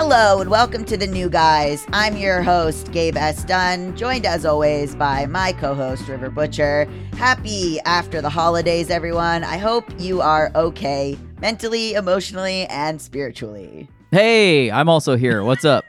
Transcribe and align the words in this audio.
Hello 0.00 0.40
and 0.40 0.48
welcome 0.48 0.84
to 0.84 0.96
the 0.96 1.08
new 1.08 1.28
guys. 1.28 1.84
I'm 1.92 2.16
your 2.16 2.40
host, 2.40 2.92
Gabe 2.92 3.16
S. 3.16 3.42
Dunn, 3.42 3.96
joined 3.96 4.26
as 4.26 4.46
always 4.46 4.94
by 4.94 5.26
my 5.26 5.52
co 5.52 5.74
host, 5.74 6.06
River 6.06 6.30
Butcher. 6.30 6.88
Happy 7.14 7.80
after 7.80 8.22
the 8.22 8.30
holidays, 8.30 8.90
everyone. 8.90 9.42
I 9.42 9.56
hope 9.56 9.84
you 9.98 10.20
are 10.20 10.52
okay 10.54 11.18
mentally, 11.40 11.94
emotionally, 11.94 12.64
and 12.66 13.02
spiritually. 13.02 13.88
Hey, 14.12 14.70
I'm 14.70 14.88
also 14.88 15.16
here. 15.16 15.42
What's 15.42 15.64
up? 15.64 15.84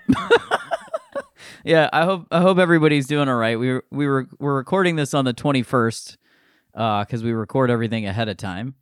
yeah, 1.64 1.88
I 1.94 2.04
hope 2.04 2.26
I 2.32 2.42
hope 2.42 2.58
everybody's 2.58 3.06
doing 3.06 3.30
all 3.30 3.36
right. 3.36 3.60
We 3.60 3.80
we 3.92 4.08
were 4.08 4.28
we're 4.40 4.56
recording 4.56 4.96
this 4.96 5.14
on 5.14 5.26
the 5.26 5.36
21st 5.36 6.18
because 6.74 7.24
we 7.24 7.32
record 7.32 7.70
everything 7.70 8.08
ahead 8.08 8.28
of 8.28 8.38
time. 8.38 8.74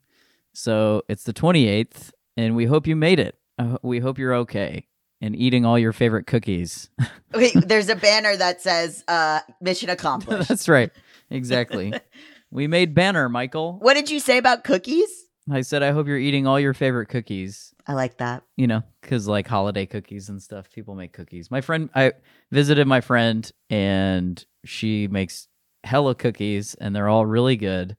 So 0.54 1.04
it's 1.10 1.26
the 1.26 1.34
28th, 1.34 2.12
and 2.38 2.56
we 2.56 2.64
hope 2.64 2.88
you 2.88 2.96
made 2.96 3.20
it. 3.20 3.38
Uh, 3.60 3.78
we 3.82 4.00
hope 4.00 4.18
you're 4.18 4.36
okay 4.36 4.88
and 5.22 5.36
eating 5.36 5.66
all 5.66 5.80
your 5.80 5.94
favorite 5.94 6.28
cookies. 6.28 6.90
Wait, 7.34 7.54
there's 7.56 7.90
a 7.90 7.96
banner 7.96 8.36
that 8.36 8.62
says 8.62 9.04
uh, 9.08 9.42
"Mission 9.62 9.90
accomplished." 9.92 10.50
That's 10.50 10.70
right. 10.70 10.92
Exactly. 11.30 11.94
we 12.52 12.68
made 12.68 12.94
banner, 12.94 13.30
Michael. 13.30 13.78
What 13.80 13.96
did 13.96 14.10
you 14.10 14.20
say 14.20 14.38
about 14.38 14.64
cookies? 14.64 15.26
I 15.50 15.62
said 15.62 15.82
I 15.82 15.92
hope 15.92 16.08
you're 16.08 16.18
eating 16.18 16.46
all 16.46 16.60
your 16.60 16.74
favorite 16.74 17.08
cookies. 17.08 17.74
I 17.88 17.94
like 17.94 18.18
that. 18.18 18.44
You 18.58 18.68
know, 18.68 18.84
because 19.02 19.28
like 19.28 19.48
holiday 19.48 19.86
cookies 19.86 20.30
and 20.30 20.42
stuff, 20.42 20.70
people 20.72 20.96
make 20.96 21.14
cookies. 21.14 21.50
My 21.50 21.62
friend, 21.62 21.90
I 21.96 22.14
visited 22.52 22.86
my 22.86 23.02
friend, 23.02 23.50
and 23.70 24.44
she 24.66 25.08
makes 25.08 25.48
hella 25.84 26.16
cookies, 26.16 26.76
and 26.76 26.96
they're 26.96 27.08
all 27.08 27.26
really 27.26 27.56
good. 27.56 27.96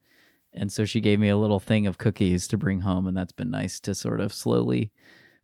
And 0.53 0.73
so 0.73 0.85
she 0.85 1.01
gave 1.01 1.21
me 1.21 1.29
a 1.29 1.37
little 1.37 1.61
thing 1.61 1.87
of 1.87 1.99
cookies 1.99 2.49
to 2.49 2.59
bring 2.59 2.81
home, 2.81 3.07
and 3.07 3.17
that's 3.17 3.33
been 3.33 3.51
nice 3.51 3.81
to 3.81 3.95
sort 3.95 4.21
of 4.21 4.33
slowly 4.33 4.93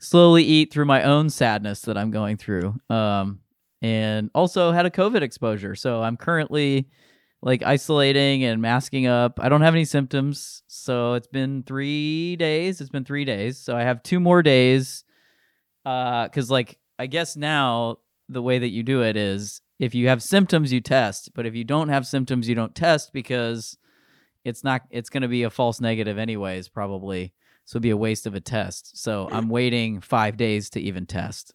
slowly 0.05 0.45
eat 0.45 0.73
through 0.73 0.85
my 0.85 1.03
own 1.03 1.31
sadness 1.31 1.81
that 1.83 1.97
I'm 1.97 2.11
going 2.11 2.37
through. 2.37 2.75
Um, 2.91 3.41
and 3.83 4.31
also 4.35 4.73
had 4.73 4.87
a 4.87 4.91
COVID 4.91 5.23
exposure. 5.23 5.75
So 5.75 6.03
I'm 6.03 6.17
currently 6.17 6.89
like 7.43 7.63
isolating 7.63 8.45
and 8.45 8.63
masking 8.63 9.07
up. 9.07 9.39
I 9.41 9.49
don't 9.49 9.61
have 9.61 9.75
any 9.75 9.85
symptoms. 9.85 10.63
So 10.67 11.15
it's 11.15 11.27
been 11.27 11.63
three 11.63 12.37
days. 12.37 12.81
It's 12.81 12.91
been 12.91 13.05
three 13.05 13.25
days. 13.25 13.59
So 13.59 13.77
I 13.77 13.83
have 13.83 14.03
two 14.03 14.21
more 14.21 14.43
days. 14.43 15.05
Uh, 15.85 16.29
cause 16.29 16.51
like, 16.51 16.79
I 16.99 17.07
guess 17.07 17.37
now 17.37 17.99
the 18.29 18.41
way 18.41 18.59
that 18.59 18.71
you 18.71 18.83
do 18.83 19.03
it 19.03 19.17
is 19.17 19.61
if 19.79 19.95
you 19.95 20.09
have 20.09 20.23
symptoms, 20.23 20.73
you 20.73 20.81
test. 20.81 21.35
But 21.35 21.45
if 21.45 21.55
you 21.55 21.65
don't 21.65 21.91
have 21.91 22.07
symptoms, 22.07 22.49
you 22.49 22.55
don't 22.55 22.75
test 22.75 23.13
because 23.13 23.77
it's 24.45 24.65
not, 24.65 24.83
it's 24.91 25.11
going 25.11 25.23
to 25.23 25.29
be 25.29 25.43
a 25.43 25.51
false 25.51 25.81
negative 25.81 26.17
anyways, 26.17 26.69
probably. 26.69 27.35
So 27.65 27.77
it'd 27.77 27.83
be 27.83 27.91
a 27.91 27.97
waste 27.97 28.27
of 28.27 28.35
a 28.35 28.41
test. 28.41 28.97
So 28.99 29.29
I'm 29.33 29.49
waiting 29.49 30.01
five 30.01 30.37
days 30.37 30.71
to 30.71 30.81
even 30.81 31.07
test. 31.07 31.55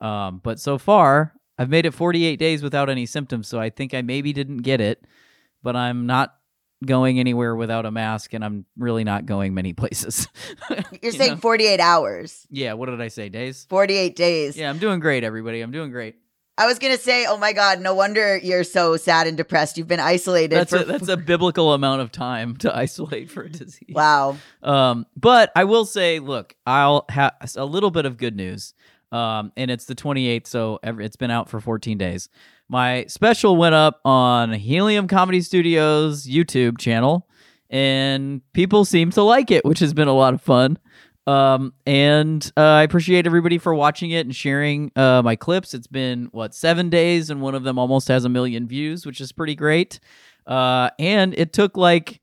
Um, 0.00 0.40
but 0.42 0.60
so 0.60 0.78
far, 0.78 1.34
I've 1.58 1.68
made 1.68 1.84
it 1.86 1.92
48 1.94 2.36
days 2.38 2.62
without 2.62 2.88
any 2.88 3.06
symptoms. 3.06 3.48
So 3.48 3.58
I 3.58 3.70
think 3.70 3.92
I 3.94 4.02
maybe 4.02 4.32
didn't 4.32 4.58
get 4.58 4.80
it, 4.80 5.04
but 5.62 5.74
I'm 5.74 6.06
not 6.06 6.34
going 6.86 7.18
anywhere 7.18 7.56
without 7.56 7.86
a 7.86 7.90
mask 7.90 8.34
and 8.34 8.44
I'm 8.44 8.64
really 8.76 9.02
not 9.02 9.26
going 9.26 9.52
many 9.52 9.72
places. 9.74 10.28
You're 10.70 10.78
You 11.02 11.10
saying 11.12 11.32
know? 11.32 11.38
48 11.38 11.80
hours, 11.80 12.46
Yeah, 12.50 12.74
what 12.74 12.86
did 12.88 13.00
I 13.00 13.08
say? 13.08 13.28
Days? 13.28 13.66
48 13.68 14.14
days. 14.14 14.56
Yeah, 14.56 14.70
I'm 14.70 14.78
doing 14.78 15.00
great, 15.00 15.24
everybody. 15.24 15.60
I'm 15.60 15.72
doing 15.72 15.90
great. 15.90 16.14
I 16.58 16.66
was 16.66 16.80
gonna 16.80 16.98
say, 16.98 17.24
oh 17.24 17.36
my 17.36 17.52
god, 17.52 17.80
no 17.80 17.94
wonder 17.94 18.36
you're 18.36 18.64
so 18.64 18.96
sad 18.96 19.28
and 19.28 19.36
depressed. 19.36 19.78
You've 19.78 19.86
been 19.86 20.00
isolated 20.00 20.56
That's 20.56 20.72
for 20.72 20.78
a, 20.78 20.84
that's 20.84 21.08
a 21.08 21.16
biblical 21.16 21.72
amount 21.72 22.02
of 22.02 22.10
time 22.10 22.56
to 22.58 22.76
isolate 22.76 23.30
for 23.30 23.44
a 23.44 23.48
disease. 23.48 23.94
wow. 23.94 24.36
Um, 24.62 25.06
but 25.16 25.52
I 25.54 25.64
will 25.64 25.86
say, 25.86 26.18
look, 26.18 26.56
I'll 26.66 27.04
have 27.10 27.34
a 27.56 27.64
little 27.64 27.92
bit 27.92 28.06
of 28.06 28.16
good 28.16 28.34
news. 28.36 28.74
Um, 29.10 29.52
and 29.56 29.70
it's 29.70 29.86
the 29.86 29.94
28th, 29.94 30.46
so 30.46 30.80
every, 30.82 31.06
it's 31.06 31.16
been 31.16 31.30
out 31.30 31.48
for 31.48 31.60
14 31.60 31.96
days. 31.96 32.28
My 32.68 33.06
special 33.06 33.56
went 33.56 33.74
up 33.74 34.00
on 34.04 34.52
Helium 34.52 35.08
Comedy 35.08 35.40
Studios 35.40 36.26
YouTube 36.26 36.76
channel, 36.76 37.26
and 37.70 38.42
people 38.52 38.84
seem 38.84 39.10
to 39.12 39.22
like 39.22 39.50
it, 39.50 39.64
which 39.64 39.78
has 39.78 39.94
been 39.94 40.08
a 40.08 40.12
lot 40.12 40.34
of 40.34 40.42
fun. 40.42 40.78
Um, 41.28 41.74
and 41.84 42.50
uh, 42.56 42.60
I 42.62 42.82
appreciate 42.84 43.26
everybody 43.26 43.58
for 43.58 43.74
watching 43.74 44.12
it 44.12 44.24
and 44.24 44.34
sharing 44.34 44.90
uh, 44.96 45.20
my 45.22 45.36
clips. 45.36 45.74
It's 45.74 45.86
been 45.86 46.30
what 46.32 46.54
seven 46.54 46.88
days, 46.88 47.28
and 47.28 47.42
one 47.42 47.54
of 47.54 47.64
them 47.64 47.78
almost 47.78 48.08
has 48.08 48.24
a 48.24 48.30
million 48.30 48.66
views, 48.66 49.04
which 49.04 49.20
is 49.20 49.30
pretty 49.30 49.54
great. 49.54 50.00
Uh, 50.46 50.88
and 50.98 51.34
it 51.34 51.52
took 51.52 51.76
like 51.76 52.22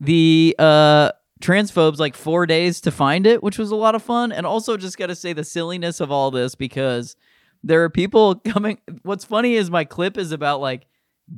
the 0.00 0.56
uh 0.58 1.10
transphobes 1.42 1.98
like 1.98 2.16
four 2.16 2.46
days 2.46 2.80
to 2.80 2.90
find 2.90 3.26
it, 3.26 3.42
which 3.42 3.58
was 3.58 3.70
a 3.70 3.76
lot 3.76 3.94
of 3.94 4.02
fun. 4.02 4.32
And 4.32 4.46
also, 4.46 4.78
just 4.78 4.96
got 4.96 5.08
to 5.08 5.14
say 5.14 5.34
the 5.34 5.44
silliness 5.44 6.00
of 6.00 6.10
all 6.10 6.30
this 6.30 6.54
because 6.54 7.16
there 7.62 7.84
are 7.84 7.90
people 7.90 8.34
coming. 8.46 8.78
What's 9.02 9.26
funny 9.26 9.56
is 9.56 9.70
my 9.70 9.84
clip 9.84 10.16
is 10.16 10.32
about 10.32 10.62
like 10.62 10.86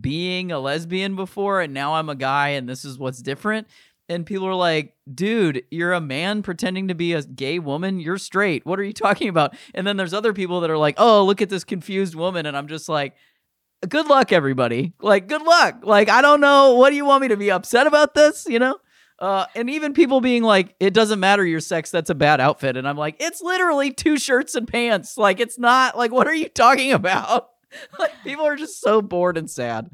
being 0.00 0.52
a 0.52 0.60
lesbian 0.60 1.16
before, 1.16 1.60
and 1.60 1.74
now 1.74 1.94
I'm 1.94 2.08
a 2.08 2.14
guy, 2.14 2.50
and 2.50 2.68
this 2.68 2.84
is 2.84 2.98
what's 3.00 3.20
different. 3.20 3.66
And 4.10 4.26
people 4.26 4.46
are 4.48 4.54
like, 4.56 4.96
dude, 5.12 5.62
you're 5.70 5.92
a 5.92 6.00
man 6.00 6.42
pretending 6.42 6.88
to 6.88 6.96
be 6.96 7.12
a 7.12 7.22
gay 7.22 7.60
woman. 7.60 8.00
You're 8.00 8.18
straight. 8.18 8.66
What 8.66 8.80
are 8.80 8.82
you 8.82 8.92
talking 8.92 9.28
about? 9.28 9.56
And 9.72 9.86
then 9.86 9.96
there's 9.96 10.12
other 10.12 10.32
people 10.32 10.60
that 10.60 10.70
are 10.70 10.76
like, 10.76 10.96
oh, 10.98 11.24
look 11.24 11.40
at 11.40 11.48
this 11.48 11.62
confused 11.62 12.16
woman. 12.16 12.44
And 12.44 12.56
I'm 12.56 12.66
just 12.66 12.88
like, 12.88 13.14
good 13.88 14.08
luck, 14.08 14.32
everybody. 14.32 14.94
Like, 15.00 15.28
good 15.28 15.42
luck. 15.42 15.84
Like, 15.84 16.08
I 16.08 16.22
don't 16.22 16.40
know. 16.40 16.74
What 16.74 16.90
do 16.90 16.96
you 16.96 17.04
want 17.04 17.22
me 17.22 17.28
to 17.28 17.36
be 17.36 17.52
upset 17.52 17.86
about 17.86 18.14
this? 18.14 18.46
You 18.48 18.58
know? 18.58 18.78
Uh, 19.20 19.46
and 19.54 19.70
even 19.70 19.92
people 19.92 20.20
being 20.20 20.42
like, 20.42 20.74
it 20.80 20.92
doesn't 20.92 21.20
matter 21.20 21.44
your 21.44 21.60
sex, 21.60 21.90
that's 21.90 22.10
a 22.10 22.14
bad 22.14 22.40
outfit. 22.40 22.76
And 22.76 22.88
I'm 22.88 22.96
like, 22.96 23.16
it's 23.20 23.42
literally 23.42 23.92
two 23.92 24.18
shirts 24.18 24.54
and 24.54 24.66
pants. 24.66 25.16
Like, 25.16 25.40
it's 25.40 25.58
not, 25.58 25.96
like, 25.96 26.10
what 26.10 26.26
are 26.26 26.34
you 26.34 26.48
talking 26.48 26.92
about? 26.94 27.50
like, 27.98 28.12
people 28.24 28.46
are 28.46 28.56
just 28.56 28.80
so 28.80 29.00
bored 29.02 29.36
and 29.38 29.50
sad. 29.50 29.90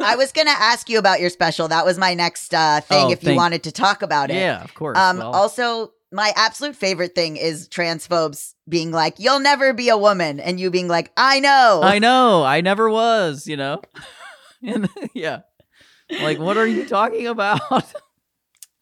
I 0.00 0.16
was 0.16 0.32
gonna 0.32 0.50
ask 0.50 0.88
you 0.88 0.98
about 0.98 1.20
your 1.20 1.30
special. 1.30 1.68
That 1.68 1.84
was 1.84 1.98
my 1.98 2.14
next 2.14 2.52
uh, 2.54 2.80
thing. 2.80 3.06
Oh, 3.06 3.10
if 3.12 3.22
you 3.24 3.34
wanted 3.34 3.62
to 3.64 3.72
talk 3.72 4.02
about 4.02 4.30
it. 4.30 4.36
Yeah, 4.36 4.62
of 4.62 4.74
course. 4.74 4.98
Um. 4.98 5.18
Well, 5.18 5.32
Also, 5.34 5.92
my 6.12 6.32
absolute 6.36 6.76
favorite 6.76 7.14
thing 7.14 7.36
is 7.36 7.68
transphobes 7.68 8.54
being 8.68 8.90
like, 8.92 9.14
"You'll 9.18 9.40
never 9.40 9.72
be 9.72 9.88
a 9.88 9.96
woman," 9.96 10.38
and 10.40 10.60
you 10.60 10.70
being 10.70 10.88
like, 10.88 11.12
"I 11.16 11.40
know." 11.40 11.80
I 11.82 11.98
know. 12.00 12.44
I 12.44 12.60
never 12.60 12.88
was, 12.90 13.46
you 13.46 13.56
know? 13.56 13.80
and 14.62 14.88
yeah. 15.14 15.40
Like, 16.10 16.38
what 16.38 16.56
are 16.58 16.66
you 16.66 16.86
talking 16.86 17.26
about? 17.26 17.60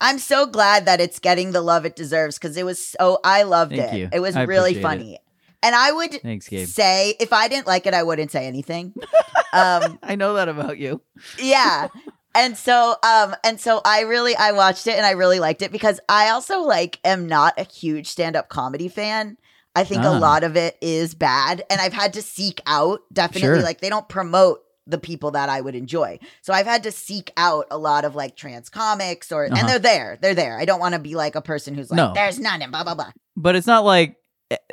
I'm 0.00 0.18
so 0.18 0.46
glad 0.46 0.86
that 0.86 1.00
it's 1.00 1.20
getting 1.20 1.52
the 1.52 1.60
love 1.60 1.86
it 1.86 1.94
deserves 1.94 2.36
because 2.36 2.56
it 2.56 2.64
was 2.64 2.84
so. 2.84 3.20
I 3.24 3.44
loved 3.44 3.70
Thank 3.76 3.92
it. 3.94 3.96
you. 3.98 4.08
It 4.12 4.18
was 4.20 4.34
I 4.34 4.42
really 4.42 4.74
funny. 4.74 5.14
it. 5.14 5.20
And 5.62 5.74
I 5.74 5.92
would 5.92 6.20
Thanks, 6.22 6.48
Gabe. 6.48 6.66
say 6.68 7.14
if 7.20 7.32
I 7.32 7.48
didn't 7.48 7.66
like 7.66 7.86
it, 7.86 7.94
I 7.94 8.02
wouldn't 8.02 8.30
say 8.30 8.46
anything. 8.46 8.94
um. 9.52 9.98
I 10.02 10.14
know 10.16 10.34
that 10.34 10.48
about 10.48 10.78
you. 10.78 11.00
yeah 11.38 11.88
and 12.34 12.56
so 12.56 12.96
um 13.02 13.36
and 13.44 13.60
so 13.60 13.82
i 13.84 14.00
really 14.00 14.34
i 14.36 14.52
watched 14.52 14.86
it 14.86 14.94
and 14.96 15.04
i 15.04 15.10
really 15.10 15.38
liked 15.38 15.60
it 15.60 15.70
because 15.70 16.00
i 16.08 16.30
also 16.30 16.60
like 16.62 16.98
am 17.04 17.26
not 17.26 17.52
a 17.58 17.64
huge 17.64 18.06
stand-up 18.06 18.48
comedy 18.48 18.88
fan 18.88 19.36
i 19.76 19.84
think 19.84 20.02
Ah. 20.02 20.16
a 20.16 20.18
lot 20.18 20.42
of 20.42 20.56
it 20.56 20.78
is 20.80 21.14
bad 21.14 21.62
and 21.68 21.78
i've 21.82 21.92
had 21.92 22.14
to 22.14 22.22
seek 22.22 22.62
out 22.66 23.00
definitely 23.12 23.42
Sure. 23.58 23.60
like 23.62 23.82
they 23.82 23.90
don't 23.90 24.08
promote 24.08 24.62
the 24.86 24.96
people 24.96 25.32
that 25.32 25.50
i 25.50 25.60
would 25.60 25.74
enjoy 25.74 26.18
so 26.40 26.54
i've 26.54 26.64
had 26.64 26.84
to 26.84 26.90
seek 26.90 27.30
out 27.36 27.66
a 27.70 27.76
lot 27.76 28.06
of 28.06 28.14
like 28.14 28.34
trans 28.34 28.70
comics 28.70 29.30
or 29.30 29.44
Uh-huh. 29.44 29.54
and 29.58 29.68
they're 29.68 29.78
there 29.78 30.18
they're 30.22 30.34
there 30.34 30.58
i 30.58 30.64
don't 30.64 30.80
want 30.80 30.94
to 30.94 31.00
be 31.00 31.14
like 31.14 31.34
a 31.34 31.42
person 31.42 31.74
who's 31.74 31.90
like 31.90 31.98
No. 31.98 32.12
there's 32.14 32.38
none 32.38 32.62
and 32.62 32.72
blah 32.72 32.82
blah 32.84 32.94
blah 32.94 33.12
But 33.36 33.56
it's 33.56 33.66
not 33.66 33.84
like 33.84 34.16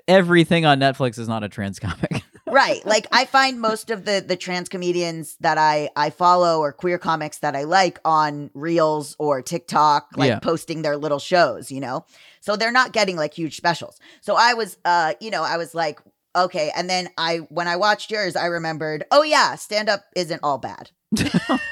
everything 0.08 0.66
on 0.66 0.80
Netflix 0.80 1.18
is 1.20 1.28
not 1.28 1.44
a 1.44 1.50
trans 1.50 1.80
comic. 1.80 2.24
right 2.48 2.84
like 2.84 3.06
i 3.12 3.26
find 3.26 3.62
most 3.62 3.92
of 3.92 4.06
the 4.06 4.26
the 4.28 4.36
trans 4.36 4.68
comedians 4.70 5.38
that 5.40 5.60
i 5.60 5.88
i 5.96 6.10
follow 6.10 6.62
or 6.62 6.74
queer 6.74 6.98
comics 6.98 7.38
that 7.40 7.56
i 7.56 7.64
like 7.64 8.00
on 8.04 8.50
reels 8.56 9.16
or 9.20 9.44
tiktok 9.44 10.08
like 10.18 10.30
Yeah. 10.30 10.40
posting 10.40 10.82
their 10.82 10.98
little 10.98 11.20
shows 11.20 11.72
you 11.72 11.80
know 11.80 12.06
so 12.42 12.56
they're 12.56 12.72
not 12.72 12.92
getting 12.92 13.16
like 13.18 13.36
huge 13.36 13.56
specials 13.56 14.00
so 14.22 14.36
i 14.36 14.56
was 14.56 14.80
uh 14.84 15.14
you 15.22 15.30
know 15.30 15.44
i 15.44 15.58
was 15.58 15.76
like 15.76 16.00
okay 16.36 16.72
and 16.75 16.90
then 16.90 17.10
i 17.20 17.38
when 17.50 17.68
i 17.68 17.75
watched 17.75 18.10
yours 18.10 18.36
i 18.36 18.46
remembered 18.48 19.04
oh 19.12 19.22
yeah 19.22 19.54
stand 19.54 19.88
up 19.88 20.06
isn't 20.16 20.40
all 20.42 20.58
bad 20.58 20.90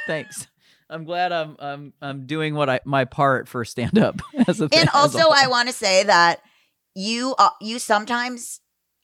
Thanks. 0.06 0.48
I'm 0.92 1.06
glad 1.06 1.31
I'm 1.31 1.56
I'm 1.60 1.94
I'm 2.03 2.25
doing 2.27 2.53
what 2.53 2.69
I 2.69 2.81
my 2.86 3.06
part 3.06 3.48
for 3.50 3.65
stand 3.65 3.98
up 3.98 4.21
as 4.48 4.62
a 4.62 4.69
thing. 4.69 4.80
and 4.81 4.89
also 4.94 5.19
i 5.33 5.48
want 5.48 5.68
to 5.69 5.74
say 5.74 6.03
that 6.03 6.39
you 6.97 7.35
uh, 7.38 7.49
you 7.61 7.77
sometimes 7.79 8.59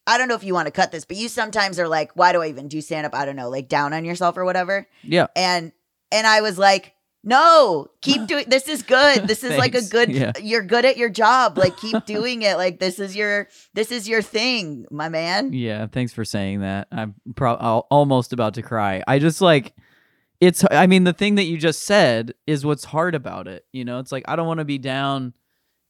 i 0.08 0.18
don't 0.18 0.28
know 0.28 0.36
if 0.36 0.44
you 0.44 0.54
want 0.54 0.66
to 0.66 0.72
cut 0.72 0.92
this 0.92 1.06
but 1.06 1.16
you 1.18 1.30
sometimes 1.30 1.78
are 1.80 1.88
like 1.88 2.12
why 2.16 2.32
do 2.32 2.42
i 2.42 2.48
even 2.48 2.68
do 2.68 2.82
stand 2.82 3.06
up 3.06 3.14
i 3.14 3.24
don't 3.26 3.36
know 3.36 3.50
like 3.50 3.68
down 3.70 3.94
on 3.94 4.04
yourself 4.04 4.36
or 4.36 4.46
whatever 4.46 4.88
yeah. 5.04 5.28
and 5.36 5.72
and 6.14 6.28
I 6.28 6.42
was 6.42 6.58
like, 6.58 6.94
no, 7.24 7.88
keep 8.02 8.28
doing 8.28 8.46
this 8.48 8.68
is 8.68 8.84
good. 8.84 9.28
This 9.28 9.44
is 9.44 9.58
like 9.58 9.76
a 9.76 9.82
good 9.82 10.12
Yeah. 10.12 10.32
you're 10.42 10.62
good 10.62 10.86
at 10.86 10.96
your 10.98 11.10
job. 11.10 11.58
Like 11.64 11.76
keep 11.78 12.06
doing 12.06 12.44
it. 12.44 12.58
Like 12.58 12.80
this 12.80 13.00
is 13.00 13.16
your 13.16 13.48
this 13.74 13.92
is 13.92 14.08
your 14.08 14.22
thing, 14.22 14.86
my 14.92 15.10
man. 15.10 15.54
Yeah, 15.54 15.88
thanks 15.88 16.14
for 16.14 16.24
saying 16.24 16.60
that. 16.62 16.88
I'm 16.92 17.16
pro- 17.36 17.58
al- 17.58 17.88
almost 17.90 18.34
about 18.34 18.54
to 18.56 18.62
cry. 18.62 19.04
I 19.08 19.20
just 19.20 19.42
like 19.42 19.74
it's 20.40 20.64
I 20.70 20.88
mean 20.88 21.04
the 21.06 21.14
thing 21.14 21.36
that 21.36 21.46
you 21.46 21.58
just 21.58 21.84
said 21.84 22.34
is 22.46 22.66
what's 22.66 22.84
hard 22.84 23.16
about 23.16 23.48
it. 23.48 23.66
You 23.72 23.86
know, 23.86 24.00
it's 24.00 24.12
like 24.12 24.26
I 24.28 24.36
don't 24.36 24.48
want 24.48 24.60
to 24.60 24.66
be 24.66 24.78
down, 24.78 25.34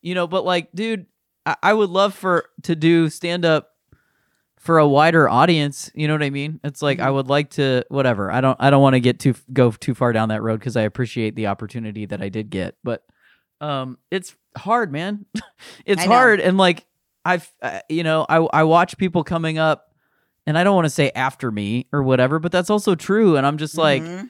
you 0.02 0.16
know, 0.16 0.28
but 0.28 0.46
like 0.46 0.72
dude, 0.74 1.08
I, 1.46 1.56
I 1.64 1.74
would 1.74 1.90
love 1.90 2.14
for 2.14 2.46
to 2.64 2.76
do 2.76 3.10
stand 3.10 3.46
up 3.46 3.70
for 4.58 4.78
a 4.78 4.88
wider 4.88 5.28
audience. 5.28 5.92
You 5.94 6.08
know 6.08 6.14
what 6.14 6.24
I 6.24 6.30
mean? 6.30 6.60
It's 6.64 6.82
like 6.82 7.00
I 7.00 7.08
Mhm. 7.08 7.14
would 7.16 7.28
like 7.28 7.50
to 7.52 7.84
whatever. 7.90 8.32
I 8.32 8.40
don't 8.42 8.58
I 8.60 8.70
don't 8.70 8.82
want 8.82 8.94
to 8.96 9.00
get 9.02 9.20
too 9.20 9.36
go 9.52 9.72
too 9.72 9.94
far 9.94 10.14
down 10.14 10.30
that 10.30 10.42
road 10.42 10.60
because 10.60 10.78
I 10.78 10.84
appreciate 10.84 11.36
the 11.36 11.48
opportunity 11.48 12.06
that 12.06 12.22
I 12.22 12.30
did 12.30 12.50
get, 12.50 12.76
but 12.84 13.04
um, 13.62 13.98
it's 14.12 14.36
hard, 14.58 14.92
man. 14.92 15.26
it's 15.86 16.02
hard, 16.12 16.40
and 16.42 16.58
like 16.58 16.86
I've 17.26 17.52
uh, 17.62 17.80
you 17.90 18.04
know 18.04 18.26
I 18.30 18.38
I 18.38 18.64
watch 18.64 18.98
people 18.98 19.24
coming 19.24 19.58
up. 19.58 19.90
And 20.46 20.58
I 20.58 20.66
don't 20.66 20.76
want 20.76 20.84
to 20.84 20.90
say 20.90 21.10
after 21.16 21.52
me 21.52 21.88
or 21.94 22.04
whatever, 22.04 22.38
but 22.38 22.52
that's 22.52 22.70
also 22.70 22.96
true. 22.96 23.38
And 23.38 23.48
I'm 23.48 23.58
just 23.58 23.78
like, 23.78 24.04
Mhm. 24.04 24.30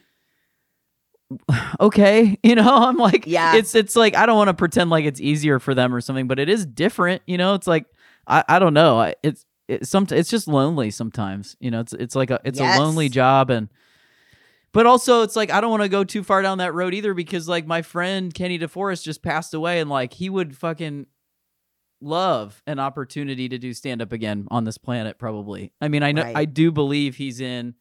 okay 1.80 2.38
you 2.42 2.54
know 2.54 2.74
i'm 2.76 2.96
like 2.96 3.26
Yeah. 3.26 3.56
it's 3.56 3.74
it's 3.74 3.96
like 3.96 4.14
i 4.16 4.26
don't 4.26 4.36
want 4.36 4.48
to 4.48 4.54
pretend 4.54 4.90
like 4.90 5.04
it's 5.04 5.20
easier 5.20 5.58
for 5.58 5.74
them 5.74 5.94
or 5.94 6.00
something 6.00 6.26
but 6.26 6.38
it 6.38 6.48
is 6.48 6.64
different 6.66 7.22
you 7.26 7.38
know? 7.38 7.54
It's 7.54 7.66
like 7.66 7.86
i 8.26 8.44
i 8.48 8.58
don't 8.58 8.74
know 8.74 8.98
I, 9.00 9.14
it's 9.22 9.44
it's 9.68 9.88
some 9.88 10.06
it's 10.10 10.28
just 10.30 10.46
lonely 10.48 10.90
sometimes 10.90 11.56
you 11.60 11.70
know? 11.70 11.80
It's 11.80 11.92
it's 11.94 12.14
like 12.16 12.30
a 12.30 12.40
it's 12.44 12.60
a 12.60 12.64
lonely 12.78 13.08
job 13.08 13.50
and 13.50 13.68
but 14.72 14.86
also 14.86 15.22
it's 15.22 15.36
like 15.36 15.50
i 15.50 15.60
don't 15.60 15.70
want 15.70 15.82
to 15.84 15.88
go 15.88 16.04
too 16.04 16.22
far 16.22 16.42
down 16.42 16.58
that 16.58 16.74
road 16.74 16.94
either 16.94 17.14
because 17.14 17.48
like 17.48 17.66
my 17.66 17.80
friend 17.82 18.34
kenny 18.34 18.58
deforest 18.58 19.02
just 19.04 19.22
passed 19.22 19.54
away 19.54 19.80
and 19.80 19.88
like 19.88 20.12
he 20.12 20.28
would 20.28 20.56
fucking 20.56 21.06
love 22.00 22.62
an 22.66 22.78
opportunity 22.78 23.48
to 23.48 23.56
do 23.56 23.72
stand 23.72 24.02
up 24.02 24.12
again 24.12 24.46
on 24.50 24.64
this 24.64 24.76
planet 24.76 25.18
probably. 25.18 25.72
I 25.80 25.88
mean 25.88 26.02
i 26.02 26.12
know 26.12 26.22
Right. 26.22 26.36
i 26.36 26.44
do 26.44 26.70
believe 26.70 27.16
he's 27.16 27.40
in 27.40 27.74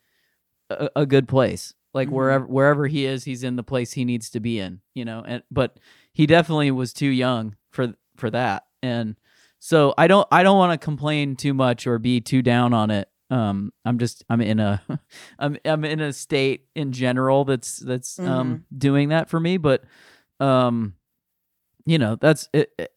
a, 0.69 0.89
a 0.97 1.05
good 1.05 1.27
place 1.27 1.73
like 1.93 2.07
Mhm. 2.07 2.11
wherever 2.13 2.45
wherever 2.45 2.87
he 2.87 3.05
is 3.05 3.23
he's 3.23 3.43
in 3.43 3.55
the 3.55 3.63
place 3.63 3.93
he 3.93 4.03
needs 4.05 4.29
to 4.31 4.39
be 4.39 4.59
in 4.59 4.81
you 4.95 5.05
know 5.05 5.23
and 5.27 5.43
but 5.51 5.77
he 6.13 6.25
definitely 6.25 6.71
was 6.71 6.93
too 6.93 7.07
young 7.09 7.55
for 7.71 7.93
for 8.15 8.29
that. 8.29 8.63
And 8.81 9.15
so 9.59 9.93
i 9.97 10.07
don't 10.07 10.27
i 10.31 10.43
don't 10.43 10.57
want 10.57 10.79
to 10.79 10.83
complain 10.83 11.35
too 11.35 11.53
much 11.53 11.87
or 11.87 11.97
be 11.99 12.19
too 12.21 12.41
down 12.41 12.73
on 12.73 12.91
it. 12.91 13.09
Um 13.29 13.71
i'm 13.85 13.97
just 13.97 14.23
i'm 14.29 14.41
in 14.41 14.59
a 14.59 14.81
i'm 15.39 15.57
i'm 15.65 15.85
in 15.85 15.99
a 16.01 16.11
state 16.13 16.65
in 16.75 16.91
general 16.91 17.45
that's 17.45 17.77
that's 17.77 18.19
um 18.19 18.65
doing 18.77 19.09
that 19.09 19.29
for 19.29 19.39
me 19.39 19.57
but 19.57 19.83
um 20.39 20.95
you 21.85 21.97
know 21.97 22.15
that's 22.19 22.49
it, 22.53 22.71
it- 22.77 22.91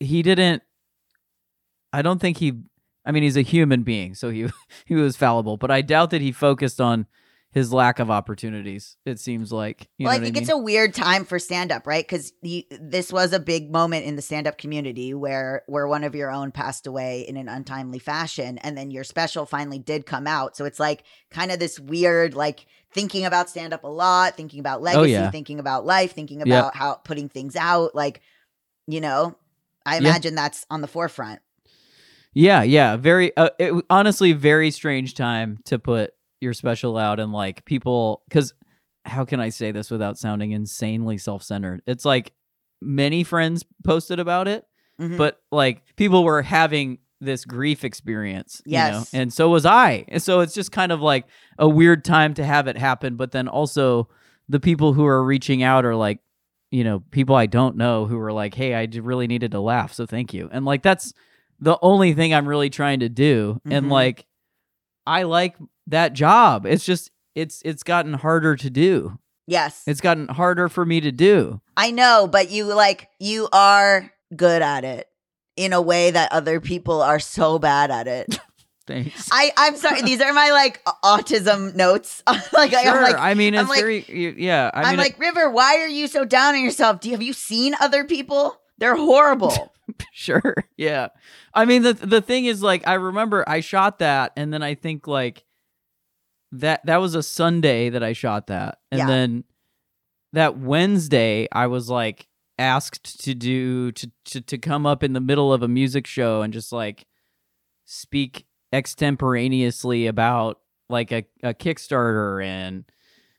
he 0.00 0.22
didn't 0.22 0.62
i 1.92 2.02
don't 2.02 2.20
think 2.20 2.38
he 2.38 2.52
i 3.04 3.12
mean 3.12 3.22
he's 3.22 3.36
a 3.36 3.42
human 3.42 3.82
being 3.82 4.14
so 4.14 4.30
he 4.30 4.48
he 4.86 4.94
was 4.94 5.16
fallible 5.16 5.56
but 5.56 5.70
i 5.70 5.80
doubt 5.82 6.10
that 6.10 6.20
he 6.20 6.32
focused 6.32 6.80
on 6.80 7.06
his 7.58 7.72
lack 7.72 7.98
of 7.98 8.10
opportunities 8.10 8.96
it 9.04 9.18
seems 9.20 9.52
like 9.52 9.88
you 9.98 10.06
well, 10.06 10.14
know 10.14 10.20
I 10.20 10.22
think 10.24 10.36
what 10.36 10.42
it's 10.42 10.50
I 10.50 10.54
a 10.54 10.58
weird 10.58 10.94
time 10.94 11.24
for 11.24 11.38
stand 11.38 11.72
up, 11.72 11.86
right? 11.86 12.06
Because 12.06 12.32
this 12.70 13.12
was 13.12 13.32
a 13.32 13.40
big 13.40 13.70
moment 13.70 14.06
in 14.06 14.16
the 14.16 14.22
stand 14.22 14.46
up 14.46 14.56
community 14.58 15.12
where 15.14 15.62
where 15.66 15.86
one 15.88 16.04
of 16.04 16.14
your 16.14 16.30
own 16.30 16.52
passed 16.52 16.86
away 16.86 17.22
in 17.22 17.36
an 17.36 17.48
untimely 17.48 17.98
fashion, 17.98 18.58
and 18.58 18.78
then 18.78 18.90
your 18.90 19.04
special 19.04 19.44
finally 19.46 19.78
did 19.78 20.06
come 20.06 20.26
out. 20.26 20.56
So 20.56 20.64
it's 20.64 20.80
like 20.80 21.02
kind 21.30 21.50
of 21.52 21.58
this 21.58 21.78
weird, 21.78 22.34
like 22.34 22.66
thinking 22.92 23.24
about 23.24 23.50
stand 23.50 23.72
up 23.74 23.84
a 23.84 23.88
lot, 23.88 24.36
thinking 24.36 24.60
about 24.60 24.80
legacy, 24.80 25.00
Oh, 25.00 25.04
yeah. 25.04 25.30
thinking 25.30 25.58
about 25.58 25.84
life, 25.84 26.12
thinking 26.12 26.38
Yep. 26.38 26.46
about 26.46 26.76
how 26.76 26.94
putting 26.94 27.28
things 27.28 27.56
out. 27.56 27.94
Like, 27.94 28.20
you 28.86 29.00
know, 29.00 29.36
I 29.84 29.94
Yeah. 29.94 30.00
imagine 30.00 30.34
that's 30.34 30.64
on 30.70 30.80
the 30.80 30.88
forefront. 30.88 31.40
Yeah, 32.34 32.62
yeah, 32.62 32.96
very 32.96 33.36
uh, 33.36 33.50
it, 33.58 33.84
honestly 33.90 34.32
very 34.32 34.70
strange 34.70 35.14
time 35.14 35.58
to 35.64 35.78
put 35.78 36.12
your 36.40 36.52
special 36.54 36.96
out 36.96 37.20
and 37.20 37.32
like 37.32 37.64
people 37.64 38.22
cuz 38.30 38.52
how 39.04 39.24
can 39.24 39.40
I 39.40 39.48
say 39.48 39.72
this 39.72 39.90
without 39.90 40.18
sounding 40.18 40.52
insanely 40.52 41.16
self-centered? 41.18 41.82
It's 41.86 42.04
like 42.04 42.32
many 42.82 43.24
friends 43.24 43.64
posted 43.84 44.18
about 44.20 44.48
it, 44.48 44.66
Mhm. 45.00 45.16
but 45.16 45.40
like 45.50 45.82
people 45.96 46.24
were 46.24 46.42
having 46.42 46.98
this 47.20 47.44
grief 47.44 47.82
experience, 47.84 48.62
you 48.66 48.72
know, 48.78 48.78
Yes. 49.00 49.14
and 49.14 49.32
so 49.32 49.48
was 49.48 49.64
I. 49.66 50.04
And 50.08 50.22
so 50.22 50.40
it's 50.40 50.54
just 50.54 50.70
kind 50.70 50.92
of 50.92 51.00
like 51.00 51.26
a 51.58 51.68
weird 51.68 52.04
time 52.04 52.34
to 52.34 52.44
have 52.44 52.68
it 52.68 52.76
happen, 52.76 53.16
but 53.16 53.32
then 53.32 53.48
also 53.48 54.08
the 54.48 54.60
people 54.60 54.92
who 54.92 55.04
are 55.06 55.24
reaching 55.24 55.62
out 55.62 55.84
are 55.84 55.96
like, 55.96 56.20
you 56.70 56.84
know, 56.84 57.00
people 57.10 57.34
I 57.34 57.46
don't 57.46 57.76
know 57.76 58.06
who 58.06 58.18
are 58.20 58.32
like, 58.32 58.54
"Hey, 58.54 58.74
I 58.74 58.86
really 59.00 59.26
needed 59.26 59.50
to 59.52 59.60
laugh, 59.60 59.92
so 59.94 60.04
thank 60.06 60.32
you." 60.34 60.48
And 60.52 60.64
like 60.66 60.82
that's 60.82 61.12
the 61.58 61.78
only 61.82 62.12
thing 62.14 62.32
I'm 62.34 62.46
really 62.46 62.70
trying 62.70 63.00
to 63.00 63.08
do. 63.08 63.60
And 63.64 63.86
Mhm. 63.86 63.90
like 63.90 64.26
I 65.06 65.22
like 65.24 65.56
that 65.88 66.12
job. 66.12 66.66
It's 66.66 66.84
just 66.84 67.10
it's 67.34 67.62
it's 67.64 67.82
gotten 67.82 68.14
harder 68.14 68.56
to 68.56 68.70
do. 68.70 69.18
yes, 69.46 69.82
It's 69.86 70.00
gotten 70.00 70.28
harder 70.28 70.68
for 70.68 70.84
me 70.84 71.00
to 71.00 71.12
do. 71.12 71.60
I 71.76 71.90
know, 71.90 72.28
but 72.30 72.50
you 72.50 72.64
like 72.64 73.08
you 73.18 73.48
are 73.52 74.10
good 74.36 74.62
at 74.62 74.84
it 74.84 75.06
in 75.56 75.72
a 75.72 75.80
way 75.80 76.10
that 76.10 76.30
other 76.32 76.60
people 76.60 77.02
are 77.02 77.18
so 77.20 77.58
bad 77.58 77.90
at 77.90 78.06
it. 78.06 78.38
Thanks. 78.88 79.28
I 79.30 79.52
I'm 79.56 79.76
sorry. 79.76 80.00
These 80.02 80.22
are 80.22 80.32
my 80.32 80.50
like 80.50 80.82
autism 81.04 81.74
notes. 81.74 82.22
like 82.52 82.72
I, 82.72 82.84
sure. 82.84 82.96
am 82.96 83.02
like 83.02 83.18
I 83.18 83.34
mean, 83.34 83.54
I'm 83.54 83.62
it's 83.62 83.70
like- 83.70 83.80
very 83.80 84.34
yeah. 84.38 84.70
I 84.72 84.82
am 84.82 84.88
mean, 84.90 84.98
like 84.98 85.18
River. 85.18 85.50
Why 85.50 85.76
are 85.80 85.88
you 85.88 86.06
so 86.08 86.24
down 86.24 86.54
on 86.54 86.62
yourself? 86.62 87.00
Do 87.00 87.08
you, 87.10 87.14
have 87.14 87.22
you 87.22 87.32
seen 87.34 87.74
other 87.80 88.04
people? 88.04 88.58
They're 88.78 88.96
horrible. 88.96 89.74
sure 90.12 90.54
yeah 90.76 91.08
i 91.54 91.64
mean 91.64 91.80
the 91.80 91.94
the 91.94 92.20
thing 92.20 92.44
is 92.44 92.62
like 92.62 92.86
i 92.86 92.92
remember 92.92 93.42
i 93.48 93.60
shot 93.60 94.00
that 94.00 94.32
and 94.36 94.52
then 94.52 94.62
i 94.62 94.74
think 94.74 95.06
like 95.06 95.46
that 96.52 96.84
that 96.86 96.96
was 96.98 97.14
a 97.14 97.22
sunday 97.22 97.90
that 97.90 98.02
i 98.02 98.12
shot 98.12 98.46
that 98.46 98.78
and 98.90 98.98
Yeah. 99.00 99.06
then 99.06 99.44
that 100.32 100.58
wednesday 100.58 101.46
i 101.52 101.66
was 101.66 101.88
like 101.90 102.26
asked 102.58 103.22
to 103.24 103.34
do 103.34 103.92
to, 103.92 104.10
to 104.24 104.40
to 104.40 104.58
come 104.58 104.86
up 104.86 105.02
in 105.02 105.12
the 105.12 105.20
middle 105.20 105.52
of 105.52 105.62
a 105.62 105.68
music 105.68 106.06
show 106.06 106.42
and 106.42 106.52
just 106.52 106.72
like 106.72 107.06
speak 107.84 108.46
extemporaneously 108.72 110.06
about 110.06 110.60
like 110.90 111.12
a, 111.12 111.24
a 111.42 111.54
kickstarter 111.54 112.44
and 112.44 112.84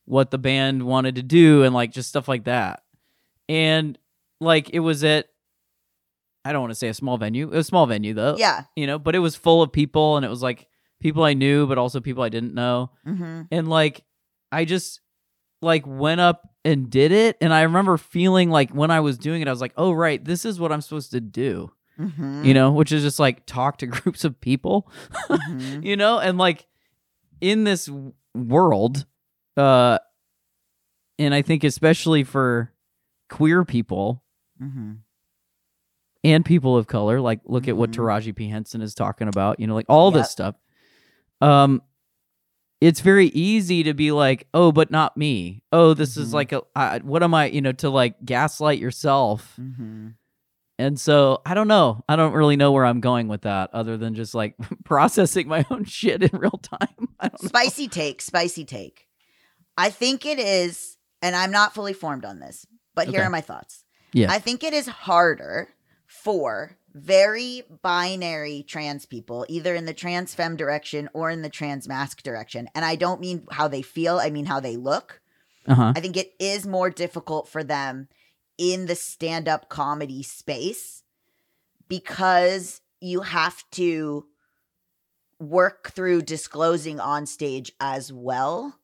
what 0.05 0.31
the 0.31 0.37
band 0.37 0.83
wanted 0.83 1.15
to 1.15 1.23
do 1.23 1.63
and 1.63 1.73
like 1.73 1.91
just 1.91 2.09
stuff 2.09 2.27
like 2.27 2.45
that 2.45 2.81
and 3.47 3.97
like 4.39 4.69
it 4.71 4.79
was 4.79 5.03
at 5.03 5.27
I 6.45 6.53
don't 6.53 6.61
want 6.61 6.71
to 6.71 6.75
say 6.75 6.87
a 6.87 6.93
small 6.93 7.17
venue. 7.17 7.47
It 7.47 7.55
was 7.57 7.65
a 7.65 7.67
small 7.67 7.85
venue 7.85 8.13
though. 8.13 8.35
yeah. 8.37 8.63
You 8.75 8.87
know, 8.87 8.97
but 8.97 9.13
it 9.13 9.19
was 9.19 9.35
full 9.35 9.61
of 9.61 9.73
people 9.73 10.15
and 10.15 10.25
it 10.25 10.29
was 10.29 10.41
like 10.41 10.67
people 10.99 11.23
I 11.23 11.33
knew 11.33 11.65
but 11.67 11.77
also 11.77 11.99
people 12.01 12.23
I 12.23 12.29
didn't 12.29 12.53
know. 12.53 12.91
hmm 13.03 13.43
And 13.51 13.67
like 13.69 14.03
I 14.51 14.65
just 14.65 15.01
like 15.61 15.83
went 15.85 16.21
up 16.21 16.53
and 16.65 16.89
did 16.89 17.11
it 17.11 17.37
and 17.41 17.53
I 17.53 17.61
remember 17.63 17.97
feeling 17.97 18.49
like 18.49 18.71
when 18.71 18.91
I 18.91 18.99
was 18.99 19.17
doing 19.17 19.41
it 19.41 19.47
I 19.47 19.51
was 19.51 19.61
like, 19.61 19.73
"Oh 19.77 19.91
right, 19.91 20.23
this 20.23 20.45
is 20.45 20.59
what 20.59 20.71
I'm 20.71 20.81
supposed 20.81 21.11
to 21.11 21.21
do." 21.21 21.71
hmm 21.97 22.43
You 22.45 22.53
know, 22.53 22.71
which 22.71 22.91
is 22.91 23.03
just 23.03 23.19
like 23.19 23.45
talk 23.45 23.77
to 23.79 23.87
groups 23.97 24.23
of 24.23 24.39
people, 24.39 24.89
hmm 25.27 25.81
you 25.83 25.95
know, 25.97 26.19
and 26.19 26.37
like 26.37 26.65
in 27.41 27.63
this 27.63 27.89
world 28.35 29.05
uh 29.57 29.99
and 31.17 31.33
I 31.33 31.41
think 31.41 31.63
especially 31.63 32.23
for 32.23 32.71
queer 33.29 33.65
people, 33.65 34.23
hmm 34.57 34.93
and 36.23 36.43
people 36.43 36.75
of 36.77 36.87
color. 36.87 37.21
Like, 37.21 37.39
look 37.45 37.67
at 37.69 37.77
what 37.77 37.91
Mhm. 37.91 37.95
Taraji 37.95 38.35
P 38.35 38.49
Henson 38.49 38.81
is 38.81 38.93
talking 38.93 39.27
about. 39.29 39.59
You 39.59 39.67
know, 39.67 39.75
like 39.75 39.85
all 39.89 40.11
Yep. 40.11 40.19
this 40.21 40.29
stuff. 40.29 40.55
Um, 41.41 41.81
it's 42.81 43.01
very 43.01 43.27
easy 43.27 43.83
to 43.83 43.93
be 43.93 44.11
like, 44.11 44.47
oh, 44.53 44.71
but 44.71 44.89
not 44.89 45.17
me. 45.17 45.63
Oh, 45.71 45.93
this 45.93 46.15
is 46.15 46.29
Mhm. 46.29 46.33
like 46.33 46.51
a 46.53 46.61
I, 46.75 46.99
what 46.99 47.23
am 47.23 47.33
I? 47.33 47.47
You 47.47 47.61
know, 47.61 47.73
to 47.73 47.89
like 47.89 48.23
gaslight 48.23 48.79
yourself. 48.79 49.53
hmm 49.55 50.09
And 50.77 50.97
so 50.97 51.41
I 51.45 51.53
don't 51.55 51.67
know. 51.67 52.05
I 52.07 52.15
don't 52.15 52.31
really 52.31 52.55
know 52.55 52.71
where 52.71 52.85
I'm 52.85 53.01
going 53.01 53.27
with 53.27 53.41
that, 53.41 53.69
other 53.73 53.97
than 53.97 54.15
just 54.15 54.33
like 54.33 54.55
processing 54.85 55.47
my 55.49 55.65
own 55.69 55.83
shit 55.97 56.23
in 56.23 56.39
real 56.39 56.51
time. 56.63 57.07
I 57.19 57.27
don't 57.27 57.43
know. 57.43 57.47
Spicy 57.49 57.87
take, 57.89 58.21
spicy 58.21 58.63
take. 58.63 59.05
I 59.77 59.89
think 59.89 60.25
it 60.25 60.39
is, 60.39 60.97
and 61.21 61.35
I'm 61.35 61.51
not 61.51 61.73
fully 61.73 61.93
formed 61.93 62.23
on 62.23 62.39
this, 62.39 62.65
but 62.95 63.07
here 63.09 63.23
are 63.23 63.29
my 63.29 63.41
thoughts. 63.41 63.83
Yeah. 64.13 64.31
I 64.31 64.39
think 64.39 64.63
it 64.63 64.73
is 64.73 64.87
harder 64.87 65.69
for 66.07 66.77
very 66.99 67.63
binary 67.81 68.63
trans 68.67 69.05
people, 69.05 69.45
either 69.49 69.75
in 69.75 69.85
the 69.85 69.93
trans 69.93 70.35
femme 70.35 70.55
direction 70.55 71.09
or 71.13 71.29
in 71.29 71.41
the 71.41 71.49
trans 71.49 71.87
masc 71.87 72.21
direction. 72.23 72.69
And 72.75 72.85
I 72.85 72.95
don't 72.95 73.21
mean 73.21 73.47
how 73.51 73.67
they 73.67 73.81
feel, 73.81 74.19
I 74.19 74.29
mean 74.29 74.45
how 74.45 74.59
they 74.59 74.77
look. 74.77 75.21
Uh 75.67 75.75
huh. 75.75 75.93
I 75.95 75.99
think 75.99 76.17
it 76.17 76.33
is 76.39 76.65
more 76.65 76.89
difficult 76.89 77.47
for 77.47 77.63
them 77.63 78.07
in 78.57 78.87
the 78.87 78.95
stand 78.95 79.47
up 79.47 79.69
comedy 79.69 80.23
space 80.23 81.03
because 81.87 82.81
you 82.99 83.21
have 83.21 83.63
to 83.71 84.25
work 85.39 85.91
through 85.91 86.21
disclosing 86.23 86.99
on 86.99 87.25
stage 87.25 87.71
as 87.79 88.11
well. 88.11 88.79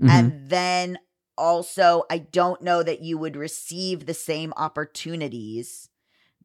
Mm-hmm. 0.00 0.10
And 0.10 0.50
then 0.50 0.98
also, 1.38 2.04
I 2.10 2.18
don't 2.18 2.62
know 2.62 2.82
that 2.82 3.02
you 3.02 3.18
would 3.18 3.36
receive 3.36 4.06
the 4.06 4.14
same 4.14 4.52
opportunities 4.56 5.88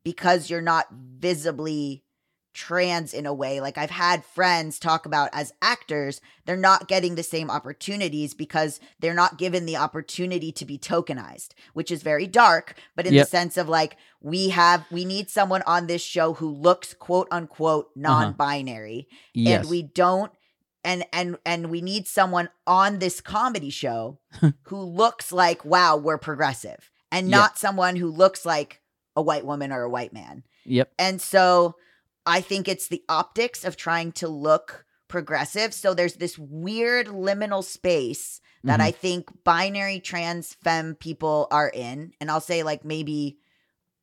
because 0.03 0.49
you're 0.49 0.61
not 0.61 0.87
visibly 0.91 2.03
trans 2.53 3.13
in 3.13 3.25
a 3.25 3.33
way. 3.33 3.61
Like 3.61 3.77
I've 3.77 3.91
had 3.91 4.25
friends 4.25 4.79
talk 4.79 5.05
about 5.05 5.29
as 5.33 5.53
actors, 5.61 6.21
they're 6.45 6.57
not 6.57 6.87
getting 6.87 7.15
the 7.15 7.23
same 7.23 7.49
opportunities 7.49 8.33
because 8.33 8.79
they're 8.99 9.13
not 9.13 9.37
given 9.37 9.65
the 9.65 9.77
opportunity 9.77 10.51
to 10.53 10.65
be 10.65 10.77
tokenized, 10.77 11.49
which 11.73 11.91
is 11.91 12.03
very 12.03 12.27
dark, 12.27 12.75
but 12.95 13.07
in 13.07 13.13
Yep. 13.13 13.25
the 13.25 13.29
sense 13.29 13.57
of 13.57 13.69
like 13.69 13.97
we 14.19 14.49
have 14.49 14.85
we 14.91 15.05
need 15.05 15.29
someone 15.29 15.63
on 15.65 15.87
this 15.87 16.01
show 16.01 16.33
who 16.33 16.49
looks 16.49 16.93
quote 16.93 17.27
unquote 17.31 17.85
uh-huh. 17.85 18.01
non-binary 18.01 19.07
yes. 19.33 19.61
and 19.61 19.69
we 19.69 19.81
don't 19.81 20.31
and 20.83 21.05
and 21.13 21.37
and 21.45 21.69
we 21.69 21.81
need 21.81 22.07
someone 22.07 22.49
on 22.67 22.99
this 22.99 23.21
comedy 23.21 23.69
show 23.69 24.19
who 24.63 24.81
looks 24.81 25.31
like 25.31 25.63
wow, 25.63 25.95
we're 25.95 26.17
progressive 26.17 26.89
and 27.11 27.29
not 27.29 27.57
someone 27.57 27.95
who 27.95 28.09
looks 28.09 28.45
like 28.45 28.80
a 29.15 29.21
white 29.21 29.45
woman 29.45 29.71
or 29.71 29.83
a 29.83 29.89
white 29.89 30.13
man. 30.13 30.43
yep. 30.65 30.91
And 30.97 31.21
so 31.21 31.75
I 32.25 32.41
think 32.41 32.67
it's 32.67 32.87
the 32.87 33.03
optics 33.09 33.63
of 33.65 33.75
trying 33.75 34.11
to 34.13 34.27
look 34.27 34.85
progressive. 35.07 35.73
So 35.73 35.93
there's 35.93 36.13
this 36.13 36.37
weird 36.39 37.07
liminal 37.07 37.63
space 37.63 38.39
that 38.63 38.79
Mhm. 38.79 38.83
I 38.83 38.91
think 38.91 39.43
binary 39.43 39.99
trans 39.99 40.53
femme 40.63 40.95
people 40.95 41.47
are 41.51 41.67
in. 41.69 42.13
And 42.21 42.29
I'll 42.31 42.39
say 42.41 42.63
like 42.63 42.85
maybe 42.85 43.37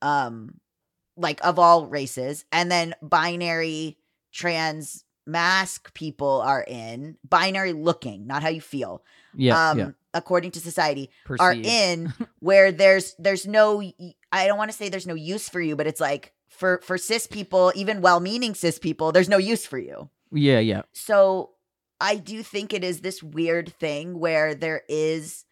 um 0.03 0.61
like 1.17 1.41
of 1.45 1.59
all 1.59 1.87
races. 1.87 2.45
And 2.53 2.71
then 2.71 2.95
binary 3.03 3.99
trans 4.33 5.05
masc 5.27 5.93
people 5.95 6.41
are 6.43 6.63
in. 6.67 7.17
Binary 7.29 7.73
looking, 7.73 8.27
not 8.27 8.43
how 8.43 8.49
you 8.51 8.61
feel. 8.61 9.03
yeah. 9.35 9.71
um 9.71 9.79
yeah. 9.79 9.91
According 10.19 10.51
to 10.53 10.61
society 10.61 11.11
are 11.41 11.55
in 11.55 12.13
where 12.41 12.73
there's 12.73 13.15
there's 13.19 13.47
no 13.47 13.83
I 14.33 14.47
don't 14.47 14.59
want 14.59 14.71
to 14.71 14.77
say 14.77 14.89
there's 14.89 15.07
no 15.07 15.15
use 15.15 15.49
for 15.49 15.61
you, 15.61 15.77
but 15.77 15.87
it's 15.87 16.01
like 16.01 16.33
for 16.49 16.81
for 16.83 16.99
cis 16.99 17.27
people, 17.27 17.73
even 17.75 18.01
well-meaning 18.01 18.55
cis 18.55 18.79
people, 18.79 19.13
there's 19.13 19.29
no 19.29 19.39
use 19.39 19.65
for 19.65 19.79
you. 19.79 20.11
Yeah. 20.33 20.59
Yeah. 20.59 20.83
So 20.93 21.53
I 22.01 22.17
do 22.17 22.43
think 22.43 22.73
it 22.73 22.85
is 22.85 23.01
this 23.01 23.23
weird 23.23 23.73
thing 23.75 24.19
where 24.19 24.55
there 24.55 24.83
is 24.89 25.45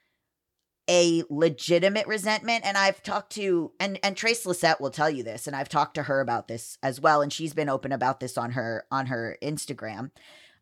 a 0.88 1.25
legitimate 1.28 2.06
resentment 2.06 2.64
and 2.64 2.76
I've 2.76 3.02
talked 3.02 3.32
to 3.32 3.73
and 3.80 3.99
and 4.02 4.16
Trace 4.16 4.44
Lysette 4.44 4.80
will 4.80 4.90
tell 4.90 5.11
you 5.11 5.23
this 5.25 5.46
and 5.46 5.56
I've 5.56 5.68
talked 5.68 5.94
to 5.96 6.04
her 6.04 6.20
about 6.20 6.46
this 6.46 6.78
as 6.82 7.00
well 7.00 7.23
and 7.23 7.32
she's 7.32 7.54
been 7.54 7.68
open 7.68 7.90
about 7.90 8.20
this 8.20 8.38
on 8.38 8.52
her 8.52 8.85
on 8.90 9.06
her 9.06 9.37
Instagram. 9.42 10.11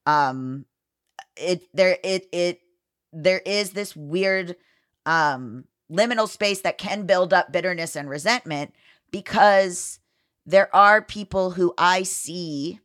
Um 0.06 0.64
it 1.36 1.62
there 1.74 1.98
it 2.02 2.28
it 2.32 2.60
there 3.14 3.42
is 3.46 3.70
this 3.70 3.94
weird 3.94 4.56
um 5.06 5.64
liminal 5.90 6.28
space 6.28 6.62
that 6.62 6.78
can 6.78 7.06
build 7.06 7.32
up 7.32 7.52
bitterness 7.52 7.94
and 7.94 8.08
resentment 8.08 8.74
because 9.10 10.00
there 10.46 10.74
are 10.74 11.00
people 11.00 11.52
who 11.52 11.72
I 11.78 12.02
see 12.02 12.80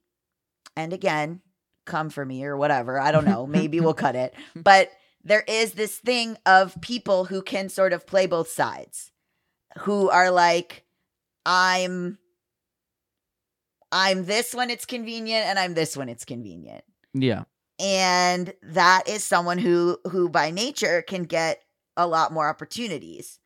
and 0.76 0.94
again 0.94 1.42
come 1.86 2.10
for 2.10 2.24
me 2.24 2.46
or 2.46 2.56
whatever 2.56 3.00
i 3.00 3.12
don't 3.12 3.26
know 3.26 3.48
maybe 3.48 3.80
we'll 3.80 3.94
cut 3.96 4.16
it 4.16 4.34
but 4.56 4.92
there 5.24 5.44
is 5.48 5.74
this 5.74 5.98
thing 5.98 6.38
of 6.46 6.80
people 6.82 7.26
who 7.26 7.42
can 7.42 7.68
sort 7.68 7.94
of 7.94 8.06
play 8.06 8.28
both 8.28 8.48
sides 8.50 9.12
who 9.80 10.10
are 10.10 10.30
like 10.30 10.86
i'm 11.46 12.20
i'm 13.92 14.26
this 14.26 14.54
when 14.54 14.70
it's 14.70 14.86
convenient 14.86 15.48
and 15.48 15.58
i'm 15.58 15.74
this 15.74 15.98
when 15.98 16.10
it's 16.10 16.26
convenient 16.26 16.84
Yeah. 17.14 17.44
And 17.80 18.54
that 18.62 19.08
is 19.08 19.24
someone 19.24 19.58
who 19.58 19.98
who 20.10 20.30
by 20.30 20.52
nature 20.52 21.02
can 21.02 21.24
get 21.24 21.62
a 21.98 22.06
lot 22.06 22.32
more 22.32 22.48
opportunities 22.50 23.40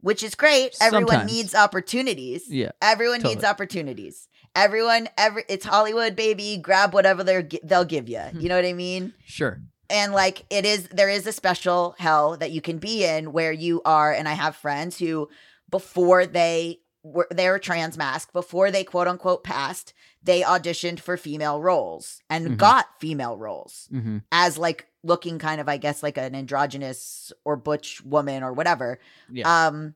which 0.00 0.22
is 0.22 0.34
great 0.34 0.76
everyone 0.80 1.08
Sometimes. 1.08 1.32
needs 1.32 1.54
opportunities 1.54 2.44
Yeah. 2.48 2.72
Everyone 2.82 3.22
needs 3.22 3.44
opportunities. 3.44 4.28
Everyone, 4.56 5.08
every 5.18 5.44
it's 5.48 5.64
Hollywood, 5.64 6.14
baby. 6.14 6.56
Grab 6.58 6.94
whatever 6.94 7.24
they're 7.24 7.48
they'll 7.64 7.84
give 7.84 8.08
you. 8.08 8.20
Hmm. 8.20 8.38
You 8.38 8.48
know 8.48 8.54
what 8.54 8.64
I 8.64 8.72
mean? 8.72 9.12
Sure. 9.24 9.60
And 9.90 10.12
like 10.12 10.44
it 10.48 10.64
is, 10.64 10.86
there 10.88 11.08
is 11.08 11.26
a 11.26 11.32
special 11.32 11.96
hell 11.98 12.36
that 12.36 12.52
you 12.52 12.60
can 12.60 12.78
be 12.78 13.04
in 13.04 13.32
where 13.32 13.50
you 13.52 13.82
are. 13.84 14.12
And 14.12 14.28
I 14.28 14.34
have 14.34 14.54
friends 14.54 14.98
who, 14.98 15.28
before 15.70 16.24
they 16.26 16.80
were 17.04 17.28
they 17.32 17.48
were 17.48 17.58
trans 17.60 17.96
masc, 17.96 18.32
before 18.32 18.70
they 18.72 18.82
quote 18.82 19.06
unquote 19.06 19.44
passed, 19.44 19.92
they 20.22 20.40
auditioned 20.40 20.98
for 20.98 21.16
female 21.16 21.60
roles 21.60 22.20
and 22.28 22.48
Mhm. 22.48 22.56
got 22.56 22.86
female 22.98 23.36
roles 23.36 23.88
Mm-hmm. 23.92 24.18
as 24.32 24.58
like 24.58 24.86
looking 25.04 25.38
kind 25.38 25.60
of, 25.60 25.68
I 25.68 25.76
guess, 25.76 26.02
like 26.02 26.16
an 26.18 26.34
androgynous 26.34 27.30
or 27.44 27.56
butch 27.56 28.02
woman 28.04 28.42
or 28.42 28.52
whatever. 28.54 28.98
Yeah. 29.30 29.66
Um, 29.66 29.94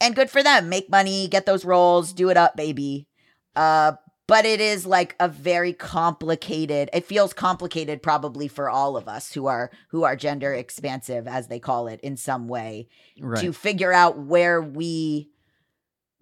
and 0.00 0.14
good 0.14 0.28
for 0.30 0.42
them. 0.42 0.68
Make 0.68 0.90
money, 0.90 1.26
get 1.26 1.46
those 1.46 1.64
roles, 1.64 2.12
do 2.12 2.28
it 2.28 2.36
up, 2.36 2.54
baby. 2.54 3.08
Uh, 3.56 3.92
but 4.26 4.44
it 4.44 4.60
is 4.60 4.84
like 4.86 5.16
a 5.18 5.28
very 5.28 5.72
complicated. 5.72 6.90
It 6.92 7.04
feels 7.06 7.32
complicated, 7.32 8.02
probably 8.02 8.46
for 8.48 8.68
all 8.70 8.96
of 8.96 9.08
us 9.08 9.32
who 9.32 9.46
are 9.46 9.70
who 9.88 10.04
are 10.04 10.16
gender 10.16 10.52
expansive, 10.54 11.26
as 11.26 11.48
they 11.48 11.58
call 11.58 11.86
it, 11.88 11.98
in 12.02 12.16
some 12.16 12.46
way, 12.46 12.88
right. 13.20 13.40
to 13.40 13.52
figure 13.52 13.92
out 13.92 14.18
where 14.18 14.60
we 14.62 15.30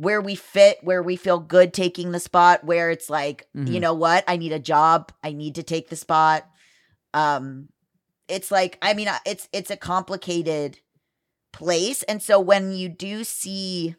where 0.00 0.22
we 0.22 0.34
fit, 0.34 0.78
where 0.80 1.02
we 1.02 1.14
feel 1.14 1.38
good 1.38 1.74
taking 1.74 2.10
the 2.10 2.18
spot, 2.20 2.64
where 2.64 2.90
it's 2.90 3.10
like, 3.10 3.46
you 3.52 3.78
Mhm. 3.78 3.80
know 3.82 3.92
what, 3.92 4.24
I 4.26 4.38
need 4.38 4.52
a 4.52 4.58
job, 4.58 5.12
I 5.22 5.32
need 5.32 5.56
to 5.56 5.62
take 5.62 5.90
the 5.90 5.96
spot. 5.96 6.48
Um, 7.12 7.68
it's 8.26 8.50
like, 8.50 8.78
I 8.80 8.94
mean, 8.94 9.08
uh, 9.08 9.18
it's 9.26 9.46
it's 9.52 9.70
a 9.70 9.76
complicated 9.76 10.78
place, 11.52 12.02
and 12.04 12.22
so 12.22 12.40
when 12.40 12.72
you 12.72 12.88
do 12.88 13.24
see, 13.24 13.94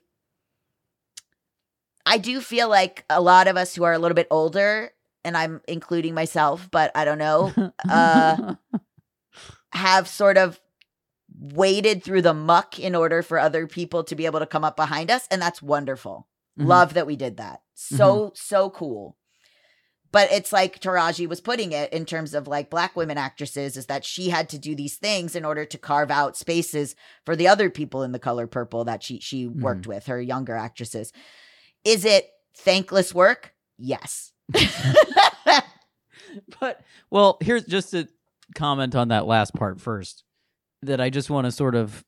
I 2.03 2.17
do 2.17 2.41
feel 2.41 2.67
like 2.67 3.05
a 3.08 3.22
lot 3.22 3.48
of 3.48 3.55
us 3.55 3.75
who 3.75 3.84
are 3.84 3.93
a 3.93 4.00
little 4.00 4.15
bit 4.15 4.27
older, 4.31 4.91
and 5.24 5.38
I'm 5.38 5.62
including 5.67 6.15
myself, 6.15 6.67
but 6.72 6.91
I 6.96 7.05
don't 7.05 7.20
know, 7.20 7.53
uh, 7.89 8.55
have 9.72 10.08
sort 10.08 10.38
of 10.39 10.60
waded 11.40 12.04
through 12.04 12.22
the 12.22 12.34
muck 12.34 12.80
in 12.80 12.96
order 12.96 13.22
for 13.22 13.40
other 13.40 13.68
people 13.68 14.04
to 14.04 14.16
be 14.16 14.26
able 14.26 14.40
to 14.40 14.46
come 14.46 14.64
up 14.64 14.76
behind 14.76 15.10
us, 15.10 15.28
and 15.32 15.42
that's 15.42 15.62
wonderful. 15.62 16.28
Mhm. 16.60 16.68
Love 16.68 16.94
that 16.94 17.08
we 17.08 17.16
did 17.16 17.38
that. 17.38 17.62
So 17.74 18.32
so 18.36 18.70
cool. 18.70 19.18
But 20.12 20.30
it's 20.32 20.52
like 20.52 20.82
Taraji 20.82 21.28
was 21.28 21.40
putting 21.40 21.72
it 21.72 21.92
in 21.94 22.06
terms 22.06 22.34
of 22.34 22.46
like 22.46 22.70
black 22.70 22.98
women 22.98 23.18
actresses 23.18 23.78
is 23.78 23.86
that 23.86 24.04
she 24.04 24.30
had 24.30 24.50
to 24.50 24.60
do 24.60 24.76
these 24.76 24.98
things 24.98 25.38
in 25.38 25.46
order 25.46 25.64
to 25.64 25.78
carve 25.78 26.12
out 26.12 26.36
spaces 26.36 26.96
for 27.26 27.36
the 27.36 27.48
other 27.48 27.70
people 27.70 28.04
in 28.04 28.12
the 28.12 28.20
color 28.20 28.46
purple 28.46 28.84
that 28.84 29.04
she 29.04 29.20
she 29.20 29.48
worked 29.48 29.88
with, 29.88 30.08
her 30.08 30.22
younger 30.22 30.56
actresses. 30.56 31.14
Is 31.86 32.04
it 32.04 32.30
thankless 32.58 33.16
work? 33.16 33.54
Yes. 33.78 34.34
but 36.60 36.82
well, 37.10 37.38
here's 37.42 37.66
just 37.66 37.92
to 37.92 38.08
comment 38.54 38.96
on 38.96 39.10
that 39.10 39.26
last 39.26 39.54
part 39.54 39.80
first. 39.80 40.24
That 40.84 41.00
I 41.00 41.10
just 41.10 41.30
want 41.30 41.46
to 41.46 41.52
sort 41.52 41.76
of 41.76 42.04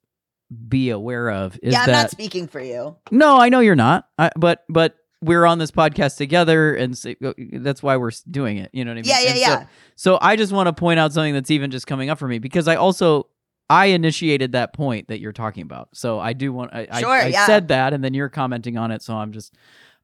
be 0.68 0.90
aware 0.90 1.30
of 1.30 1.58
is 1.64 1.74
yeah, 1.74 1.82
I'm 1.82 1.86
that 1.88 2.02
not 2.04 2.12
speaking 2.12 2.48
for 2.48 2.60
you. 2.60 2.96
no, 3.12 3.40
I 3.40 3.50
know 3.50 3.60
you're 3.60 3.76
not. 3.76 4.08
I, 4.18 4.32
but 4.36 4.64
but 4.70 4.96
we're 5.22 5.46
on 5.46 5.58
this 5.58 5.72
podcast 5.72 6.18
together, 6.18 6.76
and 6.76 6.98
so, 6.98 7.14
that's 7.54 7.82
why 7.82 7.96
we're 7.98 8.12
doing 8.30 8.58
it. 8.58 8.70
You 8.74 8.84
know 8.84 8.92
what 8.92 8.98
I 8.98 9.02
mean? 9.02 9.10
Yeah, 9.10 9.20
yeah, 9.22 9.30
And 9.30 9.40
yeah. 9.40 9.66
So 9.96 10.18
I 10.22 10.36
just 10.36 10.52
want 10.52 10.68
to 10.68 10.74
point 10.74 11.00
out 11.00 11.14
something 11.14 11.34
that's 11.34 11.52
even 11.52 11.72
just 11.72 11.88
coming 11.88 12.10
up 12.10 12.20
for 12.20 12.28
me 12.28 12.40
because 12.40 12.68
I 12.68 12.76
also 12.76 13.28
I 13.70 13.88
initiated 13.88 14.52
that 14.52 14.74
point 14.74 15.08
that 15.08 15.20
you're 15.20 15.32
talking 15.32 15.64
about. 15.64 15.90
So 15.94 16.20
I 16.20 16.34
do 16.34 16.52
want 16.52 16.74
I, 16.74 16.88
I- 16.92 17.02
I, 17.04 17.28
yeah. 17.28 17.46
said 17.46 17.70
that 17.70 17.94
and 17.94 18.04
then 18.04 18.14
you're 18.14 18.30
commenting 18.30 18.78
on 18.78 18.92
it. 18.92 19.02
So 19.02 19.16
I'm 19.16 19.32
just 19.32 19.54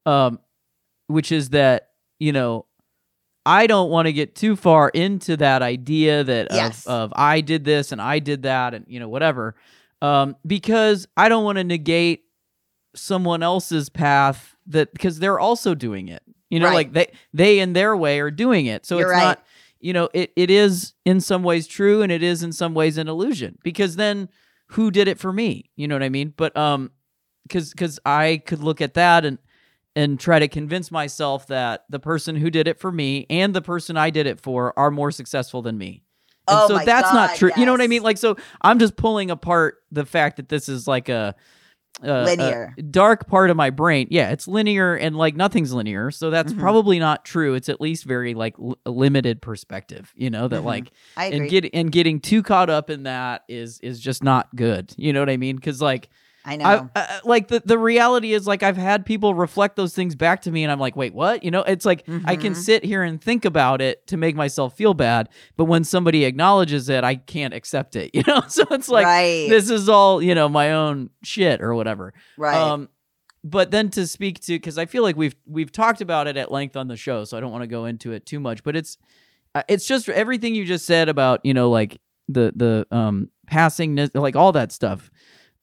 um 0.05 0.39
which 1.07 1.31
is 1.31 1.49
that, 1.49 1.89
you 2.19 2.31
know, 2.31 2.65
I 3.45 3.67
don't 3.67 3.89
want 3.89 4.05
to 4.07 4.13
get 4.13 4.35
too 4.35 4.55
far 4.55 4.89
into 4.89 5.37
that 5.37 5.61
idea 5.61 6.23
that 6.23 6.47
Yes. 6.51 6.85
of, 6.85 6.91
of 6.91 7.13
I 7.15 7.41
did 7.41 7.63
this 7.63 7.91
and 7.91 8.01
I 8.01 8.19
did 8.19 8.43
that 8.43 8.73
and 8.73 8.85
you 8.87 8.99
know 8.99 9.09
whatever. 9.09 9.55
Um 10.01 10.35
because 10.45 11.07
I 11.17 11.29
don't 11.29 11.43
want 11.43 11.57
to 11.57 11.63
negate 11.63 12.23
someone 12.95 13.43
else's 13.43 13.89
path 13.89 14.55
that 14.67 14.91
because 14.93 15.19
they're 15.19 15.39
also 15.39 15.75
doing 15.75 16.07
it. 16.09 16.23
You 16.49 16.59
know, 16.59 16.67
Right. 16.67 16.73
like 16.73 16.93
they 16.93 17.11
they 17.33 17.59
in 17.59 17.73
their 17.73 17.95
way 17.95 18.19
are 18.19 18.31
doing 18.31 18.65
it. 18.65 18.85
So 18.85 18.97
You're 18.97 19.07
it's 19.07 19.11
right. 19.11 19.21
not 19.23 19.45
you 19.81 19.93
know, 19.93 20.09
it, 20.13 20.33
it 20.35 20.51
is 20.51 20.93
in 21.05 21.21
some 21.21 21.41
ways 21.41 21.65
true 21.65 22.01
and 22.01 22.11
it 22.11 22.21
is 22.21 22.43
in 22.43 22.51
some 22.51 22.73
ways 22.73 22.97
an 22.97 23.07
illusion 23.07 23.57
because 23.63 23.95
then 23.95 24.27
who 24.71 24.91
did 24.91 25.07
it 25.07 25.17
for 25.17 25.31
me? 25.31 25.69
You 25.77 25.87
know 25.87 25.95
what 25.95 26.03
I 26.03 26.09
mean? 26.09 26.33
But 26.35 26.55
um 26.57 26.91
cuz 27.49 27.73
cuz 27.73 27.99
I 28.05 28.41
could 28.45 28.59
look 28.59 28.81
at 28.81 28.95
that 28.95 29.23
and 29.25 29.37
and 29.95 30.19
try 30.19 30.39
to 30.39 30.47
convince 30.47 30.91
myself 30.91 31.47
that 31.47 31.85
the 31.89 31.99
person 31.99 32.35
who 32.35 32.49
did 32.49 32.67
it 32.67 32.79
for 32.79 32.91
me 32.91 33.25
and 33.29 33.53
the 33.53 33.61
person 33.61 33.97
I 33.97 34.09
did 34.09 34.27
it 34.27 34.39
for 34.39 34.77
are 34.77 34.91
more 34.91 35.11
successful 35.11 35.61
than 35.61 35.77
me. 35.77 36.03
And 36.47 36.59
Oh 36.61 36.67
so 36.67 36.77
that's 36.79 37.13
not 37.13 37.29
God, 37.31 37.35
true. 37.37 37.51
You 37.57 37.65
know 37.65 37.71
what 37.71 37.81
I 37.81 37.87
mean? 37.87 38.03
Like 38.03 38.17
so 38.17 38.35
I'm 38.61 38.79
just 38.79 38.95
pulling 38.95 39.29
apart 39.31 39.75
the 39.91 40.05
fact 40.05 40.37
that 40.37 40.49
this 40.49 40.69
is 40.69 40.87
like 40.87 41.09
a 41.09 41.35
uh, 42.01 42.23
Linear. 42.23 42.73
a 42.77 42.81
dark 42.81 43.27
part 43.27 43.49
of 43.49 43.57
my 43.57 43.71
brain. 43.71 44.07
Yeah, 44.09 44.29
it's 44.29 44.47
linear 44.47 44.95
and 44.95 45.17
like 45.17 45.35
nothing's 45.35 45.73
linear. 45.73 46.11
So 46.11 46.29
that's 46.29 46.53
Mhm. 46.53 46.59
probably 46.59 46.97
not 46.97 47.25
true. 47.25 47.55
It's 47.55 47.67
at 47.67 47.81
least 47.81 48.05
very 48.05 48.33
like 48.33 48.55
l- 48.57 48.77
limited 48.85 49.41
perspective, 49.41 50.13
you 50.15 50.29
know, 50.29 50.47
that 50.47 50.61
Mhm. 50.61 50.65
like 50.65 50.91
I 51.17 51.25
agree. 51.25 51.39
and 51.39 51.49
get 51.49 51.69
and 51.73 51.91
getting 51.91 52.21
too 52.21 52.41
caught 52.41 52.69
up 52.69 52.89
in 52.89 53.03
that 53.03 53.43
is 53.49 53.79
is 53.81 53.99
just 53.99 54.23
not 54.23 54.55
good. 54.55 54.93
You 54.97 55.11
know 55.11 55.19
what 55.19 55.29
I 55.29 55.35
mean? 55.37 55.59
Cuz 55.59 55.81
like 55.81 56.07
I 56.45 56.55
know. 56.55 56.65
I, 56.65 56.89
I, 56.95 57.19
like 57.25 57.49
the 57.49 57.61
the 57.63 57.77
reality 57.77 58.33
is 58.33 58.47
like 58.47 58.63
I've 58.63 58.77
had 58.77 59.05
people 59.05 59.33
reflect 59.33 59.75
those 59.75 59.93
things 59.93 60.15
back 60.15 60.41
to 60.43 60.51
me, 60.51 60.63
and 60.63 60.71
I'm 60.71 60.79
like, 60.79 60.95
wait, 60.95 61.13
what? 61.13 61.43
You 61.43 61.51
know, 61.51 61.61
it's 61.63 61.85
like 61.85 62.05
I 62.25 62.35
can 62.37 62.53
Mhm. 62.53 62.55
sit 62.55 62.83
here 62.85 63.03
and 63.03 63.21
think 63.21 63.43
about 63.45 63.81
it 63.81 64.07
to 64.07 64.17
make 64.17 64.35
myself 64.35 64.75
feel 64.75 64.93
bad, 64.93 65.29
but 65.57 65.65
when 65.65 65.83
somebody 65.83 66.23
acknowledges 66.25 66.87
it, 66.89 67.03
I 67.03 67.15
can't 67.15 67.53
accept 67.53 67.95
it. 67.95 68.11
You 68.19 68.23
know, 68.25 68.41
so 68.47 68.63
it's 68.71 68.89
like 68.89 69.05
right. 69.05 69.47
this 69.49 69.69
is 69.69 69.89
all 69.89 70.21
you 70.21 70.33
know 70.33 70.47
my 70.49 70.71
own 70.71 71.09
shit 71.23 71.61
or 71.61 71.75
whatever. 71.75 72.13
right. 72.37 72.55
Um, 72.55 72.89
but 73.43 73.71
then 73.71 73.89
to 73.91 74.05
speak 74.07 74.39
to 74.41 74.53
because 74.53 74.77
I 74.77 74.85
feel 74.85 75.03
like 75.03 75.15
we've 75.15 75.35
we've 75.45 75.71
talked 75.71 76.01
about 76.01 76.27
it 76.27 76.35
at 76.37 76.51
length 76.51 76.75
on 76.77 76.87
the 76.87 76.97
show, 76.97 77.23
so 77.25 77.37
I 77.37 77.39
don't 77.41 77.51
want 77.51 77.63
to 77.63 77.67
go 77.67 77.85
into 77.85 78.11
it 78.11 78.25
too 78.25 78.39
much. 78.39 78.63
But 78.63 78.75
it's 78.75 78.97
uh, 79.55 79.63
it's 79.67 79.85
just 79.85 80.07
everything 80.09 80.55
you 80.55 80.65
just 80.65 80.85
said 80.85 81.09
about 81.09 81.41
you 81.45 81.53
know 81.53 81.69
like 81.69 81.99
the 82.27 82.53
the 82.55 82.85
um 82.95 83.29
passing 83.47 84.09
like 84.13 84.35
all 84.35 84.51
that 84.51 84.71
stuff 84.71 85.09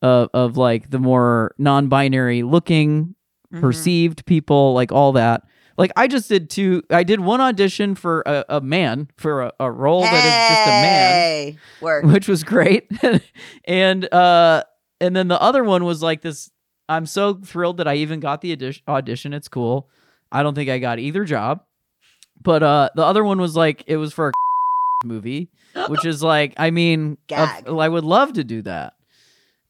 of 0.07 0.29
of 0.35 0.57
like 0.57 0.91
the 0.91 0.99
more 0.99 1.55
non-binary 1.59 2.43
looking 2.43 3.15
Mhm. 3.53 3.61
perceived 3.61 4.27
people 4.27 4.75
like 4.75 4.91
all 4.93 5.13
that. 5.13 5.43
Like 5.79 5.93
I 5.97 6.09
just 6.09 6.29
did 6.29 6.49
two. 6.51 6.83
I 6.91 7.03
did 7.05 7.21
one 7.21 7.41
audition 7.41 7.95
for 7.95 8.23
a, 8.27 8.45
a 8.49 8.61
man 8.61 9.09
for 9.19 9.43
a, 9.43 9.53
a 9.61 9.71
role 9.71 10.01
that 10.03 10.15
is 10.15 10.49
just 10.57 10.67
a 10.67 10.71
man 10.71 11.59
Work. 11.81 12.05
which 12.13 12.29
was 12.29 12.43
great. 12.45 12.91
and 13.65 14.13
uh 14.13 14.63
and 15.01 15.15
then 15.15 15.29
the 15.29 15.41
other 15.41 15.63
one 15.63 15.85
was 15.85 16.03
like 16.03 16.23
this 16.23 16.51
I'm 16.89 17.07
so 17.07 17.35
thrilled 17.35 17.77
that 17.79 17.87
I 17.89 17.97
even 17.97 18.21
got 18.21 18.41
the 18.41 18.53
audition, 18.53 18.83
audition. 18.89 19.33
It's 19.33 19.49
cool. 19.49 19.89
I 20.33 20.43
don't 20.43 20.55
think 20.55 20.71
I 20.71 20.79
got 20.79 20.99
either 20.99 21.25
job. 21.25 21.61
But 22.43 22.63
uh 22.65 22.89
the 22.97 23.05
other 23.05 23.23
one 23.23 23.39
was 23.41 23.55
like 23.55 23.85
it 23.87 23.97
was 23.97 24.13
for 24.13 24.29
a 24.31 24.33
movie, 25.07 25.51
which 25.89 26.05
is 26.05 26.21
like 26.23 26.55
I 26.57 26.71
mean, 26.73 27.17
Gag. 27.29 27.69
I 27.69 27.89
would 27.89 28.05
love 28.05 28.33
to 28.35 28.43
do 28.45 28.63
that. 28.63 28.95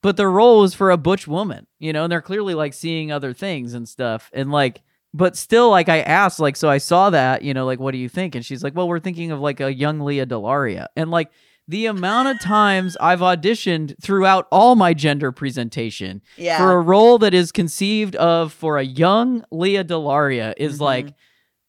But 0.03 0.17
the 0.17 0.29
role 0.29 0.61
was 0.61 0.75
for 0.75 0.91
a 0.91 0.97
butch 0.97 1.26
woman, 1.26 1.67
you 1.79 1.93
know, 1.93 2.05
and 2.05 2.12
they're 2.12 2.21
clearly 2.23 2.55
like 2.55 2.75
seeing 2.75 3.11
other 3.11 3.33
things 3.33 3.75
and 3.75 3.88
stuff. 3.88 4.31
And 4.33 4.50
like 4.50 4.83
but 5.15 5.35
still 5.37 5.71
like 5.71 5.88
I 5.88 6.00
asked 6.00 6.38
like 6.41 6.57
so 6.57 6.69
I 6.69 6.79
saw 6.79 7.09
that, 7.11 7.43
you 7.43 7.55
know, 7.55 7.65
like 7.65 7.81
what 7.81 7.93
do 7.93 7.99
you 7.99 8.09
think? 8.09 8.35
And 8.35 8.45
she's 8.45 8.62
like, 8.62 8.75
"Well, 8.75 8.87
we're 8.88 9.00
thinking 9.00 9.31
of 9.31 9.41
like 9.41 9.61
a 9.61 9.73
young 9.73 10.00
Lea 10.00 10.26
DeLaria." 10.26 10.87
And 10.97 11.11
like 11.11 11.31
the 11.69 11.87
amount 11.87 12.29
of 12.29 12.38
times 12.41 12.97
I've 13.00 13.21
auditioned 13.21 13.95
throughout 14.03 14.47
all 14.53 14.76
my 14.76 14.93
gender 14.95 15.33
presentation 15.33 16.21
Yeah. 16.37 16.59
for 16.59 16.73
a 16.73 16.81
role 16.81 17.19
that 17.19 17.33
is 17.35 17.50
conceived 17.50 18.15
of 18.17 18.53
for 18.53 18.79
a 18.79 18.85
young 18.85 19.45
Lea 19.50 19.83
DeLaria 19.83 20.53
is 20.59 20.79
Mhm. 20.79 20.83
like 20.83 21.15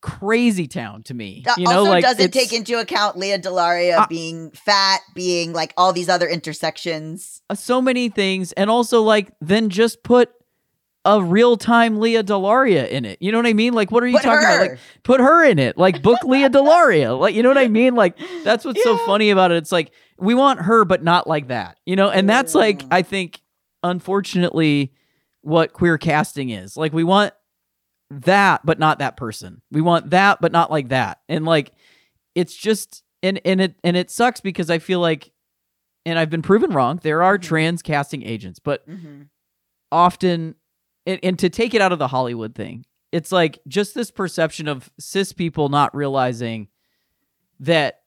crazy 0.02 0.68
town 0.68 1.04
to 1.04 1.14
me. 1.14 1.42
That 1.46 1.58
you 1.58 1.66
know, 1.66 1.80
also 1.80 1.90
like 1.92 2.04
doesn't 2.04 2.32
take 2.32 2.54
into 2.54 2.80
account 2.80 3.18
Lea 3.18 3.38
DeLaria 3.38 4.00
Uh, 4.00 4.08
being 4.08 4.52
fat, 4.52 5.02
being 5.16 5.54
like 5.54 5.74
all 5.78 5.94
these 5.94 6.10
other 6.10 6.28
intersections. 6.28 7.42
uh, 7.50 7.56
so 7.56 7.82
many 7.82 8.10
things, 8.10 8.52
and 8.54 8.70
also 8.70 9.02
like 9.02 9.32
then 9.42 9.70
just 9.70 10.04
put 10.04 10.32
a 11.06 11.22
real 11.24 11.56
time 11.56 12.00
Lea 12.00 12.18
DeLaria 12.22 12.88
in 12.90 13.06
it. 13.06 13.18
You 13.22 13.32
know 13.32 13.38
what 13.38 13.48
I 13.48 13.54
mean? 13.54 13.74
Like, 13.74 13.92
what 13.92 14.04
are 14.04 14.08
you 14.08 14.18
Put 14.18 14.24
talking 14.24 14.46
about? 14.46 14.60
Like, 14.72 14.80
put 15.04 15.22
her 15.22 15.46
in 15.46 15.58
it. 15.58 15.78
Like, 15.78 16.02
book 16.04 16.22
Leah 16.26 16.50
Delaria. 16.58 17.18
Like, 17.18 17.34
you 17.34 17.44
know 17.44 17.50
what 17.50 17.58
I 17.58 17.70
mean? 17.70 17.96
Like, 17.96 18.18
that's 18.44 18.66
what's 18.66 18.84
so 18.84 18.98
funny 19.06 19.30
about 19.30 19.52
it. 19.52 19.58
It's 19.58 19.72
like 19.72 19.94
we 20.20 20.34
want 20.36 20.60
her, 20.62 20.84
but 20.84 21.04
not 21.04 21.26
like 21.26 21.48
that. 21.48 21.80
You 21.86 21.96
know, 21.96 22.10
and 22.10 22.30
that's 22.30 22.54
like 22.54 22.84
I 22.92 23.04
think, 23.04 23.42
unfortunately, 23.84 24.94
what 25.42 25.74
queer 25.74 25.98
casting 25.98 26.50
is. 26.50 26.76
Like, 26.78 26.94
we 26.94 27.04
want 27.04 27.34
that, 28.10 28.66
but 28.66 28.80
not 28.80 29.00
that 29.00 29.18
person. 29.18 29.62
We 29.72 29.82
want 29.82 30.10
that, 30.12 30.40
but 30.42 30.52
not 30.52 30.72
like 30.72 30.90
that. 30.90 31.20
And 31.28 31.46
like, 31.46 31.72
it's 32.36 32.56
just 32.56 33.04
and 33.24 33.40
and 33.46 33.60
it 33.62 33.76
and 33.84 33.98
it 33.98 34.10
sucks 34.12 34.42
because 34.42 34.70
I 34.70 34.80
feel 34.80 35.00
like, 35.00 35.32
and 36.06 36.18
I've 36.20 36.30
been 36.30 36.42
proven 36.42 36.72
wrong. 36.72 37.00
There 37.04 37.24
are 37.24 37.38
Mhm. 37.38 37.42
trans 37.44 37.82
casting 37.82 38.24
agents, 38.24 38.60
but 38.60 38.84
hmm 38.86 39.24
often 39.90 40.56
and, 41.06 41.18
and 41.24 41.40
to 41.40 41.50
take 41.50 41.74
it 41.74 41.80
out 41.82 41.94
of 41.94 41.98
the 42.00 42.10
hollywood 42.10 42.54
thing 42.54 42.86
it's 43.14 43.32
like 43.32 43.58
just 43.70 43.96
this 43.96 44.12
perception 44.12 44.68
of 44.68 44.92
cis 45.00 45.32
people 45.32 45.70
not 45.70 45.96
realizing 45.96 46.68
that 47.62 48.02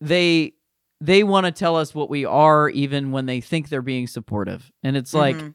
they 0.00 0.52
they 1.00 1.22
want 1.22 1.46
to 1.46 1.52
tell 1.52 1.76
us 1.76 1.94
what 1.94 2.10
we 2.10 2.24
are 2.24 2.68
even 2.70 3.12
when 3.12 3.26
they 3.26 3.40
think 3.40 3.68
they're 3.68 3.82
being 3.82 4.08
supportive 4.08 4.72
and 4.82 4.96
it's 4.96 5.14
like 5.14 5.36
Mhm. 5.36 5.54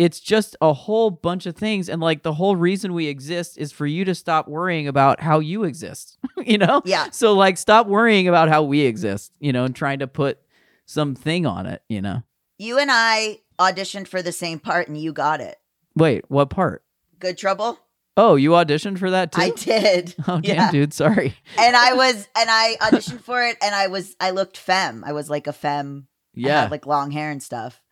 It's 0.00 0.18
just 0.18 0.56
a 0.62 0.72
whole 0.72 1.10
bunch 1.10 1.44
of 1.44 1.54
things 1.54 1.88
and 1.90 2.00
like 2.00 2.22
the 2.22 2.32
whole 2.32 2.56
reason 2.56 2.94
we 2.94 3.06
exist 3.06 3.58
is 3.58 3.70
for 3.70 3.86
you 3.86 4.02
to 4.06 4.14
stop 4.14 4.48
worrying 4.48 4.88
about 4.88 5.20
how 5.20 5.40
you 5.40 5.64
exist 5.64 6.16
you 6.44 6.56
know 6.56 6.80
Yeah. 6.86 7.10
so 7.10 7.34
like 7.34 7.58
stop 7.58 7.86
worrying 7.86 8.26
about 8.28 8.48
how 8.48 8.62
we 8.62 8.80
exist 8.80 9.32
you 9.40 9.52
know 9.52 9.64
and 9.64 9.74
trying 9.76 9.98
to 9.98 10.06
put 10.06 10.38
something 10.86 11.44
on 11.46 11.66
it 11.66 11.82
you 11.88 12.00
know 12.00 12.22
You 12.58 12.78
and 12.78 12.90
I 12.90 13.40
auditioned 13.58 14.08
for 14.08 14.22
the 14.22 14.32
same 14.32 14.58
part 14.58 14.88
and 14.88 14.96
you 14.96 15.12
got 15.12 15.40
it. 15.40 15.58
wait 15.94 16.24
what 16.28 16.50
part 16.50 16.82
Good 17.18 17.36
trouble? 17.36 17.78
Oh, 18.16 18.34
you 18.36 18.50
auditioned 18.52 18.98
for 18.98 19.10
that 19.10 19.32
too? 19.32 19.40
I 19.42 19.50
did. 19.50 20.14
Oh 20.28 20.40
damn, 20.40 20.56
Yeah. 20.56 20.70
dude, 20.70 20.92
sorry. 20.94 21.34
And 21.58 21.76
I 21.76 21.92
was 21.92 22.16
and 22.36 22.48
I 22.50 22.76
auditioned 22.80 23.20
for 23.20 23.44
it 23.46 23.56
and 23.62 23.74
I 23.74 23.86
was 23.88 24.16
I 24.20 24.30
looked 24.30 24.56
femme. 24.56 25.04
I 25.06 25.12
was 25.12 25.28
like 25.28 25.46
a 25.46 25.52
femme. 25.52 26.06
Yeah. 26.34 26.68
like 26.70 26.86
long 26.86 27.10
hair 27.10 27.30
and 27.30 27.42
stuff. 27.42 27.82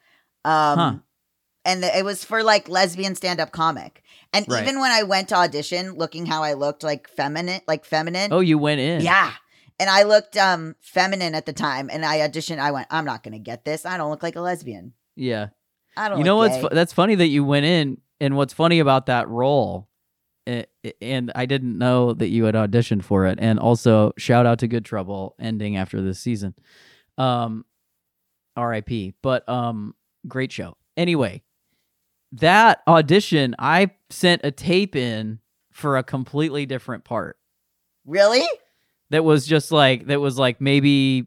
Um 0.44 0.78
Huh. 0.78 0.94
And 1.68 1.84
it 1.84 2.04
was 2.04 2.24
for 2.24 2.42
like 2.42 2.68
lesbian 2.68 3.14
stand-up 3.14 3.52
comic. 3.52 4.02
And 4.32 4.44
Right. 4.48 4.62
even 4.62 4.80
when 4.80 4.90
I 4.90 5.02
went 5.04 5.28
to 5.28 5.36
audition 5.36 5.92
looking 5.92 6.26
how 6.26 6.42
I 6.42 6.54
looked 6.54 6.82
like 6.82 7.08
feminine, 7.08 7.60
like 7.68 7.84
feminine. 7.84 8.32
oh, 8.32 8.40
you 8.40 8.58
went 8.58 8.80
in. 8.80 9.00
Yeah. 9.02 9.32
And 9.80 9.88
I 9.88 10.02
looked 10.02 10.36
um 10.36 10.74
feminine 10.80 11.34
at 11.36 11.46
the 11.46 11.52
time 11.52 11.88
and 11.92 12.04
I 12.04 12.18
auditioned. 12.28 12.58
I 12.58 12.72
went, 12.72 12.88
I'm 12.90 13.04
not 13.04 13.22
gonna 13.22 13.38
get 13.38 13.64
this. 13.64 13.86
I 13.86 13.96
don't 13.96 14.10
look 14.10 14.22
like 14.24 14.36
a 14.36 14.40
lesbian. 14.40 14.92
Yeah. 15.14 15.48
I 15.96 16.08
don't 16.08 16.18
You 16.18 16.24
know 16.24 16.36
what's 16.36 16.58
fu- 16.58 16.68
that's 16.72 16.92
funny 16.92 17.14
that 17.16 17.28
you 17.28 17.44
went 17.44 17.64
in 17.66 17.98
and 18.20 18.36
what's 18.36 18.52
funny 18.52 18.80
about 18.80 19.06
that 19.06 19.28
role 19.28 19.88
and 21.02 21.30
I 21.34 21.44
didn't 21.46 21.76
know 21.76 22.14
that 22.14 22.28
you 22.28 22.44
had 22.44 22.54
auditioned 22.54 23.04
for 23.04 23.26
it 23.26 23.38
and 23.40 23.58
also 23.58 24.12
shout 24.16 24.46
out 24.46 24.60
to 24.60 24.68
Good 24.68 24.84
Trouble 24.84 25.34
ending 25.38 25.76
after 25.76 26.00
this 26.00 26.18
season. 26.20 26.54
Um 27.18 27.64
RIP, 28.56 29.14
but 29.22 29.48
um 29.48 29.94
great 30.26 30.50
show. 30.52 30.76
Anyway, 30.96 31.42
that 32.32 32.82
audition 32.86 33.54
I 33.58 33.90
sent 34.10 34.42
a 34.44 34.50
tape 34.50 34.94
in 34.96 35.40
for 35.70 35.96
a 35.96 36.02
completely 36.02 36.66
different 36.66 37.04
part. 37.04 37.38
Really? 38.04 38.46
that 39.10 39.24
was 39.24 39.46
just 39.46 39.72
like 39.72 40.06
that 40.06 40.20
was 40.20 40.38
like 40.38 40.60
maybe 40.60 41.26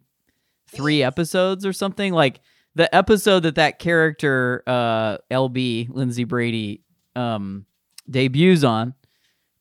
three 0.67 1.03
episodes 1.03 1.65
or 1.65 1.73
something. 1.73 2.13
Like 2.13 2.41
the 2.75 2.93
episode 2.95 3.41
that 3.41 3.55
that 3.55 3.79
character 3.79 4.63
uh 4.65 5.17
lb 5.29 5.89
lindsay 5.89 6.23
brady 6.23 6.83
um 7.15 7.65
debuts 8.09 8.63
on 8.63 8.93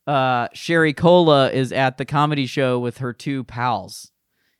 uh 0.06 0.48
sherry 0.52 0.92
cola 0.92 1.50
is 1.50 1.72
at 1.72 1.98
the 1.98 2.04
comedy 2.04 2.46
show 2.46 2.78
with 2.78 2.98
her 2.98 3.12
two 3.12 3.44
pals. 3.44 4.12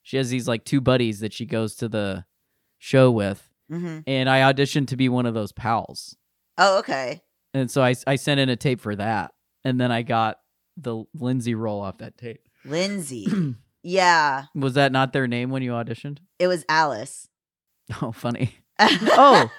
She 0.02 0.16
has 0.16 0.30
these 0.30 0.48
like 0.48 0.64
two 0.64 0.80
buddies 0.80 1.20
that 1.20 1.32
she 1.32 1.46
goes 1.46 1.76
to 1.76 1.88
the 1.88 2.24
show 2.78 3.10
with. 3.10 3.46
Hmm 3.68 3.98
and 4.06 4.28
i 4.28 4.52
auditioned 4.52 4.88
to 4.88 4.96
be 4.96 5.08
one 5.08 5.26
of 5.26 5.34
those 5.34 5.52
pals 5.52 6.16
Oh, 6.58 6.78
okay. 6.80 7.22
and 7.54 7.70
so 7.70 7.82
i, 7.82 7.94
I 8.06 8.16
sent 8.16 8.40
in 8.40 8.48
a 8.48 8.56
tape 8.56 8.80
for 8.80 8.94
that 8.96 9.32
and 9.64 9.80
then 9.80 9.90
i 9.90 10.02
got 10.02 10.38
the 10.76 11.04
lindsay 11.14 11.54
role 11.54 11.80
off 11.80 11.98
that 11.98 12.16
tape 12.18 12.40
Lindsay. 12.64 13.26
yeah. 13.82 14.44
was 14.54 14.74
that 14.74 14.92
not 14.92 15.12
their 15.14 15.26
name 15.26 15.48
when 15.50 15.62
you 15.62 15.72
auditioned 15.72 16.18
It 16.38 16.46
was 16.48 16.64
Alice. 16.68 17.28
Oh, 18.02 18.12
funny. 18.12 18.54
Oh. 18.78 19.50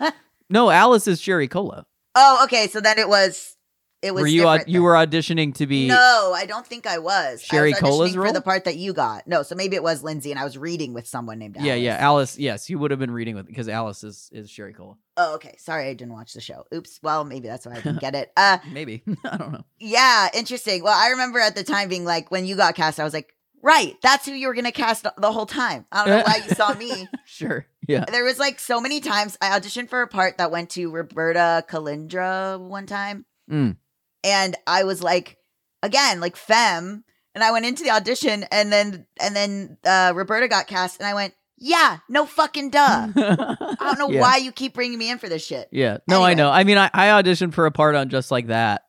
No, 0.49 0.69
Alice 0.69 1.07
is 1.07 1.19
Sherry 1.21 1.47
Cola. 1.47 1.85
oh, 2.15 2.41
okay. 2.45 2.67
So 2.67 2.79
then 2.81 2.97
it 2.99 3.07
was 3.09 3.55
it 4.01 4.13
was 4.13 4.21
Were 4.21 4.27
you 4.27 4.47
au- 4.47 4.59
you 4.67 4.81
were 4.83 4.93
auditioning 4.93 5.53
to 5.55 5.67
be? 5.67 5.87
No, 5.87 6.33
I 6.35 6.45
don't 6.45 6.65
think 6.65 6.87
I 6.87 6.97
was. 6.97 7.41
Sherry 7.43 7.73
I 7.73 7.75
was 7.75 7.79
Cola's 7.79 8.17
role? 8.17 8.27
for 8.27 8.33
the 8.33 8.41
part 8.41 8.63
that 8.65 8.75
you 8.77 8.93
got. 8.93 9.27
No, 9.27 9.43
so 9.43 9.53
maybe 9.55 9.75
it 9.75 9.83
was 9.83 10.03
Lindsay, 10.03 10.31
and 10.31 10.39
I 10.39 10.43
was 10.43 10.57
reading 10.57 10.93
with 10.93 11.07
someone 11.07 11.37
named 11.39 11.57
Alice. 11.57 11.67
Yeah, 11.67 11.75
yeah, 11.75 11.97
Alice. 11.99 12.37
Yes, 12.39 12.69
you 12.69 12.79
would 12.79 12.91
have 12.91 12.99
been 12.99 13.11
reading 13.11 13.35
with 13.35 13.45
because 13.47 13.67
Alice 13.69 14.03
is 14.03 14.29
is 14.33 14.49
Sherry 14.49 14.73
Cola. 14.73 14.95
Oh, 15.17 15.35
okay. 15.35 15.55
Sorry, 15.59 15.87
I 15.89 15.93
didn't 15.93 16.13
watch 16.13 16.33
the 16.33 16.41
show. 16.41 16.65
Oops. 16.73 16.99
Well, 17.03 17.23
maybe 17.25 17.47
that's 17.47 17.65
why 17.65 17.73
I 17.73 17.81
didn't 17.81 17.99
get 18.01 18.15
it. 18.15 18.31
Uh, 18.35 18.57
Maybe 18.71 19.03
I 19.25 19.37
don't 19.37 19.51
know. 19.51 19.65
yeah, 19.79 20.29
interesting. 20.33 20.83
Well, 20.83 20.97
I 20.97 21.09
remember 21.09 21.39
at 21.39 21.55
the 21.55 21.63
time 21.63 21.89
being 21.89 22.05
like, 22.05 22.31
when 22.31 22.45
you 22.45 22.55
got 22.55 22.75
cast, 22.75 22.99
I 22.99 23.03
was 23.03 23.13
like, 23.13 23.35
right, 23.61 23.95
that's 24.01 24.25
who 24.25 24.31
you 24.31 24.47
were 24.47 24.55
gonna 24.55 24.71
cast 24.71 25.03
the 25.17 25.31
whole 25.31 25.45
time. 25.45 25.85
I 25.91 26.05
don't 26.07 26.17
know 26.17 26.23
why 26.25 26.37
you 26.47 26.55
saw 26.55 26.73
me. 26.73 27.07
Sure. 27.25 27.65
Yeah. 27.87 28.05
There 28.11 28.23
was 28.23 28.37
like 28.39 28.59
so 28.59 28.79
many 28.81 28.99
times 28.99 29.37
I 29.41 29.57
auditioned 29.59 29.89
for 29.89 30.01
a 30.01 30.07
part 30.07 30.37
that 30.37 30.51
went 30.51 30.69
to 30.71 30.91
Roberta 30.91 31.63
Colindrez 31.69 32.59
one 32.59 32.85
time. 32.85 33.25
Mm. 33.49 33.77
And 34.23 34.55
I 34.67 34.83
was 34.83 35.01
like, 35.01 35.37
again, 35.83 36.19
like 36.19 36.35
femme. 36.35 37.03
And 37.33 37.43
I 37.43 37.51
went 37.51 37.65
into 37.65 37.83
the 37.83 37.91
audition 37.91 38.43
and 38.51 38.71
then 38.71 39.05
and 39.19 39.35
then 39.35 39.77
uh 39.85 40.11
Roberta 40.15 40.47
got 40.47 40.67
cast 40.67 40.99
and 40.99 41.07
I 41.07 41.13
went, 41.13 41.33
yeah, 41.57 41.99
no 42.09 42.25
fucking 42.25 42.71
duh. 42.71 43.07
I 43.15 43.75
don't 43.79 43.97
know 43.99 44.09
Yeah. 44.09 44.21
why 44.21 44.37
you 44.37 44.51
keep 44.51 44.73
bringing 44.73 44.97
me 44.99 45.09
in 45.11 45.17
for 45.17 45.29
this 45.29 45.45
shit. 45.45 45.69
Yeah. 45.71 45.97
No, 46.07 46.23
I 46.23 46.33
know. 46.33 46.49
I 46.49 46.63
mean, 46.63 46.77
I, 46.77 46.89
I 46.93 47.07
auditioned 47.21 47.53
for 47.53 47.65
a 47.65 47.71
part 47.71 47.95
on 47.95 48.09
just 48.09 48.31
like 48.31 48.47
that, 48.47 48.83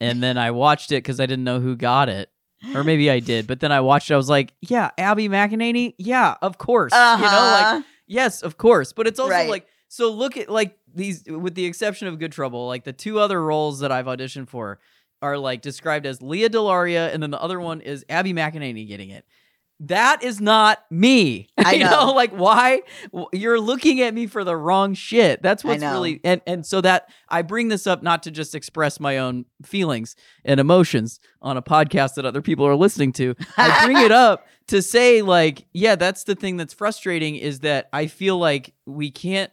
and 0.00 0.22
then 0.22 0.38
I 0.38 0.52
watched 0.52 0.90
it 0.92 0.96
because 1.02 1.20
I 1.20 1.26
didn't 1.26 1.44
know 1.44 1.60
who 1.60 1.74
got 1.76 2.08
it, 2.08 2.30
or 2.74 2.82
maybe 2.84 3.10
I 3.10 3.18
did. 3.20 3.46
But 3.48 3.60
then 3.60 3.72
I 3.72 3.80
watched 3.80 4.10
it. 4.10 4.14
I 4.14 4.16
was 4.16 4.28
like, 4.30 4.54
yeah, 4.60 4.90
Abby 4.96 5.28
McEnany. 5.28 5.94
Yeah, 5.98 6.36
of 6.40 6.58
course. 6.58 6.92
Uh-huh. 6.92 7.24
You 7.24 7.30
know, 7.30 7.76
like 7.76 7.84
yes, 8.06 8.42
of 8.42 8.56
course. 8.56 8.92
But 8.92 9.06
it's 9.08 9.18
also 9.18 9.32
Right. 9.32 9.50
like 9.50 9.66
so. 9.88 10.12
Look 10.12 10.36
at 10.36 10.48
like 10.48 10.78
these, 10.94 11.24
with 11.26 11.54
the 11.54 11.64
exception 11.64 12.08
of 12.08 12.18
Good 12.18 12.32
Trouble, 12.32 12.66
like 12.66 12.84
the 12.84 12.92
two 12.92 13.18
other 13.18 13.42
roles 13.42 13.80
that 13.80 13.92
I've 13.92 14.06
auditioned 14.06 14.48
for 14.48 14.78
are 15.22 15.38
like 15.38 15.62
described 15.62 16.04
as 16.04 16.20
Lea 16.20 16.48
DeLaria, 16.48 17.12
and 17.12 17.22
then 17.22 17.30
the 17.30 17.40
other 17.40 17.60
one 17.60 17.80
is 17.80 18.04
Abby 18.08 18.32
McEnany 18.32 18.86
getting 18.86 19.10
it. 19.10 19.24
That 19.86 20.22
is 20.22 20.40
not 20.40 20.84
me. 20.90 21.48
I 21.58 21.72
you 21.74 21.84
know. 21.84 22.12
like 22.12 22.30
why 22.30 22.82
you're 23.32 23.60
looking 23.60 24.00
at 24.00 24.14
me 24.14 24.28
for 24.28 24.44
the 24.44 24.56
wrong 24.56 24.94
shit. 24.94 25.42
That's 25.42 25.64
what's 25.64 25.82
really 25.82 26.20
and 26.22 26.40
and 26.46 26.64
so 26.64 26.80
that 26.82 27.08
I 27.28 27.42
bring 27.42 27.66
this 27.66 27.86
up 27.86 28.00
not 28.00 28.22
to 28.24 28.30
just 28.30 28.54
express 28.54 29.00
my 29.00 29.18
own 29.18 29.44
feelings 29.64 30.14
and 30.44 30.60
emotions 30.60 31.18
on 31.40 31.56
a 31.56 31.62
podcast 31.62 32.14
that 32.14 32.24
other 32.24 32.42
people 32.42 32.64
are 32.64 32.76
listening 32.76 33.12
to. 33.14 33.34
I 33.56 33.86
bring 33.86 33.96
it 33.96 34.12
up 34.12 34.46
to 34.68 34.82
say 34.82 35.20
like, 35.20 35.66
yeah, 35.72 35.96
that's 35.96 36.24
the 36.24 36.36
thing 36.36 36.58
that's 36.58 36.74
frustrating 36.74 37.34
is 37.34 37.60
that 37.60 37.88
I 37.92 38.06
feel 38.06 38.38
like 38.38 38.74
we 38.86 39.10
can't 39.10 39.50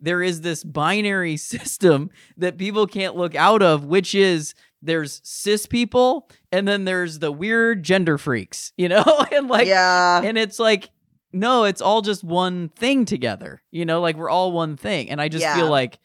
there 0.00 0.22
is 0.22 0.40
this 0.40 0.64
binary 0.64 1.36
system 1.36 2.10
that 2.36 2.58
people 2.58 2.86
can't 2.86 3.16
look 3.16 3.34
out 3.34 3.62
of, 3.62 3.84
which 3.84 4.14
is 4.14 4.54
there's 4.82 5.20
cis 5.24 5.66
people 5.66 6.28
and 6.50 6.66
then 6.66 6.84
there's 6.84 7.18
the 7.18 7.30
weird 7.30 7.82
gender 7.82 8.16
freaks, 8.16 8.72
you 8.76 8.88
know? 8.88 9.04
and 9.32 9.48
like 9.48 9.66
yeah. 9.66 10.22
and 10.22 10.38
it's 10.38 10.58
like 10.58 10.90
no, 11.32 11.62
it's 11.64 11.80
all 11.80 12.02
just 12.02 12.24
one 12.24 12.70
thing 12.70 13.04
together. 13.04 13.62
You 13.70 13.84
know, 13.84 14.00
like 14.00 14.16
we're 14.16 14.30
all 14.30 14.50
one 14.50 14.76
thing. 14.76 15.10
And 15.10 15.20
I 15.20 15.28
just 15.28 15.42
Yeah. 15.42 15.54
feel 15.54 15.68
like 15.70 15.98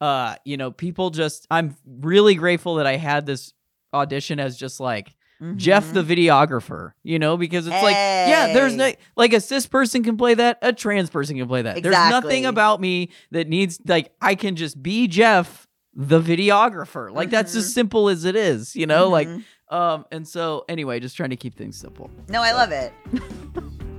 uh, 0.00 0.36
you 0.44 0.56
know, 0.56 0.70
people 0.70 1.10
just 1.10 1.46
I'm 1.50 1.74
really 1.84 2.34
grateful 2.36 2.76
that 2.76 2.86
I 2.86 2.96
had 2.96 3.26
this 3.26 3.52
audition 3.92 4.38
as 4.38 4.56
just 4.56 4.78
like 4.78 5.14
Jeff 5.56 5.84
Mhm. 5.86 5.92
the 5.94 6.02
videographer, 6.02 6.92
you 7.04 7.18
know, 7.18 7.36
because 7.36 7.66
it's 7.66 7.82
like, 7.82 7.94
yeah, 7.94 8.52
there's 8.52 8.74
no 8.74 8.92
like 9.16 9.32
a 9.32 9.40
cis 9.40 9.66
person 9.66 10.02
can 10.02 10.16
play 10.16 10.34
that, 10.34 10.58
a 10.62 10.72
trans 10.72 11.10
person 11.10 11.36
can 11.38 11.46
play 11.46 11.62
that. 11.62 11.82
There's 11.82 11.94
nothing 11.94 12.44
about 12.46 12.80
me 12.80 13.10
that 13.30 13.48
needs 13.48 13.78
like 13.86 14.12
I 14.20 14.34
can 14.34 14.56
just 14.56 14.82
be 14.82 15.06
Jeff 15.06 15.66
the 15.94 16.20
videographer. 16.20 17.10
Like 17.10 17.30
that's 17.30 17.54
as 17.54 17.68
Mhm. 17.70 17.74
simple 17.74 18.08
as 18.08 18.24
it 18.24 18.34
is, 18.36 18.74
you 18.76 18.86
know? 18.86 19.08
Like 19.08 19.28
Mhm. 19.28 19.44
um 19.70 20.04
and 20.10 20.26
so 20.26 20.64
anyway, 20.68 20.98
just 21.00 21.16
trying 21.16 21.30
to 21.30 21.36
keep 21.36 21.54
things 21.56 21.76
simple. 21.76 22.10
No, 22.28 22.42
I 22.42 22.52
love 22.52 22.72
it. 22.72 22.92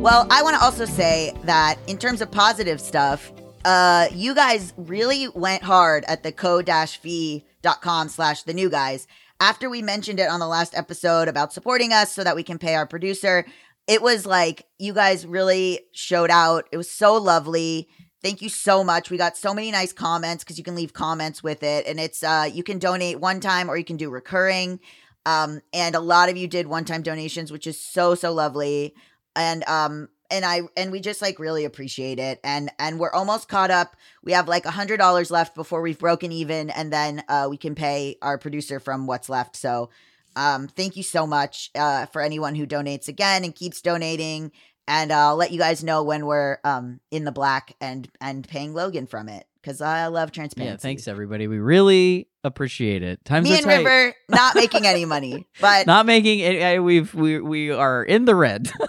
Well, 0.00 0.26
I 0.30 0.42
want 0.42 0.56
to 0.56 0.64
also 0.64 0.86
say 0.86 1.34
that 1.44 1.78
in 1.86 1.98
terms 1.98 2.22
of 2.22 2.30
positive 2.30 2.80
stuff, 2.80 3.30
uh, 3.66 4.08
you 4.10 4.34
guys 4.34 4.72
really 4.78 5.28
went 5.28 5.62
hard 5.62 6.06
at 6.08 6.22
the 6.22 6.32
ko-fi.com 6.32 8.08
slash 8.08 8.42
the 8.44 8.54
new 8.54 8.70
guys. 8.70 9.06
After 9.40 9.68
we 9.68 9.82
mentioned 9.82 10.18
it 10.18 10.30
on 10.30 10.40
the 10.40 10.46
last 10.46 10.74
episode 10.74 11.28
about 11.28 11.52
supporting 11.52 11.92
us 11.92 12.14
so 12.14 12.24
that 12.24 12.34
we 12.34 12.42
can 12.42 12.56
pay 12.56 12.76
our 12.76 12.86
producer, 12.86 13.44
it 13.86 14.00
was 14.00 14.24
like 14.24 14.64
you 14.78 14.94
guys 14.94 15.26
really 15.26 15.80
showed 15.92 16.30
out. 16.30 16.66
It 16.72 16.78
was 16.78 16.90
so 16.90 17.18
lovely. 17.18 17.86
Thank 18.22 18.40
you 18.40 18.48
so 18.48 18.82
much. 18.82 19.10
We 19.10 19.18
got 19.18 19.36
so 19.36 19.52
many 19.52 19.70
nice 19.70 19.92
comments 19.92 20.44
because 20.44 20.56
you 20.56 20.64
can 20.64 20.76
leave 20.76 20.94
comments 20.94 21.42
with 21.42 21.62
it. 21.62 21.86
And 21.86 22.00
it's 22.00 22.22
uh 22.22 22.48
you 22.50 22.62
can 22.62 22.78
donate 22.78 23.20
one 23.20 23.40
time 23.40 23.68
or 23.68 23.76
you 23.76 23.84
can 23.84 23.98
do 23.98 24.08
recurring. 24.08 24.80
Um, 25.26 25.60
and 25.72 25.94
a 25.94 26.00
lot 26.00 26.30
of 26.30 26.36
you 26.36 26.48
did 26.48 26.66
one-time 26.66 27.02
donations, 27.02 27.52
which 27.52 27.66
is 27.66 27.78
so, 27.78 28.14
so 28.14 28.32
lovely. 28.32 28.94
And 29.36 29.66
um 29.68 30.08
and 30.30 30.44
I 30.44 30.62
and 30.76 30.92
we 30.92 31.00
just 31.00 31.20
like 31.22 31.38
really 31.38 31.64
appreciate 31.64 32.18
it. 32.18 32.40
And 32.44 32.70
and 32.78 32.98
we're 32.98 33.12
almost 33.12 33.48
caught 33.48 33.70
up. 33.70 33.96
We 34.22 34.32
have 34.32 34.48
like 34.48 34.64
a 34.64 34.70
hundred 34.70 34.98
dollars 34.98 35.30
left 35.30 35.54
before 35.54 35.82
we've 35.82 35.98
broken 35.98 36.32
even, 36.32 36.70
and 36.70 36.92
then 36.92 37.22
uh 37.28 37.46
we 37.50 37.56
can 37.56 37.74
pay 37.74 38.16
our 38.22 38.38
producer 38.38 38.80
from 38.80 39.06
what's 39.06 39.28
left. 39.28 39.56
So 39.56 39.90
um 40.36 40.68
thank 40.68 40.96
you 40.96 41.02
so 41.02 41.26
much 41.26 41.70
uh 41.74 42.06
for 42.06 42.22
anyone 42.22 42.54
who 42.54 42.66
donates 42.66 43.08
again 43.08 43.42
and 43.44 43.54
keeps 43.54 43.80
donating 43.82 44.52
and 44.86 45.12
I'll 45.12 45.36
let 45.36 45.50
you 45.52 45.58
guys 45.58 45.82
know 45.84 46.02
when 46.04 46.26
we're 46.26 46.58
um 46.64 47.00
in 47.10 47.24
the 47.24 47.32
black 47.32 47.74
and 47.80 48.08
and 48.20 48.46
paying 48.46 48.72
Logan 48.72 49.06
from 49.06 49.28
it 49.28 49.44
because 49.60 49.80
I 49.80 50.06
love 50.06 50.30
transparency. 50.32 50.72
Yeah, 50.72 50.76
thanks 50.80 51.08
everybody. 51.08 51.48
We 51.48 51.58
really 51.58 52.28
appreciate 52.44 53.02
it. 53.02 53.24
Times 53.24 53.48
Me 53.48 53.56
and 53.56 53.64
tight. 53.64 53.78
River 53.78 54.14
not 54.28 54.54
making 54.54 54.86
any 54.86 55.04
money, 55.04 55.46
but 55.60 55.86
Not 55.86 56.06
making 56.06 56.38
it. 56.40 56.62
I- 56.62 56.78
We've 56.78 57.12
we 57.14 57.40
we 57.40 57.70
are 57.72 58.02
in 58.04 58.24
the 58.24 58.34
red. 58.36 58.70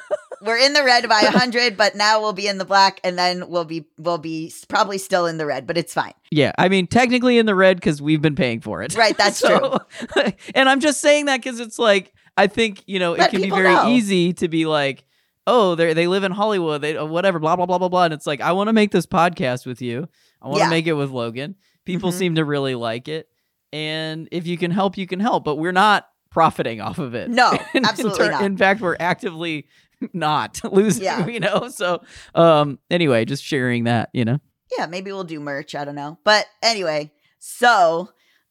we're 0.44 0.58
in 0.58 0.74
the 0.74 0.84
red 0.84 1.08
by 1.08 1.22
a 1.22 1.32
hundred. 1.32 1.78
But 1.78 1.96
now 1.96 2.20
we'll 2.22 2.34
be 2.34 2.48
in 2.48 2.58
the 2.58 2.66
black, 2.66 3.00
and 3.04 3.18
then 3.18 3.50
we'll 3.50 3.66
be 3.66 3.86
we'll 3.98 4.18
be 4.18 4.52
probably 4.68 4.98
still 4.98 5.26
in 5.26 5.38
the 5.38 5.46
red, 5.46 5.68
but 5.68 5.78
it's 5.78 5.94
fine. 5.94 6.14
yeah, 6.32 6.52
I 6.58 6.70
mean 6.70 6.88
technically 6.88 7.38
in 7.38 7.46
the 7.46 7.56
red 7.56 7.78
because 7.78 8.02
we've 8.02 8.22
been 8.22 8.36
paying 8.36 8.62
for 8.62 8.82
it. 8.84 8.96
Right, 8.96 9.18
that's 9.18 9.38
So- 9.40 9.80
and 10.56 10.68
I'm 10.70 10.80
just 10.80 11.02
saying 11.02 11.26
that 11.26 11.42
because 11.44 11.60
it's 11.60 11.78
like 11.80 12.14
I 12.38 12.48
think 12.48 12.84
you 12.88 13.00
know 13.00 13.14
it 13.14 13.30
can 13.30 13.42
be 13.42 13.50
very 13.50 13.74
know. 13.74 13.88
easy 13.90 14.34
to 14.34 14.48
be 14.48 14.66
like, 14.66 15.04
oh, 15.48 15.76
they 15.76 15.94
they 15.94 16.08
live 16.08 16.24
in 16.24 16.32
Hollywood, 16.32 16.82
they 16.82 16.96
uh, 16.98 17.06
whatever, 17.06 17.40
blah 17.40 17.56
blah 17.56 17.66
blah 17.66 17.78
blah 17.78 17.90
blah, 17.90 18.04
and 18.06 18.14
it's 18.14 18.26
like 18.28 18.42
I 18.42 18.52
want 18.54 18.68
to 18.70 18.74
make 18.74 18.92
this 18.92 19.06
podcast 19.06 19.66
with 19.66 19.82
you. 19.82 20.08
I 20.42 20.48
want 20.48 20.58
to 20.60 20.64
Yeah. 20.66 20.70
make 20.70 20.88
it 20.88 20.94
with 20.94 21.12
Logan. 21.12 21.56
People 21.86 22.12
Mhm. 22.12 22.14
seem 22.18 22.36
to 22.36 22.46
really 22.46 22.76
like 22.76 23.08
it, 23.08 23.28
and 23.74 24.28
if 24.32 24.48
you 24.48 24.58
can 24.58 24.72
help, 24.72 24.98
you 24.98 25.08
can 25.08 25.20
help. 25.20 25.44
But 25.44 25.56
we're 25.58 25.72
not 25.72 26.08
profiting 26.30 26.80
off 26.80 26.98
of 27.00 27.14
it. 27.14 27.30
No, 27.30 27.52
In- 27.74 27.80
in 27.80 27.86
absolutely 27.86 28.30
not. 28.30 28.44
In 28.44 28.56
fact, 28.58 28.82
we're 28.82 28.96
actively 29.00 29.68
not 30.14 30.60
losing. 30.72 31.04
Yeah. 31.04 31.28
You 31.28 31.40
know. 31.40 31.70
So, 31.70 32.02
um. 32.36 32.80
Anyway, 32.90 33.26
just 33.26 33.44
sharing 33.44 33.86
that. 33.86 34.10
You 34.14 34.26
know. 34.26 34.40
yeah, 34.78 34.86
maybe 34.86 35.12
we'll 35.12 35.24
do 35.24 35.40
merch. 35.40 35.76
I 35.76 35.86
don't 35.86 35.96
know. 35.96 36.18
But 36.24 36.46
anyway, 36.62 37.12
so 37.40 38.10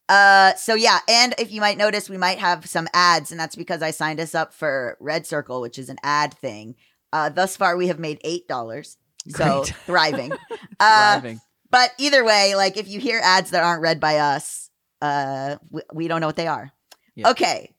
uh 0.09 0.55
so 0.55 0.75
yeah, 0.75 0.99
and 1.09 1.35
if 1.39 1.53
you 1.53 1.61
might 1.61 1.79
notice 1.79 2.11
we 2.11 2.17
might 2.19 2.39
have 2.39 2.67
some 2.67 2.89
ads, 2.93 3.31
and 3.31 3.39
that's 3.41 3.57
because 3.57 3.81
I 3.83 3.91
signed 3.93 4.19
us 4.21 4.35
up 4.35 4.53
for 4.53 4.97
RedCircle, 5.01 5.61
which 5.61 5.79
is 5.79 5.89
an 5.89 5.99
ad 6.03 6.35
thing. 6.35 6.75
Uh 7.13 7.29
thus 7.29 7.57
far 7.57 7.77
we 7.77 7.87
have 7.89 7.99
made 7.99 8.21
eight 8.25 8.49
dollars. 8.49 8.97
So 9.29 9.63
Great. 9.63 9.75
thriving. 9.87 10.33
Uh 10.81 11.21
Thriving. 11.21 11.41
but 11.71 11.93
either 11.99 12.25
way, 12.25 12.55
like 12.57 12.77
if 12.77 12.89
you 12.89 12.99
hear 13.01 13.21
ads 13.23 13.51
that 13.51 13.63
aren't 13.63 13.83
read 13.83 14.01
by 14.01 14.19
us, 14.19 14.71
uh 15.01 15.57
we, 15.71 15.83
we 15.95 16.09
don't 16.09 16.21
know 16.21 16.27
what 16.27 16.37
they 16.37 16.49
are. 16.49 16.73
Yeah. 17.15 17.31
Okay. 17.31 17.73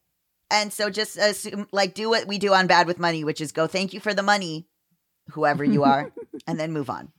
And 0.51 0.73
so 0.73 0.89
just 0.89 1.17
assume 1.17 1.67
like 1.71 1.93
do 1.93 2.09
what 2.09 2.27
we 2.27 2.37
do 2.37 2.53
on 2.53 2.67
Bad 2.67 2.85
with 2.85 2.99
Money, 2.99 3.23
which 3.23 3.39
is 3.39 3.53
go 3.53 3.67
thank 3.67 3.93
you 3.93 4.01
for 4.01 4.13
the 4.13 4.21
money, 4.21 4.67
whoever 5.31 5.63
you 5.63 5.83
are, 5.83 6.11
and 6.47 6.59
then 6.59 6.73
move 6.73 6.89
on. 6.89 7.11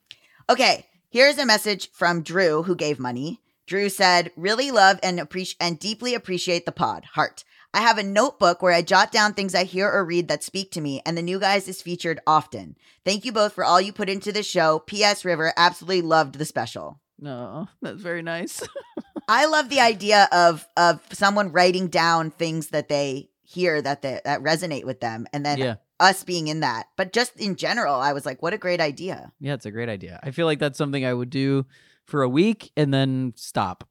Okay, 0.51 0.87
here's 1.11 1.38
a 1.38 1.47
message 1.47 1.90
from 1.92 2.23
Drew 2.23 2.62
who 2.62 2.77
gave 2.77 2.99
money. 2.99 3.40
Drew 3.66 3.88
said, 3.88 4.33
"Really 4.37 4.71
love 4.71 5.01
and 5.03 5.18
appreciate 5.18 5.57
and 5.61 5.79
deeply 5.79 6.14
appreciate 6.14 6.66
the 6.66 6.73
pod. 6.73 7.07
Heart. 7.14 7.45
I 7.75 7.81
have 7.81 7.97
a 7.97 8.03
notebook 8.03 8.61
where 8.61 8.75
I 8.75 8.83
jot 8.83 9.11
down 9.11 9.33
things 9.33 9.55
I 9.55 9.64
hear 9.64 9.90
or 9.90 10.05
read 10.05 10.29
that 10.29 10.45
speak 10.45 10.71
to 10.73 10.83
me, 10.83 11.01
and 11.07 11.16
the 11.16 11.23
new 11.23 11.40
guys 11.40 11.68
is 11.68 11.81
featured 11.81 12.21
often. 12.27 12.77
Thank 13.03 13.25
you 13.25 13.33
both 13.33 13.55
for 13.55 13.64
all 13.64 13.81
you 13.81 13.95
put 13.95 14.11
into 14.11 14.31
the 14.31 14.42
show. 14.42 14.81
P.S. 14.81 15.25
River 15.25 15.55
absolutely 15.57 16.03
loved 16.03 16.35
the 16.35 16.45
special. 16.45 17.01
No, 17.23 17.69
that's 17.81 18.03
very 18.03 18.21
nice. 18.21 18.61
I 19.29 19.47
love 19.47 19.69
the 19.69 19.79
idea 19.79 20.29
of 20.33 20.67
of 20.77 21.01
someone 21.13 21.53
writing 21.53 21.87
down 21.87 22.33
things 22.33 22.69
that 22.69 22.89
they 22.89 23.31
hear 23.43 23.81
that 23.81 24.03
they, 24.03 24.21
that 24.25 24.41
resonate 24.43 24.85
with 24.85 24.99
them, 25.01 25.27
and 25.33 25.47
then 25.47 25.59
yeah. 25.59 25.75
us 26.01 26.25
being 26.25 26.49
in 26.49 26.61
that. 26.61 26.89
But 26.97 27.13
just 27.13 27.39
in 27.39 27.55
general, 27.55 27.95
I 27.95 28.13
was 28.13 28.27
like, 28.27 28.43
what 28.43 28.53
a 28.53 28.59
great 28.59 28.81
idea. 28.81 29.33
Yeah, 29.39 29.55
it's 29.55 29.67
a 29.67 29.71
great 29.71 29.89
idea. 29.89 30.19
I 30.25 30.33
feel 30.33 30.47
like 30.47 30.59
that's 30.59 30.77
something 30.77 31.05
I 31.05 31.15
would 31.15 31.31
do 31.31 31.65
for 32.07 32.23
a 32.23 32.29
week 32.29 32.73
and 32.77 32.93
then 32.93 33.35
stop 33.37 33.89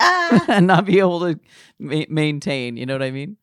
Ah. 0.00 0.44
and 0.48 0.66
not 0.66 0.84
be 0.84 0.98
able 0.98 1.20
to 1.20 1.40
ma- 1.78 2.04
maintain. 2.08 2.76
You 2.76 2.86
know 2.86 2.94
what 2.94 3.02
I 3.02 3.10
mean? 3.10 3.36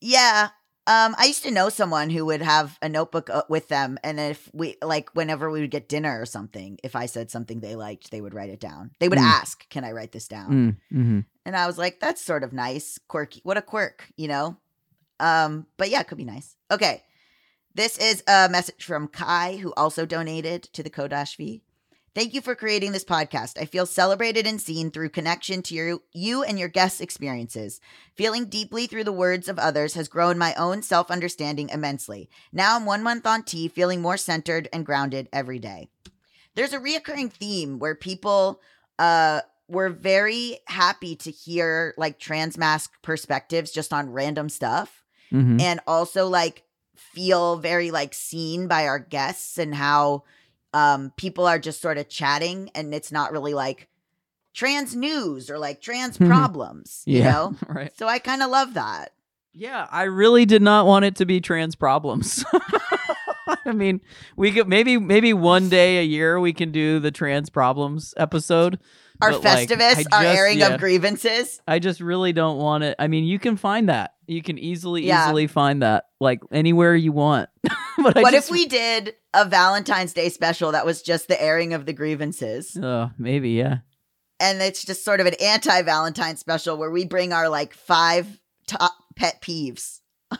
Yeah. 0.00 0.48
Um, 0.88 1.14
I 1.18 1.26
used 1.26 1.42
to 1.42 1.50
know 1.50 1.68
someone 1.68 2.08
who 2.08 2.24
would 2.24 2.40
have 2.40 2.78
a 2.80 2.88
notebook 2.88 3.28
uh, 3.28 3.42
with 3.50 3.68
them, 3.68 3.98
and 4.02 4.18
if 4.18 4.48
we 4.54 4.76
like, 4.80 5.10
whenever 5.14 5.50
we 5.50 5.60
would 5.60 5.70
get 5.70 5.86
dinner 5.86 6.18
or 6.18 6.24
something, 6.24 6.78
if 6.82 6.96
I 6.96 7.04
said 7.04 7.30
something 7.30 7.60
they 7.60 7.76
liked, 7.76 8.10
they 8.10 8.22
would 8.22 8.32
write 8.32 8.48
it 8.48 8.58
down. 8.58 8.92
They 8.98 9.10
would 9.10 9.18
Mm. 9.18 9.24
ask, 9.40 9.68
"Can 9.68 9.84
I 9.84 9.92
write 9.92 10.12
this 10.12 10.28
down?" 10.28 10.78
Mm, 10.90 10.96
hmm 10.96 11.20
And 11.44 11.54
I 11.56 11.66
was 11.66 11.76
like, 11.76 12.00
"That's 12.00 12.24
sort 12.24 12.42
of 12.42 12.54
nice, 12.54 12.98
quirky. 13.06 13.42
What 13.44 13.58
a 13.58 13.62
quirk, 13.62 14.08
you 14.16 14.28
know." 14.28 14.56
Um, 15.20 15.66
but 15.76 15.90
yeah, 15.90 16.00
it 16.00 16.08
could 16.08 16.16
be 16.16 16.24
nice. 16.24 16.56
Okay, 16.70 17.04
this 17.74 17.98
is 17.98 18.22
a 18.26 18.48
message 18.48 18.82
from 18.82 19.08
Kai, 19.08 19.56
who 19.56 19.74
also 19.74 20.06
donated 20.06 20.62
to 20.72 20.82
the 20.82 20.90
Ko-Fi. 20.90 21.60
Thank 22.18 22.34
you 22.34 22.40
for 22.40 22.56
creating 22.56 22.90
this 22.90 23.04
podcast. 23.04 23.62
I 23.62 23.64
feel 23.64 23.86
celebrated 23.86 24.44
and 24.44 24.60
seen 24.60 24.90
through 24.90 25.10
connection 25.10 25.62
to 25.62 25.74
your 25.76 26.00
you 26.12 26.42
and 26.42 26.58
your 26.58 26.66
guests' 26.66 27.00
experiences. 27.00 27.80
Feeling 28.16 28.46
deeply 28.46 28.88
through 28.88 29.04
the 29.04 29.12
words 29.12 29.48
of 29.48 29.56
others 29.56 29.94
has 29.94 30.08
grown 30.08 30.36
my 30.36 30.52
own 30.54 30.82
self 30.82 31.12
understanding 31.12 31.68
immensely. 31.68 32.28
Now 32.52 32.74
I'm 32.74 32.86
one 32.86 33.04
month 33.04 33.24
on 33.24 33.44
T, 33.44 33.68
feeling 33.68 34.02
more 34.02 34.16
centered 34.16 34.68
and 34.72 34.84
grounded 34.84 35.28
every 35.32 35.60
day. 35.60 35.90
There's 36.56 36.72
a 36.72 36.80
reoccurring 36.80 37.30
theme 37.30 37.78
where 37.78 37.94
people 37.94 38.60
uh, 38.98 39.42
were 39.68 39.88
very 39.88 40.58
happy 40.66 41.14
to 41.14 41.30
hear 41.30 41.94
like 41.96 42.18
trans 42.18 42.58
masc 42.58 43.00
perspectives 43.00 43.70
just 43.70 43.92
on 43.92 44.10
random 44.10 44.48
stuff 44.48 45.04
hmm 45.30 45.58
and 45.60 45.78
also 45.86 46.26
like 46.26 46.64
feel 46.96 47.58
very 47.58 47.92
like 47.92 48.12
seen 48.12 48.66
by 48.66 48.88
our 48.88 48.98
guests 48.98 49.56
and 49.56 49.72
how 49.72 50.24
um 50.74 51.12
people 51.16 51.46
are 51.46 51.58
just 51.58 51.80
sort 51.80 51.98
of 51.98 52.08
chatting 52.08 52.70
and 52.74 52.92
it's 52.94 53.10
not 53.12 53.32
really 53.32 53.54
like 53.54 53.88
trans 54.54 54.94
news 54.96 55.50
or 55.50 55.58
like 55.58 55.80
trans 55.80 56.18
problems, 56.30 57.02
you 57.06 57.18
Yeah. 57.20 57.30
know? 57.32 57.54
right. 57.68 57.96
So 57.96 58.06
I 58.06 58.18
kind 58.18 58.42
of 58.42 58.50
love 58.50 58.74
that. 58.74 59.12
Yeah, 59.52 59.86
I 59.90 60.04
really 60.04 60.44
did 60.46 60.62
not 60.62 60.86
want 60.86 61.04
it 61.04 61.16
to 61.16 61.26
be 61.26 61.40
trans 61.40 61.74
problems. 61.74 62.44
I 63.64 63.72
mean, 63.72 64.00
we 64.36 64.52
could 64.52 64.68
maybe 64.68 64.98
maybe 64.98 65.32
one 65.32 65.68
day 65.68 65.98
a 65.98 66.02
year 66.04 66.38
we 66.38 66.52
can 66.52 66.70
do 66.70 66.98
the 67.00 67.10
trans 67.10 67.50
problems 67.50 68.14
episode. 68.16 68.78
Our 69.20 69.32
But, 69.32 69.44
like, 69.44 69.68
Festivus, 69.68 70.04
our 70.12 70.22
airing 70.24 70.58
yeah. 70.58 70.74
of 70.74 70.80
grievances. 70.80 71.60
I 71.66 71.78
just 71.78 72.00
really 72.00 72.32
don't 72.32 72.58
want 72.58 72.84
it. 72.84 72.94
I 72.98 73.08
mean, 73.08 73.24
you 73.24 73.38
can 73.38 73.56
find 73.56 73.88
that. 73.88 74.14
You 74.26 74.42
can 74.42 74.58
easily 74.58 75.06
Yeah. 75.06 75.24
easily 75.26 75.46
find 75.46 75.82
that 75.82 76.06
like 76.20 76.40
anywhere 76.52 76.94
you 76.94 77.12
want. 77.12 77.48
but 77.98 78.14
What 78.16 78.32
just, 78.32 78.48
if 78.48 78.52
we 78.52 78.66
did 78.66 79.14
a 79.34 79.44
Valentine's 79.44 80.12
Day 80.12 80.28
special 80.28 80.72
that 80.72 80.86
was 80.86 81.02
just 81.02 81.28
the 81.28 81.40
airing 81.42 81.72
of 81.74 81.86
the 81.86 81.92
grievances? 81.92 82.76
Uh, 82.76 83.08
maybe 83.18 83.50
yeah. 83.50 83.78
And 84.40 84.62
it's 84.62 84.84
just 84.84 85.04
sort 85.04 85.18
of 85.20 85.26
an 85.26 85.34
anti 85.42 85.82
Valentine 85.82 86.36
special 86.36 86.76
where 86.76 86.90
we 86.90 87.04
bring 87.04 87.32
our 87.32 87.48
like 87.48 87.74
five 87.74 88.26
top 88.66 88.92
pet 89.16 89.42
peeves. 89.42 89.98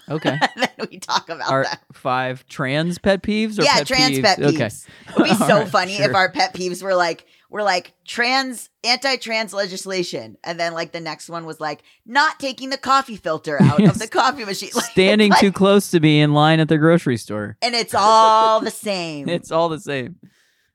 Okay. 0.08 0.30
and 0.40 0.50
then 0.56 0.88
we 0.90 0.98
talk 0.98 1.28
about 1.30 1.50
Our 1.50 1.64
that. 1.64 1.82
five 1.94 2.46
trans 2.46 2.98
pet 2.98 3.22
peeves 3.22 3.58
or 3.58 3.62
Yeah, 3.62 3.78
pet 3.78 3.86
trans 3.86 4.18
peeves? 4.18 4.22
pet 4.22 4.38
peeves. 4.38 4.50
Okay. 4.52 4.66
It 4.66 5.16
would 5.16 5.24
be 5.24 5.34
so 5.34 5.44
Alright, 5.44 5.68
funny 5.68 5.96
if 5.96 6.14
our 6.14 6.30
pet 6.30 6.54
peeves 6.54 6.82
were 6.82 6.94
like 6.94 7.26
were 7.50 7.62
like 7.62 7.94
trans 8.06 8.68
anti-trans 8.84 9.52
legislation, 9.54 10.36
and 10.44 10.58
then 10.60 10.74
like 10.74 10.92
the 10.92 11.00
next 11.00 11.28
one 11.28 11.46
was 11.46 11.60
like 11.60 11.82
not 12.06 12.38
taking 12.38 12.70
the 12.70 12.76
coffee 12.78 13.16
filter 13.16 13.60
out 13.62 13.82
of 13.82 13.98
the 13.98 14.08
coffee 14.08 14.44
machine, 14.44 14.70
Like, 14.74 14.84
Standing 14.84 15.32
it's 15.32 15.40
too 15.40 15.52
close 15.52 15.90
to 15.90 16.00
be 16.00 16.20
in 16.20 16.34
line 16.34 16.60
at 16.60 16.68
the 16.68 16.78
grocery 16.78 17.16
store. 17.16 17.56
and 17.62 17.74
it's 17.74 17.94
all 17.94 18.60
the 18.60 18.70
same. 18.70 19.28
It's 19.38 19.50
all 19.50 19.68
the 19.68 19.80
same. 19.80 20.16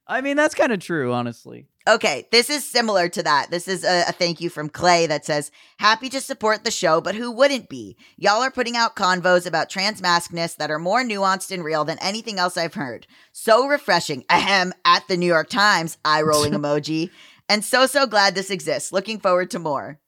I 0.08 0.22
mean, 0.22 0.36
that's 0.36 0.56
kind 0.56 0.72
of 0.74 0.80
true, 0.80 1.14
honestly. 1.14 1.68
Okay, 1.86 2.28
this 2.32 2.50
is 2.50 2.66
similar 2.66 3.10
to 3.10 3.24
that. 3.24 3.52
This 3.52 3.68
is 3.68 3.84
a, 3.84 4.06
a 4.08 4.14
thank 4.14 4.40
you 4.40 4.50
from 4.50 4.70
Clay 4.70 5.06
that 5.08 5.26
says, 5.26 5.52
Happy 5.80 6.08
to 6.10 6.22
support 6.22 6.64
the 6.64 6.72
show, 6.72 7.02
but 7.02 7.16
who 7.16 7.30
wouldn't 7.30 7.68
be? 7.68 7.98
Y'all 8.16 8.42
are 8.42 8.52
putting 8.52 8.78
out 8.78 8.96
convos 8.96 9.46
about 9.46 9.70
transmascness 9.70 10.56
that 10.56 10.72
are 10.72 10.80
more 10.80 11.04
nuanced 11.04 11.52
and 11.52 11.62
real 11.62 11.84
than 11.84 12.00
anything 12.00 12.40
else 12.40 12.56
I've 12.56 12.76
heard. 12.76 13.06
So 13.34 13.68
refreshing. 13.68 14.24
Ahem, 14.30 14.74
at 14.86 15.06
the 15.10 15.18
New 15.18 15.26
York 15.26 15.50
Times, 15.50 15.98
eye 16.06 16.22
rolling 16.22 16.54
emoji. 16.54 17.10
And 17.50 17.66
so, 17.66 17.86
so 17.86 18.08
glad 18.08 18.34
this 18.34 18.50
exists. 18.50 18.94
Looking 18.94 19.20
forward 19.20 19.52
to 19.52 19.60
more. 19.60 20.00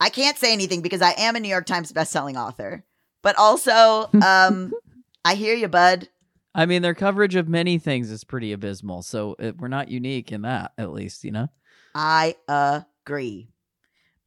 I 0.00 0.10
can't 0.10 0.36
say 0.36 0.52
anything 0.52 0.82
because 0.82 1.02
I 1.02 1.12
am 1.12 1.36
a 1.36 1.40
New 1.40 1.48
York 1.48 1.66
Times 1.66 1.90
bestselling 1.90 2.36
author. 2.36 2.84
But 3.22 3.36
also, 3.36 4.10
um, 4.22 4.74
I 5.24 5.34
hear 5.34 5.54
you, 5.54 5.68
bud. 5.68 6.08
I 6.58 6.66
mean, 6.66 6.82
their 6.82 6.94
coverage 6.94 7.36
of 7.36 7.48
many 7.48 7.78
things 7.78 8.10
is 8.10 8.24
pretty 8.24 8.52
abysmal, 8.52 9.02
so 9.02 9.36
it, 9.38 9.58
we're 9.58 9.68
not 9.68 9.90
unique 9.90 10.32
in 10.32 10.42
that, 10.42 10.72
at 10.76 10.90
least, 10.90 11.22
you 11.22 11.30
know? 11.30 11.46
I 11.94 12.34
agree. 12.48 13.48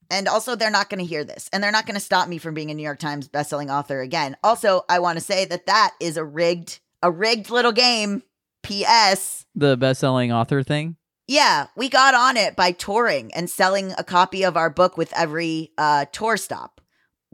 And 0.10 0.30
also, 0.30 0.56
they're 0.56 0.72
not 0.72 0.90
going 0.90 1.00
to 1.00 1.06
hear 1.06 1.26
this, 1.26 1.50
and 1.52 1.62
they're 1.62 1.74
not 1.74 1.86
going 1.86 1.96
to 1.96 2.00
stop 2.00 2.30
me 2.30 2.38
from 2.38 2.54
being 2.54 2.72
a 2.72 2.74
New 2.74 2.84
York 2.84 3.00
Times 3.00 3.28
bestselling 3.28 3.70
author 3.70 4.00
again. 4.00 4.38
Also, 4.44 4.84
I 4.88 5.00
want 5.00 5.18
to 5.18 5.24
say 5.24 5.44
that 5.44 5.66
that 5.66 5.92
is 6.00 6.16
a 6.16 6.24
rigged, 6.24 6.80
a 7.04 7.12
rigged 7.12 7.50
little 7.50 7.74
game. 7.74 8.24
P.S. 8.64 9.46
The 9.56 9.76
best-selling 9.76 10.32
author 10.32 10.64
thing. 10.64 10.96
Yeah, 11.28 11.68
we 11.76 11.90
got 11.90 12.14
on 12.14 12.38
it 12.38 12.56
by 12.56 12.72
touring 12.72 13.34
and 13.34 13.50
selling 13.50 13.94
a 13.98 14.04
copy 14.06 14.44
of 14.44 14.56
our 14.56 14.70
book 14.70 14.98
with 14.98 15.12
every 15.18 15.72
uh, 15.78 16.06
tour 16.14 16.38
stop, 16.38 16.80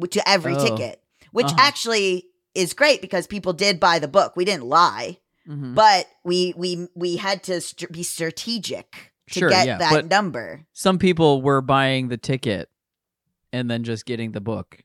to 0.10 0.28
every 0.28 0.56
Oh. 0.56 0.64
ticket, 0.64 1.02
which 1.34 1.48
Uh-huh. 1.48 1.56
actually 1.60 2.26
is 2.58 2.74
great 2.74 3.02
because 3.02 3.28
people 3.28 3.54
did 3.54 3.80
buy 3.80 4.00
the 4.00 4.08
book. 4.08 4.36
We 4.36 4.44
didn't 4.46 4.66
lie, 4.66 5.20
Mhm. 5.48 5.76
but 5.76 6.08
we 6.24 6.54
we 6.58 6.88
we 6.96 7.16
had 7.18 7.44
to 7.44 7.62
st- 7.62 7.92
be 7.92 8.04
strategic 8.04 9.14
to 9.32 9.40
Sure, 9.40 9.50
get 9.50 9.68
yeah, 9.68 9.78
that 9.78 10.08
number. 10.10 10.66
Some 10.74 10.98
people 11.00 11.42
were 11.42 11.62
buying 11.62 12.08
the 12.10 12.18
ticket 12.18 12.70
and 13.54 13.70
then 13.70 13.84
just 13.84 14.06
getting 14.06 14.32
the 14.32 14.42
book. 14.42 14.80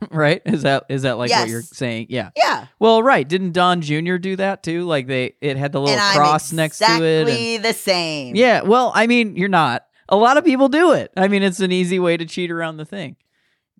right? 0.10 0.40
Is 0.46 0.62
that 0.62 0.84
is 0.88 1.02
that 1.02 1.18
like 1.18 1.30
what 1.30 1.48
you're 1.48 1.62
saying? 1.62 2.06
Yeah. 2.10 2.30
Yeah. 2.36 2.66
Well, 2.78 3.02
right. 3.02 3.28
Didn't 3.28 3.52
Don 3.52 3.80
Jr. 3.82 4.16
do 4.16 4.36
that 4.36 4.62
too? 4.62 4.84
Like 4.84 5.06
they 5.08 5.34
it 5.40 5.56
had 5.56 5.72
the 5.72 5.80
little 5.80 5.98
and 5.98 6.16
cross 6.16 6.52
I'm 6.52 6.56
next 6.56 6.78
to 6.78 7.02
it. 7.02 7.22
Exactly 7.22 7.56
the 7.58 7.72
same. 7.74 8.36
Yeah, 8.36 8.62
well, 8.62 8.92
I 8.94 9.06
mean, 9.06 9.36
you're 9.36 9.48
not. 9.48 9.84
A 10.08 10.16
lot 10.16 10.36
of 10.36 10.44
people 10.44 10.68
do 10.68 10.92
it. 10.92 11.12
I 11.16 11.28
mean, 11.28 11.42
it's 11.42 11.60
an 11.60 11.70
easy 11.72 11.98
way 11.98 12.16
to 12.16 12.24
cheat 12.24 12.50
around 12.50 12.78
the 12.78 12.84
thing. 12.84 13.16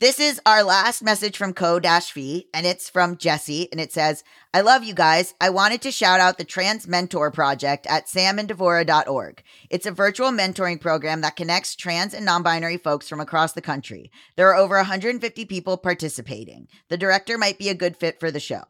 This 0.01 0.19
is 0.19 0.41
our 0.47 0.65
last 0.65 1.03
message 1.03 1.37
from 1.37 1.53
Ko-Fi, 1.53 2.47
and 2.55 2.65
it's 2.65 2.89
from 2.89 3.19
Jesse, 3.19 3.69
and 3.71 3.79
it 3.79 3.93
says, 3.93 4.25
I 4.55 4.63
love 4.63 4.83
you 4.83 4.95
guys. 4.95 5.35
I 5.43 5.51
wanted 5.51 5.83
to 5.83 5.91
shout 5.91 6.21
out 6.21 6.39
the 6.39 6.45
Trans 6.45 6.89
Mentor 6.89 7.31
Project 7.31 7.87
at 7.87 8.07
samanddevorah.org. 8.07 9.43
It's 9.69 9.85
a 9.85 9.91
virtual 9.91 10.31
mentoring 10.31 10.81
program 10.81 11.21
that 11.21 11.37
connects 11.37 11.77
trans 11.77 12.15
and 12.15 12.25
non 12.25 12.43
binary 12.43 12.79
folks 12.79 13.11
from 13.11 13.21
across 13.21 13.53
the 13.53 13.61
country. 13.61 14.11
There 14.37 14.49
are 14.49 14.57
over 14.57 14.77
150 14.77 15.45
people 15.45 15.77
participating. 15.77 16.69
The 16.89 16.97
director 16.97 17.37
might 17.37 17.59
be 17.59 17.69
a 17.69 17.75
good 17.75 17.95
fit 17.95 18.19
for 18.19 18.31
the 18.31 18.41
show. 18.41 18.63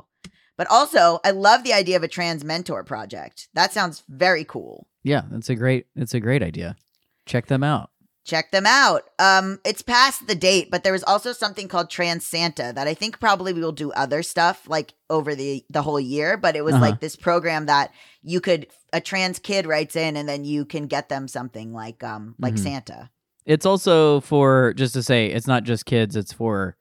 But 0.56 0.66
also, 0.68 1.20
I 1.24 1.30
love 1.30 1.62
the 1.62 1.74
idea 1.74 1.96
of 1.96 2.02
a 2.02 2.08
trans 2.08 2.42
mentor 2.42 2.82
project. 2.82 3.50
That 3.54 3.72
sounds 3.72 4.02
very 4.08 4.42
cool. 4.42 4.88
Yeah, 5.04 5.22
that's 5.30 5.48
a 5.48 5.54
great 5.54 5.86
it's 5.94 6.12
a 6.12 6.18
great 6.18 6.42
idea. 6.42 6.74
Check 7.24 7.46
them 7.46 7.62
out. 7.62 7.90
Check 8.30 8.50
them 8.52 8.64
out. 8.66 9.02
Um, 9.18 9.58
it's 9.64 9.82
past 9.82 10.26
the 10.26 10.34
date, 10.34 10.70
but 10.70 10.84
there 10.84 10.92
was 10.92 11.04
also 11.04 11.32
something 11.32 11.68
called 11.68 11.90
Trans 11.90 12.24
Santa 12.24 12.72
that 12.74 12.86
I 12.86 12.94
think 12.94 13.18
probably 13.20 13.52
we 13.52 13.60
will 13.60 13.72
do 13.72 13.90
other 13.92 14.22
stuff 14.22 14.68
like 14.68 14.94
over 15.10 15.34
the 15.34 15.64
the 15.68 15.82
whole 15.82 16.00
year. 16.00 16.36
But 16.36 16.56
it 16.56 16.62
was 16.64 16.74
Uh-huh. 16.74 16.84
like 16.86 17.00
this 17.00 17.16
program 17.16 17.66
that 17.66 17.92
you 18.22 18.40
could 18.40 18.68
a 18.92 19.00
trans 19.00 19.38
kid 19.38 19.66
writes 19.66 19.96
in, 19.96 20.16
and 20.16 20.28
then 20.28 20.44
you 20.44 20.64
can 20.64 20.86
get 20.86 21.08
them 21.08 21.28
something 21.28 21.72
like 21.72 22.02
um 22.04 22.34
like 22.38 22.54
Mhm. 22.54 22.58
Santa. 22.62 23.10
It's 23.46 23.66
also 23.66 24.20
for 24.20 24.72
just 24.74 24.94
to 24.94 25.02
say 25.02 25.26
it's 25.26 25.46
not 25.46 25.64
just 25.64 25.84
kids, 25.86 26.14
it's 26.16 26.32
for 26.32 26.76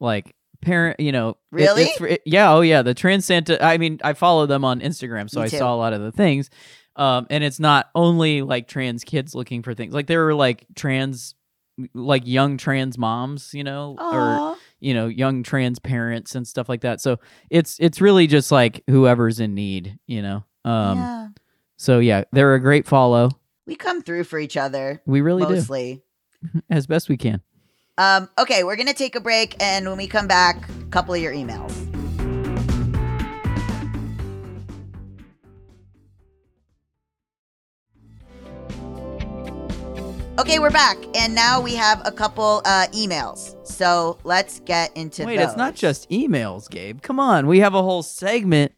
like 0.00 0.34
parent, 0.62 0.98
you 1.00 1.12
know. 1.12 1.30
it- 1.30 1.36
Really? 1.52 1.82
it's 1.84 1.98
for- 1.98 2.06
it- 2.08 2.22
yeah, 2.24 2.52
oh 2.52 2.60
yeah, 2.62 2.82
the 2.82 2.94
Trans 2.94 3.24
Santa 3.24 3.62
I 3.64 3.78
mean, 3.78 4.00
I 4.02 4.12
follow 4.12 4.46
them 4.46 4.64
on 4.64 4.80
Instagram, 4.80 5.28
so 5.30 5.40
Me 5.40 5.46
I 5.46 5.48
too. 5.48 5.58
saw 5.58 5.74
a 5.74 5.76
lot 5.76 5.92
of 5.92 6.00
the 6.02 6.12
things. 6.12 6.48
Um 6.96 7.26
and 7.30 7.42
it's 7.42 7.60
not 7.60 7.90
only 7.94 8.42
like 8.42 8.68
trans 8.68 9.04
kids 9.04 9.34
looking 9.34 9.62
for 9.62 9.74
things. 9.74 9.94
Like 9.94 10.06
there 10.06 10.24
were 10.24 10.34
like 10.34 10.66
trans 10.74 11.34
like 11.92 12.22
young 12.24 12.56
trans 12.56 12.96
moms, 12.96 13.52
you 13.52 13.64
know, 13.64 13.96
or 13.98 14.56
you 14.84 14.92
know 14.92 15.08
young 15.08 15.42
trans 15.42 15.78
parents 15.78 16.34
and 16.34 16.46
stuff 16.46 16.68
like 16.68 16.82
that 16.82 17.00
so 17.00 17.18
it's 17.48 17.78
it's 17.80 18.02
really 18.02 18.26
just 18.26 18.52
like 18.52 18.84
whoever's 18.86 19.40
in 19.40 19.54
need 19.54 19.98
you 20.06 20.20
know 20.20 20.44
um 20.66 20.98
yeah, 20.98 21.28
so 21.78 21.98
yeah 22.00 22.24
they're 22.32 22.54
a 22.54 22.60
great 22.60 22.86
follow 22.86 23.30
we 23.66 23.74
come 23.74 24.02
through 24.02 24.24
for 24.24 24.38
each 24.38 24.58
other 24.58 25.00
we 25.06 25.22
really 25.22 25.42
mostly. 25.42 26.02
do 26.42 26.62
as 26.70 26.86
best 26.86 27.08
we 27.08 27.16
can 27.16 27.40
Um, 27.96 28.28
okay, 28.36 28.64
we're 28.64 28.74
gonna 28.74 28.92
take 28.92 29.14
a 29.14 29.20
break, 29.20 29.54
and 29.62 29.86
when 29.88 29.96
we 29.96 30.08
come 30.08 30.26
back, 30.26 30.68
a 30.68 30.90
couple 30.90 31.14
of 31.14 31.20
your 31.22 31.32
emails. 31.32 31.83
Okay, 40.36 40.58
we're 40.58 40.70
back, 40.70 40.96
and 41.14 41.32
now 41.32 41.60
we 41.60 41.76
have 41.76 42.02
a 42.04 42.10
couple 42.10 42.60
uh, 42.64 42.86
emails. 42.92 43.54
So 43.66 44.18
let's 44.24 44.58
get 44.60 44.94
into. 44.96 45.24
wait 45.24 45.38
it's 45.38 45.56
not 45.56 45.74
just 45.74 46.08
emails 46.10 46.68
gabe 46.68 47.00
come 47.02 47.18
on 47.20 47.46
we 47.46 47.60
have 47.60 47.74
a 47.74 47.82
whole 47.82 48.02
segment 48.02 48.72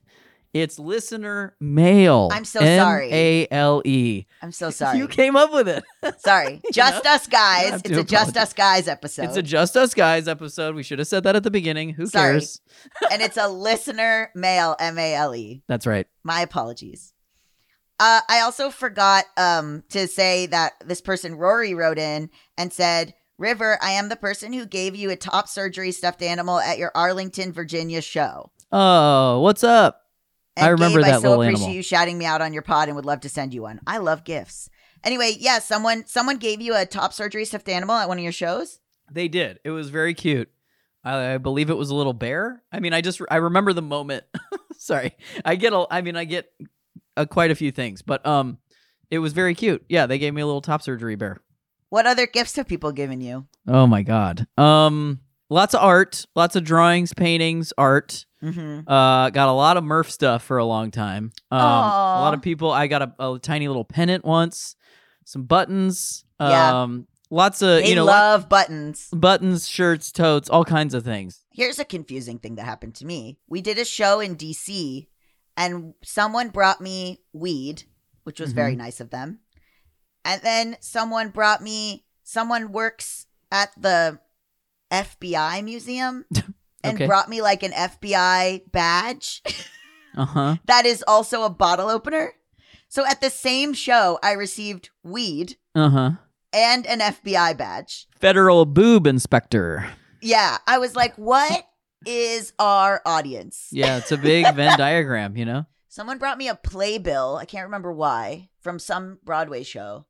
it's 0.55 0.79
listener 0.79 1.55
mail 1.61 2.29
I'm 2.33 2.45
so 2.45 2.61
sorry. 2.61 3.11
m-a-l-e 3.11 4.27
I'm 4.43 4.53
so 4.53 4.71
sorry. 4.81 4.97
E. 4.97 5.01
you 5.01 5.09
came 5.09 5.35
up 5.37 5.53
with 5.53 5.69
it 5.69 5.85
sorry, 6.19 6.61
just 6.73 7.05
us 7.07 7.27
guys. 7.27 7.81
It's 7.85 7.99
a 7.99 8.05
just 8.05 8.37
us 8.37 8.53
guys 8.53 8.87
episode. 8.89 9.25
it's 9.25 9.37
a 9.37 9.43
just 9.43 9.77
us 9.77 9.93
guys 9.95 10.29
episode 10.29 10.75
we 10.75 10.83
should 10.83 10.99
have 10.99 11.09
said 11.09 11.25
that 11.25 11.37
at 11.37 11.43
the 11.43 11.51
beginning 11.51 11.91
who 11.91 12.07
Sorry. 12.07 12.33
cares 12.35 12.61
and 13.11 13.21
it's 13.23 13.37
a 13.37 13.49
listener 13.49 14.31
mail. 14.35 14.77
M 14.79 14.99
A 14.99 15.15
L 15.15 15.35
E. 15.35 15.63
that's 15.69 15.87
right 15.87 16.07
My 16.23 16.41
apologies. 16.43 17.13
Uh, 17.99 18.21
I 18.29 18.41
also 18.41 18.71
forgot 18.71 19.25
um, 19.37 19.83
to 19.91 20.07
say 20.07 20.47
that 20.47 20.75
this 20.85 21.01
person, 21.01 21.37
Rory, 21.37 21.75
wrote 21.75 21.99
in 21.99 22.31
and 22.59 22.73
said, 22.73 23.15
River, 23.39 23.79
I 23.83 23.93
am 23.93 24.09
the 24.09 24.17
person 24.17 24.53
who 24.53 24.67
gave 24.67 24.95
you 24.97 25.11
a 25.11 25.17
top 25.17 25.49
surgery 25.49 25.93
stuffed 25.93 26.23
animal 26.23 26.59
at 26.59 26.79
your 26.79 26.93
Arlington, 26.95 27.53
Virginia 27.53 28.01
show. 28.03 28.51
oh 28.73 29.41
what's 29.41 29.63
up 29.63 30.03
And 30.57 30.67
I 30.67 30.71
remember 30.71 31.01
Gabe, 31.01 31.07
I 31.09 31.11
that 31.13 31.21
so 31.23 31.29
little 31.29 31.43
appreciate 31.43 31.65
animal. 31.65 31.77
you 31.77 31.83
shouting 31.83 32.19
me 32.19 32.25
out 32.25 32.41
on 32.43 32.53
your 32.53 32.63
pod 32.63 32.89
and 32.89 32.97
would 32.97 33.05
love 33.05 33.21
to 33.21 33.29
send 33.29 33.55
you 33.55 33.63
one. 33.63 33.81
I 33.87 33.99
love 33.99 34.25
gifts. 34.25 34.69
Anyway, 35.05 35.37
yeah, 35.39 35.59
someone 35.61 36.05
someone 36.07 36.37
gave 36.39 36.61
you 36.61 36.75
a 36.75 36.85
top 36.87 37.13
surgery 37.13 37.45
stuffed 37.45 37.69
animal 37.69 37.95
at 37.97 38.09
one 38.09 38.19
of 38.19 38.25
your 38.25 38.33
shows. 38.33 38.81
They 39.13 39.29
did. 39.29 39.61
It 39.65 39.71
was 39.71 39.89
very 39.91 40.15
cute. 40.15 40.51
I, 41.05 41.35
I 41.35 41.39
believe 41.39 41.71
it 41.71 41.77
was 41.77 41.91
a 41.91 41.95
little 41.95 42.13
bear. 42.15 42.63
I 42.73 42.81
mean, 42.81 42.93
I 42.93 43.01
just 43.03 43.21
I 43.31 43.37
remember 43.37 43.73
the 43.73 43.83
moment. 43.83 44.25
Sorry, 44.79 45.13
I 45.45 45.55
get 45.57 45.73
a. 45.73 45.87
I 45.91 46.01
mean, 46.03 46.17
I 46.17 46.25
get 46.25 46.51
uh, 47.17 47.25
quite 47.27 47.51
a 47.51 47.55
few 47.55 47.71
things, 47.71 48.03
but 48.03 48.25
um, 48.27 48.59
it 49.11 49.19
was 49.19 49.33
very 49.33 49.55
cute. 49.55 49.85
Yeah, 49.89 50.07
they 50.07 50.19
gave 50.19 50.35
me 50.35 50.43
a 50.43 50.47
little 50.47 50.61
top 50.61 50.83
surgery 50.83 51.17
bear. 51.17 51.39
What 51.89 52.07
other 52.07 52.27
gifts 52.27 52.57
have 52.57 52.67
people 52.67 52.93
given 52.93 53.21
you? 53.21 53.47
Oh 53.69 53.87
my 53.87 54.03
god. 54.03 54.47
Um, 54.59 55.21
lots 55.49 55.75
of 55.75 55.83
art, 55.83 56.27
lots 56.35 56.57
of 56.57 56.65
drawings, 56.65 57.15
paintings, 57.15 57.73
art. 57.79 58.27
Mm-hmm. 58.43 58.89
Uh, 58.89 59.31
got 59.31 59.49
a 59.49 59.53
lot 59.53 59.77
of 59.77 59.85
Murph 59.85 60.11
stuff 60.11 60.43
for 60.43 60.59
a 60.59 60.65
long 60.65 60.91
time. 60.91 61.33
Um, 61.51 61.61
a 61.61 62.21
lot 62.21 62.35
of 62.35 62.43
people. 62.43 62.71
I 62.71 62.87
got 62.87 63.03
a, 63.03 63.15
a 63.19 63.39
tiny 63.39 63.67
little 63.69 63.85
pennant 63.85 64.25
once, 64.25 64.77
some 65.25 65.45
buttons. 65.45 66.25
Yeah. 66.41 66.83
Um, 66.83 67.07
lots 67.31 67.63
of 67.63 67.83
They 67.83 67.91
you 67.91 67.95
know 67.95 68.05
lo- 68.05 68.13
love 68.13 68.49
buttons. 68.49 69.09
buttons, 69.13 69.69
shirts, 69.69 70.13
totes, 70.13 70.51
all 70.51 70.65
kinds 70.65 70.93
of 70.93 71.05
things. 71.05 71.45
Here's 71.53 71.79
a 71.79 71.85
confusing 71.85 72.39
thing 72.39 72.57
that 72.57 72.65
happened 72.65 72.95
to 72.97 73.07
me. 73.07 73.39
We 73.49 73.63
did 73.63 73.79
a 73.79 73.85
show 73.85 74.21
in 74.21 74.37
DC 74.37 75.07
and 75.57 75.95
someone 76.05 76.49
brought 76.51 76.81
me 76.81 77.21
weed, 77.33 77.85
which 78.25 78.41
was 78.41 78.53
very 78.53 78.77
nice 78.77 79.01
of 79.01 79.11
them. 79.11 79.41
And 80.25 80.43
then 80.43 80.77
someone 80.81 81.29
brought 81.31 81.63
me 81.63 82.05
someone 82.23 82.73
works 82.73 83.27
at 83.53 83.71
the 83.81 84.19
FBI 84.91 85.63
museum 85.65 86.25
and 86.85 86.97
Okay. 86.97 87.07
brought 87.07 87.29
me 87.29 87.41
like 87.43 87.63
an 87.63 87.73
FBI 87.73 88.71
badge 88.73 89.43
Uh 90.17 90.25
huh. 90.25 90.57
that 90.67 90.87
is 90.87 91.05
also 91.07 91.43
a 91.43 91.51
bottle 91.51 91.89
opener. 91.91 92.33
So 92.89 93.05
at 93.05 93.21
the 93.21 93.29
same 93.31 93.75
show, 93.75 94.19
I 94.23 94.33
received 94.33 94.91
weed 95.03 95.57
Uh 95.75 95.91
huh. 95.91 96.11
and 96.53 96.87
an 96.87 97.01
FBI 97.01 97.57
badge. 97.57 98.07
Federal 98.19 98.65
boob 98.65 99.07
inspector. 99.07 99.87
Yeah, 100.23 100.57
I 100.67 100.79
was 100.79 100.97
like, 100.97 101.15
what 101.17 101.67
is 102.05 102.53
our 102.59 103.01
audience? 103.07 103.69
Yeah, 103.71 103.99
it's 103.99 104.13
a 104.13 104.17
big 104.17 104.53
Venn 104.55 104.79
diagram. 104.79 105.37
You 105.37 105.45
know. 105.45 105.67
Someone 105.89 106.19
brought 106.19 106.37
me 106.37 106.49
a 106.49 106.55
playbill. 106.55 107.37
I 107.37 107.47
can't 107.47 107.65
remember 107.65 107.91
why 107.91 108.51
from 108.61 108.79
some 108.79 109.19
Broadway 109.25 109.63
show. 109.63 110.05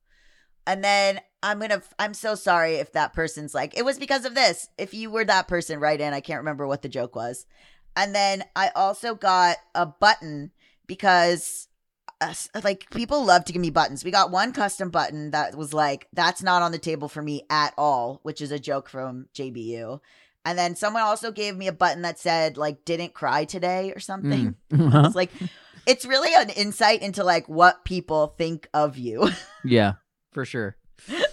And 0.67 0.83
then 0.83 1.21
I'm 1.45 1.59
going 1.59 1.71
to, 1.71 1.83
I'm 1.97 2.13
so 2.13 2.35
sorry 2.35 2.75
if 2.75 2.91
that 2.93 3.13
person's 3.13 3.55
like, 3.55 3.79
it 3.79 3.85
was 3.85 3.97
because 3.97 4.25
of 4.25 4.35
this. 4.35 4.69
If 4.79 4.95
you 4.95 5.11
were 5.11 5.25
that 5.25 5.47
person, 5.47 5.79
write 5.79 6.01
in. 6.01 6.13
I 6.13 6.21
can't 6.21 6.41
remember 6.41 6.67
what 6.67 6.83
the 6.83 6.89
joke 6.89 7.15
was. 7.15 7.47
And 7.95 8.15
then 8.15 8.43
I 8.57 8.73
also 8.75 9.15
got 9.15 9.59
a 9.77 9.87
button 9.87 10.51
because 10.89 11.69
uh, 12.21 12.35
like 12.65 12.91
people 12.91 13.25
love 13.25 13.45
to 13.45 13.53
give 13.53 13.63
me 13.63 13.71
buttons. 13.71 14.05
We 14.05 14.11
got 14.11 14.33
one 14.33 14.53
custom 14.53 14.91
button 14.91 15.31
that 15.31 15.55
was 15.55 15.73
like, 15.73 16.09
that's 16.13 16.43
not 16.43 16.63
on 16.63 16.73
the 16.73 16.79
table 16.79 17.09
for 17.09 17.23
me 17.23 17.43
at 17.49 17.75
all, 17.79 18.19
which 18.23 18.41
is 18.41 18.51
a 18.51 18.59
joke 18.59 18.89
from 18.89 19.29
JBU. 19.35 20.01
And 20.47 20.57
then 20.57 20.77
someone 20.77 21.03
also 21.03 21.33
gave 21.33 21.57
me 21.57 21.67
a 21.67 21.73
button 21.73 22.03
that 22.03 22.21
said 22.21 22.57
like 22.57 22.85
didn't 22.85 23.15
cry 23.15 23.45
today 23.45 23.93
or 23.93 23.99
something. 23.99 24.55
Mm. 24.73 24.87
Uh-huh. 24.87 25.03
It's 25.07 25.17
like 25.17 25.33
it's 25.87 26.05
really 26.05 26.33
an 26.35 26.51
insight 26.51 27.03
into 27.03 27.25
like 27.25 27.49
what 27.49 27.85
people 27.85 28.35
think 28.39 28.69
of 28.73 28.97
you. 28.97 29.29
Yeah, 29.65 29.95
for 30.33 30.45
sure. 30.45 30.77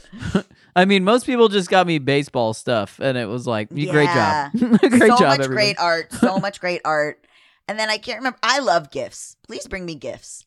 I 0.76 0.86
mean, 0.86 1.04
most 1.04 1.28
people 1.28 1.50
just 1.50 1.70
got 1.70 1.86
me 1.86 2.00
baseball 2.00 2.56
stuff, 2.56 3.00
and 3.00 3.16
it 3.16 3.28
was 3.28 3.46
like, 3.46 3.68
"You 3.72 3.92
great 3.92 4.10
job, 4.10 4.52
great 4.54 5.02
so 5.02 5.08
job, 5.10 5.20
much 5.22 5.40
everybody." 5.42 5.54
great 5.54 5.80
art, 5.80 6.12
so 6.14 6.40
much 6.40 6.60
great 6.60 6.82
art. 6.84 7.24
And 7.68 7.78
then 7.78 7.92
I 7.92 8.00
can't 8.00 8.18
remember. 8.18 8.40
I 8.42 8.58
love 8.58 8.90
gifts. 8.90 9.38
Please 9.46 9.68
bring 9.68 9.86
me 9.86 9.94
gifts. 9.94 10.46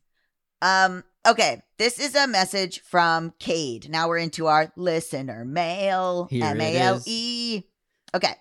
Um. 0.61 1.05
Okay, 1.29 1.63
this 1.79 2.01
is 2.01 2.17
a 2.17 2.27
message 2.27 2.81
from 2.81 3.33
Cade. 3.39 3.89
Now 3.89 4.09
we're 4.09 4.19
into 4.19 4.47
our 4.47 4.73
listener 4.77 5.45
mail. 5.45 6.29
M 6.33 6.61
A 6.61 6.77
L 6.77 7.01
E. 7.07 7.63
Okay. 8.15 8.35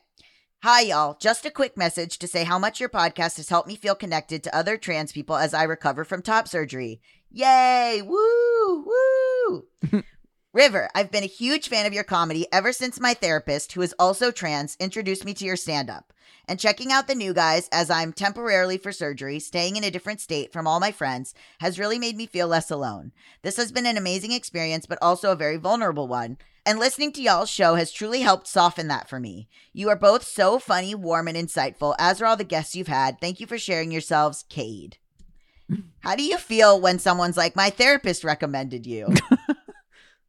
Hi, 0.65 0.81
y'all. 0.81 1.15
Just 1.19 1.45
a 1.45 1.51
quick 1.51 1.77
message 1.77 2.17
to 2.17 2.27
say 2.27 2.43
how 2.43 2.57
much 2.57 2.79
your 2.79 2.89
podcast 2.89 3.37
has 3.37 3.49
helped 3.49 3.67
me 3.67 3.75
feel 3.75 3.93
connected 3.93 4.41
to 4.41 4.55
other 4.55 4.77
trans 4.77 5.11
people 5.11 5.35
as 5.35 5.53
I 5.53 5.61
recover 5.61 6.03
from 6.03 6.23
top 6.23 6.47
surgery. 6.47 7.01
Yay! 7.29 8.01
Woo! 8.03 8.87
Woo! 8.87 10.01
River, 10.55 10.87
I've 10.95 11.11
been 11.11 11.25
a 11.25 11.27
huge 11.27 11.67
fan 11.67 11.85
of 11.85 11.91
your 11.91 12.05
comedy 12.05 12.47
ever 12.49 12.71
since 12.71 12.97
my 12.97 13.13
therapist, 13.13 13.73
who 13.73 13.81
is 13.81 13.93
also 13.99 14.31
trans, 14.31 14.77
introduced 14.79 15.25
me 15.25 15.33
to 15.33 15.43
your 15.43 15.57
stand 15.57 15.89
up. 15.89 16.13
And 16.47 16.57
checking 16.57 16.93
out 16.93 17.09
the 17.09 17.13
new 17.13 17.33
guys 17.33 17.67
as 17.73 17.89
I'm 17.89 18.13
temporarily 18.13 18.77
for 18.77 18.93
surgery, 18.93 19.37
staying 19.39 19.75
in 19.75 19.83
a 19.83 19.91
different 19.91 20.21
state 20.21 20.53
from 20.53 20.65
all 20.65 20.79
my 20.79 20.93
friends, 20.93 21.33
has 21.59 21.77
really 21.77 21.99
made 21.99 22.15
me 22.15 22.25
feel 22.25 22.47
less 22.47 22.71
alone. 22.71 23.11
This 23.41 23.57
has 23.57 23.73
been 23.73 23.85
an 23.85 23.97
amazing 23.97 24.31
experience, 24.31 24.85
but 24.85 24.97
also 25.01 25.33
a 25.33 25.35
very 25.35 25.57
vulnerable 25.57 26.07
one. 26.07 26.37
And 26.65 26.79
listening 26.79 27.11
to 27.13 27.21
y'all's 27.21 27.49
show 27.49 27.75
has 27.75 27.91
truly 27.91 28.21
helped 28.21 28.47
soften 28.47 28.87
that 28.87 29.09
for 29.09 29.19
me. 29.19 29.49
You 29.73 29.89
are 29.89 29.97
both 29.97 30.23
so 30.23 30.57
funny, 30.57 30.95
warm, 30.95 31.27
and 31.27 31.35
insightful, 31.35 31.95
as 31.99 32.21
are 32.21 32.27
all 32.27 32.37
the 32.37 32.45
guests 32.45 32.77
you've 32.77 32.87
had. 32.87 33.19
Thank 33.19 33.41
you 33.41 33.45
for 33.45 33.57
sharing 33.57 33.91
yourselves, 33.91 34.45
Cade. 34.47 34.99
How 35.99 36.15
do 36.15 36.23
you 36.23 36.37
feel 36.37 36.79
when 36.79 36.97
someone's 36.97 37.35
like, 37.35 37.57
my 37.57 37.71
therapist 37.71 38.23
recommended 38.23 38.85
you? 38.85 39.13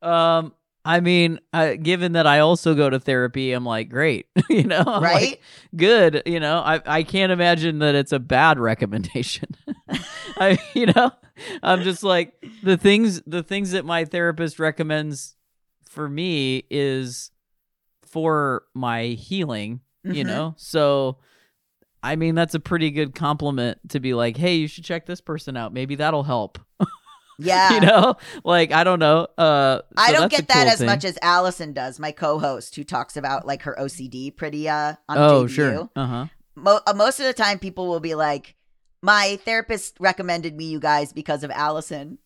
Um, 0.02 0.52
I 0.85 1.00
mean, 1.00 1.40
uh, 1.52 1.74
given 1.74 2.12
that 2.12 2.26
I 2.26 2.38
also 2.40 2.74
go 2.74 2.88
to 2.88 3.00
therapy, 3.00 3.52
I'm 3.52 3.64
like, 3.64 3.88
great, 3.88 4.26
you 4.48 4.62
know, 4.64 4.82
I'm 4.87 5.02
like, 5.02 5.02
right? 5.02 5.40
good, 5.74 6.22
you 6.26 6.38
know. 6.40 6.59
I 6.59 6.80
I 6.87 7.02
can't 7.02 7.32
imagine 7.32 7.80
that 7.80 7.94
it's 7.94 8.12
a 8.12 8.18
bad 8.20 8.59
recommendation. 8.70 9.48
I, 10.38 10.59
you 10.74 10.87
know, 10.87 11.11
I'm 11.62 11.82
just 11.82 12.02
like 12.02 12.35
the 12.62 12.76
things 12.76 13.20
the 13.26 13.42
things 13.42 13.72
that 13.72 13.85
my 13.85 14.04
therapist 14.04 14.59
recommends 14.59 15.35
for 15.88 16.09
me 16.09 16.64
is 16.70 17.30
for 18.04 18.64
my 18.74 19.04
healing, 19.06 19.80
you 20.04 20.22
Mhm. 20.24 20.26
know. 20.26 20.54
So. 20.56 21.18
I 22.02 22.14
mean, 22.14 22.37
that's 22.37 22.54
a 22.54 22.61
pretty 22.61 22.92
good 22.92 23.16
compliment 23.16 23.78
to 23.88 23.98
be 23.98 24.14
like, 24.14 24.37
hey, 24.37 24.54
you 24.54 24.68
should 24.68 24.85
check 24.85 25.06
this 25.06 25.20
person 25.20 25.56
out. 25.56 25.72
Maybe 25.72 25.96
that'll 25.96 26.22
help. 26.22 26.59
Yeah. 27.38 27.72
you 27.75 27.81
know 27.81 28.16
like 28.44 28.72
i 28.72 28.83
don't 28.85 28.99
know 28.99 29.27
uh 29.38 29.81
I 29.96 30.12
don't 30.12 30.31
get 30.31 30.49
that 30.49 30.64
cool 30.64 30.72
as 30.72 30.79
thing. 30.79 30.87
much 30.87 31.05
as 31.05 31.18
Allison 31.22 31.72
does, 31.72 31.99
my 31.99 32.12
co-host, 32.12 32.75
who 32.77 32.85
talks 32.85 33.16
about 33.16 33.46
like 33.46 33.62
her 33.62 33.77
OCD 33.79 34.35
pretty 34.35 34.68
uh 34.68 34.94
on 35.09 35.18
oh 35.18 35.46
sure 35.46 35.88
uh-huh 35.96 36.27
Mo- 36.55 36.81
uh, 36.87 36.94
most 36.94 37.20
of 37.20 37.27
the 37.27 37.35
time, 37.35 37.59
people 37.59 37.87
will 37.87 38.01
be 38.01 38.14
like, 38.14 38.55
"My 39.03 39.38
therapist 39.44 39.99
recommended 40.01 40.57
me 40.57 40.64
you 40.64 40.81
guys 40.81 41.12
because 41.12 41.44
of 41.44 41.51
Allison." 41.51 42.16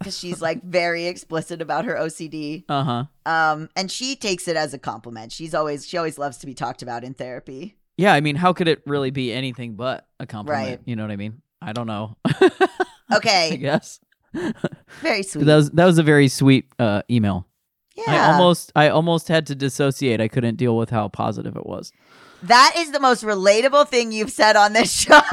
Because 0.00 0.18
she's 0.18 0.42
like 0.42 0.62
very 0.80 1.06
explicit 1.06 1.62
about 1.62 1.84
her 1.84 1.94
OCD, 1.94 2.64
uh-huh 2.68 3.04
um, 3.24 3.68
and 3.76 3.88
she 3.90 4.16
takes 4.16 4.48
it 4.48 4.56
as 4.56 4.74
a 4.74 4.78
compliment. 4.78 5.30
She's 5.30 5.54
always 5.54 5.86
she 5.86 5.96
always 5.96 6.18
loves 6.18 6.38
to 6.38 6.46
be 6.46 6.54
talked 6.54 6.82
about 6.82 7.04
in 7.04 7.14
therapy. 7.14 7.76
yeah 7.96 8.12
i 8.14 8.20
mean 8.20 8.34
how 8.36 8.52
could 8.52 8.66
it 8.68 8.82
really 8.86 9.10
be 9.12 9.32
anything 9.32 9.74
but 9.76 10.06
a 10.18 10.26
compliment 10.26 10.68
Right. 10.68 10.80
you 10.84 10.96
know 10.96 11.02
what 11.04 11.12
i 11.12 11.16
mean 11.16 11.42
i 11.62 11.72
don't 11.72 11.86
know 11.86 12.16
i 12.24 13.16
Okay, 13.16 13.56
guess 13.56 14.00
very 14.32 15.22
sweet. 15.24 15.44
that 15.44 15.56
was 15.56 15.70
that 15.70 15.84
was 15.84 15.98
a 15.98 16.02
very 16.02 16.28
sweet 16.28 16.66
uh 16.78 17.02
email 17.10 17.46
yeah, 17.96 18.04
i 18.08 18.32
almost 18.32 18.72
i 18.76 18.88
almost 18.88 19.28
had 19.28 19.46
to 19.46 19.54
dissociate 19.54 20.20
i 20.20 20.28
couldn't 20.28 20.56
deal 20.56 20.76
with 20.76 20.90
how 20.90 21.08
positive 21.08 21.56
it 21.56 21.66
was 21.66 21.92
that 22.42 22.74
is 22.76 22.92
the 22.92 23.00
most 23.00 23.24
relatable 23.24 23.88
thing 23.88 24.12
you've 24.12 24.30
said 24.30 24.54
on 24.54 24.72
this 24.72 24.92
show. 24.92 25.20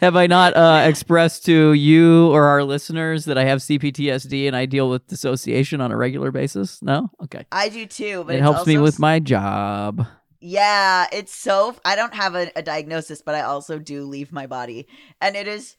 have 0.00 0.16
i 0.16 0.26
not 0.26 0.56
uh 0.56 0.82
expressed 0.88 1.44
to 1.44 1.72
you 1.72 2.30
or 2.32 2.44
our 2.44 2.64
listeners 2.64 3.24
that 3.24 3.38
i 3.38 3.44
have 3.44 3.60
cptsd 3.60 4.46
and 4.46 4.56
i 4.56 4.66
deal 4.66 4.88
with 4.90 5.06
dissociation 5.06 5.80
on 5.80 5.92
a 5.92 5.96
regular 5.96 6.30
basis 6.32 6.82
no 6.82 7.10
okay 7.22 7.44
I 7.52 7.68
do 7.68 7.86
too, 7.86 8.24
but 8.24 8.34
it 8.34 8.40
helps 8.40 8.66
me 8.66 8.78
with 8.78 8.98
my 8.98 9.20
job 9.20 10.06
Yeah, 10.40 11.06
it's 11.12 11.34
so. 11.34 11.74
I 11.84 11.96
don't 11.96 12.14
have 12.14 12.36
a, 12.36 12.48
a 12.54 12.62
diagnosis, 12.62 13.22
but 13.22 13.34
I 13.34 13.42
also 13.42 13.80
do 13.80 14.04
leave 14.04 14.30
my 14.30 14.46
body, 14.46 14.86
and 15.20 15.34
it 15.34 15.48
is. 15.48 15.76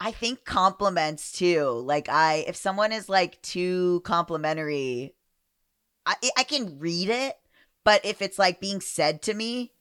I 0.00 0.12
think 0.12 0.44
compliments 0.44 1.32
too. 1.32 1.68
Like 1.84 2.08
I, 2.08 2.44
if 2.48 2.56
someone 2.56 2.92
is 2.92 3.08
like 3.08 3.40
too 3.42 4.00
complimentary, 4.04 5.14
I 6.06 6.14
I 6.36 6.44
can 6.44 6.78
read 6.78 7.10
it, 7.10 7.36
but 7.84 8.04
if 8.04 8.22
it's 8.22 8.38
like 8.38 8.60
being 8.60 8.80
said 8.80 9.22
to 9.22 9.34
me, 9.34 9.72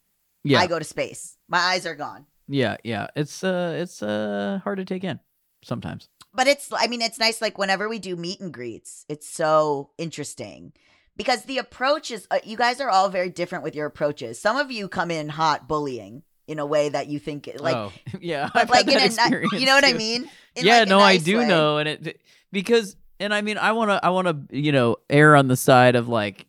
yeah 0.43 0.59
I 0.59 0.67
go 0.67 0.77
to 0.77 0.85
space. 0.85 1.37
My 1.47 1.59
eyes 1.59 1.85
are 1.85 1.95
gone. 1.95 2.25
Yeah, 2.49 2.77
yeah. 2.83 3.07
It's 3.15 3.43
uh 3.43 3.75
it's 3.77 4.03
uh 4.03 4.59
hard 4.63 4.77
to 4.79 4.85
take 4.85 5.03
in 5.03 5.19
sometimes. 5.63 6.09
But 6.33 6.47
it's. 6.47 6.69
I 6.71 6.87
mean, 6.87 7.01
it's 7.01 7.19
nice. 7.19 7.41
Like 7.41 7.57
whenever 7.57 7.87
we 7.89 7.99
do 7.99 8.15
meet 8.15 8.39
and 8.39 8.53
greets, 8.53 9.05
it's 9.09 9.27
so 9.27 9.91
interesting. 9.97 10.73
Because 11.17 11.43
the 11.43 11.57
approach 11.57 12.11
is, 12.11 12.27
uh, 12.31 12.39
you 12.45 12.55
guys 12.55 12.79
are 12.79 12.89
all 12.89 13.09
very 13.09 13.29
different 13.29 13.65
with 13.65 13.75
your 13.75 13.87
approaches. 13.87 14.39
Some 14.39 14.55
of 14.55 14.71
you 14.71 14.87
come 14.87 15.11
in 15.11 15.27
hot 15.27 15.67
bullying 15.67 16.23
in 16.49 16.59
a 16.59 16.65
way 16.65 16.89
that 16.89 17.07
you 17.07 17.19
think, 17.19 17.49
like, 17.59 17.75
oh, 17.75 17.91
yeah. 18.19 18.49
I've 18.53 18.69
like 18.69 18.87
in 18.87 18.97
a 18.97 19.57
you 19.57 19.65
know 19.65 19.75
what 19.75 19.85
I 19.85 19.93
mean? 19.93 20.29
In, 20.55 20.65
yeah, 20.65 20.79
like, 20.79 20.87
no, 20.87 20.99
I 20.99 21.17
do 21.17 21.37
way. 21.37 21.47
know 21.47 21.77
and 21.77 21.87
it 21.87 22.21
because 22.51 22.97
and 23.19 23.33
I 23.33 23.41
mean 23.41 23.57
I 23.57 23.71
want 23.71 23.91
to 23.91 24.03
I 24.03 24.09
want 24.09 24.27
to, 24.27 24.57
you 24.57 24.71
know, 24.71 24.97
err 25.09 25.35
on 25.35 25.47
the 25.47 25.55
side 25.55 25.95
of 25.95 26.07
like 26.07 26.47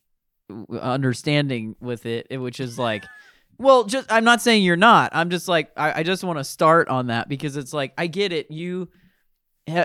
understanding 0.72 1.76
with 1.80 2.06
it, 2.06 2.26
eh, 2.30 2.36
which 2.38 2.60
is 2.60 2.78
like 2.78 3.04
well, 3.58 3.84
just 3.84 4.10
I'm 4.10 4.24
not 4.24 4.40
saying 4.40 4.62
you're 4.62 4.76
not. 4.76 5.10
I'm 5.12 5.28
just 5.28 5.46
like 5.46 5.70
I, 5.76 6.00
I 6.00 6.02
just 6.02 6.24
want 6.24 6.38
to 6.38 6.44
start 6.44 6.88
on 6.88 7.08
that 7.08 7.28
because 7.28 7.58
it's 7.58 7.74
like 7.74 7.92
I 7.98 8.06
get 8.06 8.32
it. 8.32 8.50
You 8.50 8.88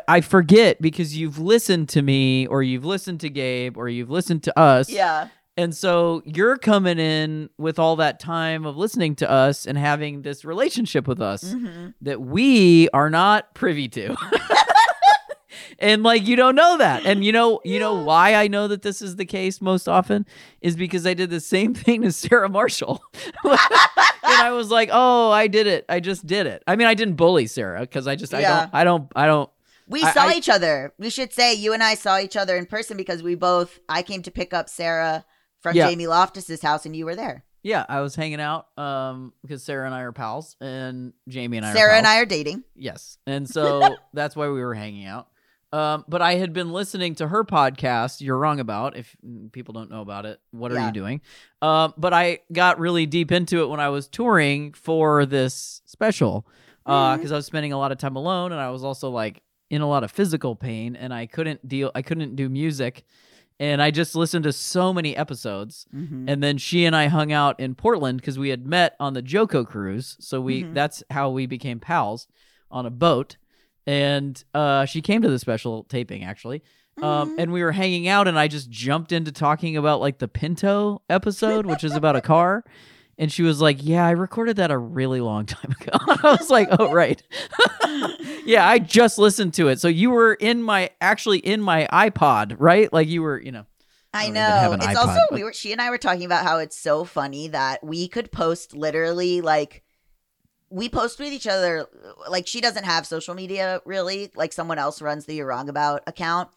I 0.08 0.22
forget 0.22 0.82
because 0.82 1.16
you've 1.18 1.40
listened 1.40 1.90
to 1.90 2.02
me 2.02 2.48
or 2.48 2.64
you've 2.64 2.86
listened 2.86 3.20
to 3.20 3.30
Gabe 3.30 3.78
or 3.78 3.90
you've 3.90 4.10
listened 4.10 4.44
to 4.44 4.58
us. 4.58 4.90
Yeah. 4.90 5.28
And 5.58 5.74
so 5.74 6.22
you're 6.26 6.58
coming 6.58 7.00
in 7.00 7.50
with 7.58 7.80
all 7.80 7.96
that 7.98 8.20
time 8.20 8.66
of 8.66 8.76
listening 8.76 9.16
to 9.18 9.30
us 9.32 9.66
and 9.66 9.78
having 9.78 10.22
this 10.22 10.44
relationship 10.44 11.08
with 11.08 11.22
us 11.22 11.44
Mhm. 11.46 11.94
that 12.02 12.20
we 12.20 12.90
are 12.90 13.10
not 13.10 13.54
privy 13.56 13.88
to. 13.90 14.16
and 15.80 16.04
like 16.04 16.28
you 16.28 16.36
don't 16.36 16.56
know 16.56 16.78
that. 16.78 17.06
And 17.06 17.24
you 17.24 17.32
know, 17.32 17.62
you 17.64 17.80
know 17.80 17.94
why 17.94 18.36
I 18.36 18.48
know 18.48 18.68
that 18.68 18.82
this 18.82 19.02
is 19.02 19.16
the 19.16 19.26
case 19.26 19.62
most 19.62 19.88
often 19.88 20.26
is 20.62 20.76
because 20.76 21.06
I 21.08 21.14
did 21.14 21.30
the 21.30 21.40
same 21.40 21.74
thing 21.74 22.02
to 22.02 22.12
Sarah 22.12 22.50
Marshall. 22.50 23.02
and 23.44 23.58
I 24.24 24.52
was 24.52 24.70
like, 24.72 24.90
"Oh, 24.92 25.32
I 25.32 25.48
did 25.48 25.68
it. 25.68 25.86
I 25.88 26.00
just 26.00 26.26
did 26.28 26.48
it." 26.48 26.64
I 26.68 26.76
mean, 26.76 26.88
I 26.88 26.94
didn't 26.94 27.16
bully 27.16 27.48
Sarah 27.48 27.86
cuz 27.88 28.08
I 28.08 28.16
just 28.16 28.34
I 28.34 28.42
don't 28.42 28.70
I 28.74 28.84
don't 28.84 29.12
I 29.16 29.26
don't 29.26 29.50
We 29.88 30.04
I- 30.04 30.12
saw 30.12 30.28
I- 30.28 30.34
each 30.34 30.50
other. 30.50 30.94
We 30.98 31.10
should 31.10 31.32
say 31.32 31.54
you 31.54 31.72
and 31.74 31.82
I 31.84 31.96
saw 31.96 32.20
each 32.20 32.36
other 32.36 32.56
in 32.58 32.66
person 32.66 32.98
because 32.98 33.24
we 33.24 33.36
both. 33.36 33.80
I 33.88 34.02
came 34.02 34.22
to 34.24 34.32
pick 34.32 34.54
up 34.54 34.68
Sarah 34.70 35.24
from 35.66 35.76
Yeah. 35.76 35.90
Jamie 35.90 36.06
Loftus's 36.06 36.62
house, 36.62 36.86
and 36.86 36.96
you 36.96 37.06
were 37.06 37.16
there. 37.16 37.44
Yeah, 37.64 37.84
I 37.90 38.02
was 38.02 38.16
hanging 38.16 38.40
out 38.40 38.68
um 38.78 39.34
because 39.42 39.64
Sarah 39.64 39.86
and 39.88 39.96
I 39.96 40.02
are 40.02 40.12
pals, 40.12 40.56
and 40.62 41.14
Jamie 41.28 41.58
and 41.58 41.66
I. 41.66 41.74
Sarah 41.74 41.94
are 41.94 41.98
and. 41.98 42.06
I 42.08 42.20
are 42.20 42.26
dating. 42.26 42.64
Yes. 42.76 43.18
And 43.26 43.50
so 43.50 43.96
that's 44.14 44.36
why 44.36 44.48
we 44.50 44.60
were 44.62 44.76
hanging 44.76 45.06
out. 45.06 45.28
Um, 45.74 46.06
but 46.08 46.22
I 46.22 46.36
had 46.36 46.54
been 46.54 46.72
listening 46.72 47.16
to 47.16 47.28
her 47.28 47.44
podcast, 47.44 48.22
You're 48.22 48.38
Wrong 48.38 48.60
About. 48.62 48.96
If 48.96 49.14
people 49.52 49.74
don't 49.74 49.90
know 49.90 50.02
about 50.02 50.26
it, 50.26 50.40
what 50.52 50.72
are 50.72 50.76
Yeah. 50.76 50.86
you 50.88 50.94
doing? 50.94 51.22
Um, 51.62 51.94
but 51.98 52.14
I 52.14 52.40
got 52.54 52.80
really 52.80 53.06
deep 53.08 53.32
into 53.32 53.62
it 53.62 53.68
when 53.68 53.80
I 53.82 53.90
was 53.90 54.08
touring 54.08 54.72
for 54.74 55.26
this 55.26 55.82
special 55.86 56.48
because 56.86 57.30
Mhm. 57.30 57.34
I 57.34 57.36
was 57.36 57.46
spending 57.48 57.74
a 57.74 57.78
lot 57.80 57.92
of 57.92 57.98
time 57.98 58.16
alone 58.16 58.52
and 58.52 58.62
I 58.62 58.70
was 58.70 58.84
also 58.86 59.10
like 59.10 59.42
in 59.72 59.82
a 59.82 59.90
lot 59.90 60.04
of 60.04 60.12
physical 60.12 60.56
pain 60.56 60.96
and 60.96 61.12
I 61.14 61.26
couldn't 61.26 61.68
deal, 61.68 61.92
I 61.96 62.04
couldn't 62.04 62.36
do 62.36 62.48
music. 62.48 63.04
And 63.60 63.82
I 63.82 63.90
just 63.92 64.16
listened 64.16 64.44
to 64.44 64.52
so 64.54 64.94
many 64.94 65.16
episodes. 65.16 65.86
Mhm. 65.96 66.26
And 66.30 66.44
then 66.44 66.58
she 66.58 66.86
and 66.86 66.96
I 66.96 67.08
hung 67.08 67.32
out 67.32 67.58
in 67.60 67.74
Portland 67.74 68.20
because 68.20 68.38
we 68.38 68.50
had 68.50 68.66
met 68.68 68.96
on 69.00 69.14
the 69.14 69.24
JoCo 69.24 69.66
cruise. 69.66 70.18
So 70.20 70.42
we 70.42 70.64
Mhm. 70.64 70.74
that's 70.74 71.04
how 71.10 71.30
we 71.30 71.46
became 71.46 71.80
pals 71.80 72.28
on 72.70 72.86
a 72.86 72.90
boat. 72.90 73.38
And 73.88 74.44
uh, 74.54 74.86
she 74.86 75.02
came 75.02 75.22
to 75.22 75.30
the 75.30 75.40
special 75.40 75.84
taping 75.86 76.24
actually. 76.24 76.64
Um, 77.02 77.32
Mhm. 77.32 77.36
and 77.40 77.52
we 77.54 77.62
were 77.62 77.74
hanging 77.74 78.08
out, 78.08 78.26
and 78.28 78.40
I 78.40 78.48
just 78.48 78.70
jumped 78.70 79.12
into 79.12 79.32
talking 79.32 79.76
about 79.76 80.00
like 80.00 80.20
the 80.20 80.28
Pinto 80.30 81.02
episode, 81.10 81.66
which 81.66 81.84
is 81.84 81.94
about 81.94 82.16
a 82.16 82.22
car. 82.22 82.64
And 83.18 83.32
she 83.32 83.44
was 83.44 83.62
like, 83.62 83.78
"Yeah, 83.82 84.06
I 84.06 84.12
recorded 84.12 84.58
that 84.58 84.72
a 84.72 84.78
really 84.78 85.22
long 85.22 85.46
time 85.46 85.72
ago." 85.80 85.92
I 86.24 86.36
was 86.40 86.50
like, 86.50 86.68
"Oh, 86.72 86.92
right, 86.92 87.22
yeah, 88.46 88.68
I 88.68 88.80
just 88.80 89.18
listened 89.18 89.54
to 89.56 89.68
it." 89.70 89.80
So 89.80 89.88
you 89.88 90.10
were 90.12 90.34
in 90.34 90.62
my 90.62 90.90
actually 91.00 91.40
in 91.40 91.62
my 91.62 91.88
iPod, 91.92 92.56
right? 92.60 92.92
Like 92.92 93.08
you 93.08 93.22
were, 93.22 93.40
you 93.42 93.52
know. 93.52 93.66
I 94.14 94.28
don't 94.28 94.30
even 94.32 94.42
have 94.42 94.72
know. 94.72 94.76
It's 94.78 94.86
iPod, 94.88 94.96
also 95.08 95.20
but- 95.30 95.36
we 95.36 95.44
were 95.44 95.54
she 95.54 95.72
and 95.72 95.82
I 95.82 95.90
were 95.90 95.98
talking 95.98 96.26
about 96.26 96.44
how 96.46 96.60
it's 96.60 96.78
so 96.78 97.04
funny 97.04 97.50
that 97.50 97.84
we 97.84 98.08
could 98.08 98.32
post 98.32 98.74
literally 98.76 99.42
like 99.42 99.84
we 100.70 100.90
post 100.90 101.20
with 101.20 101.32
each 101.32 101.48
other 101.48 101.86
like 102.30 102.48
she 102.48 102.60
doesn't 102.60 102.86
have 102.86 103.06
social 103.06 103.36
media 103.36 103.82
really 103.86 104.32
like 104.36 104.52
someone 104.52 104.80
else 104.80 105.02
runs 105.02 105.26
the 105.26 105.36
you're 105.36 105.46
wrong 105.48 105.70
about 105.70 106.02
account 106.08 106.50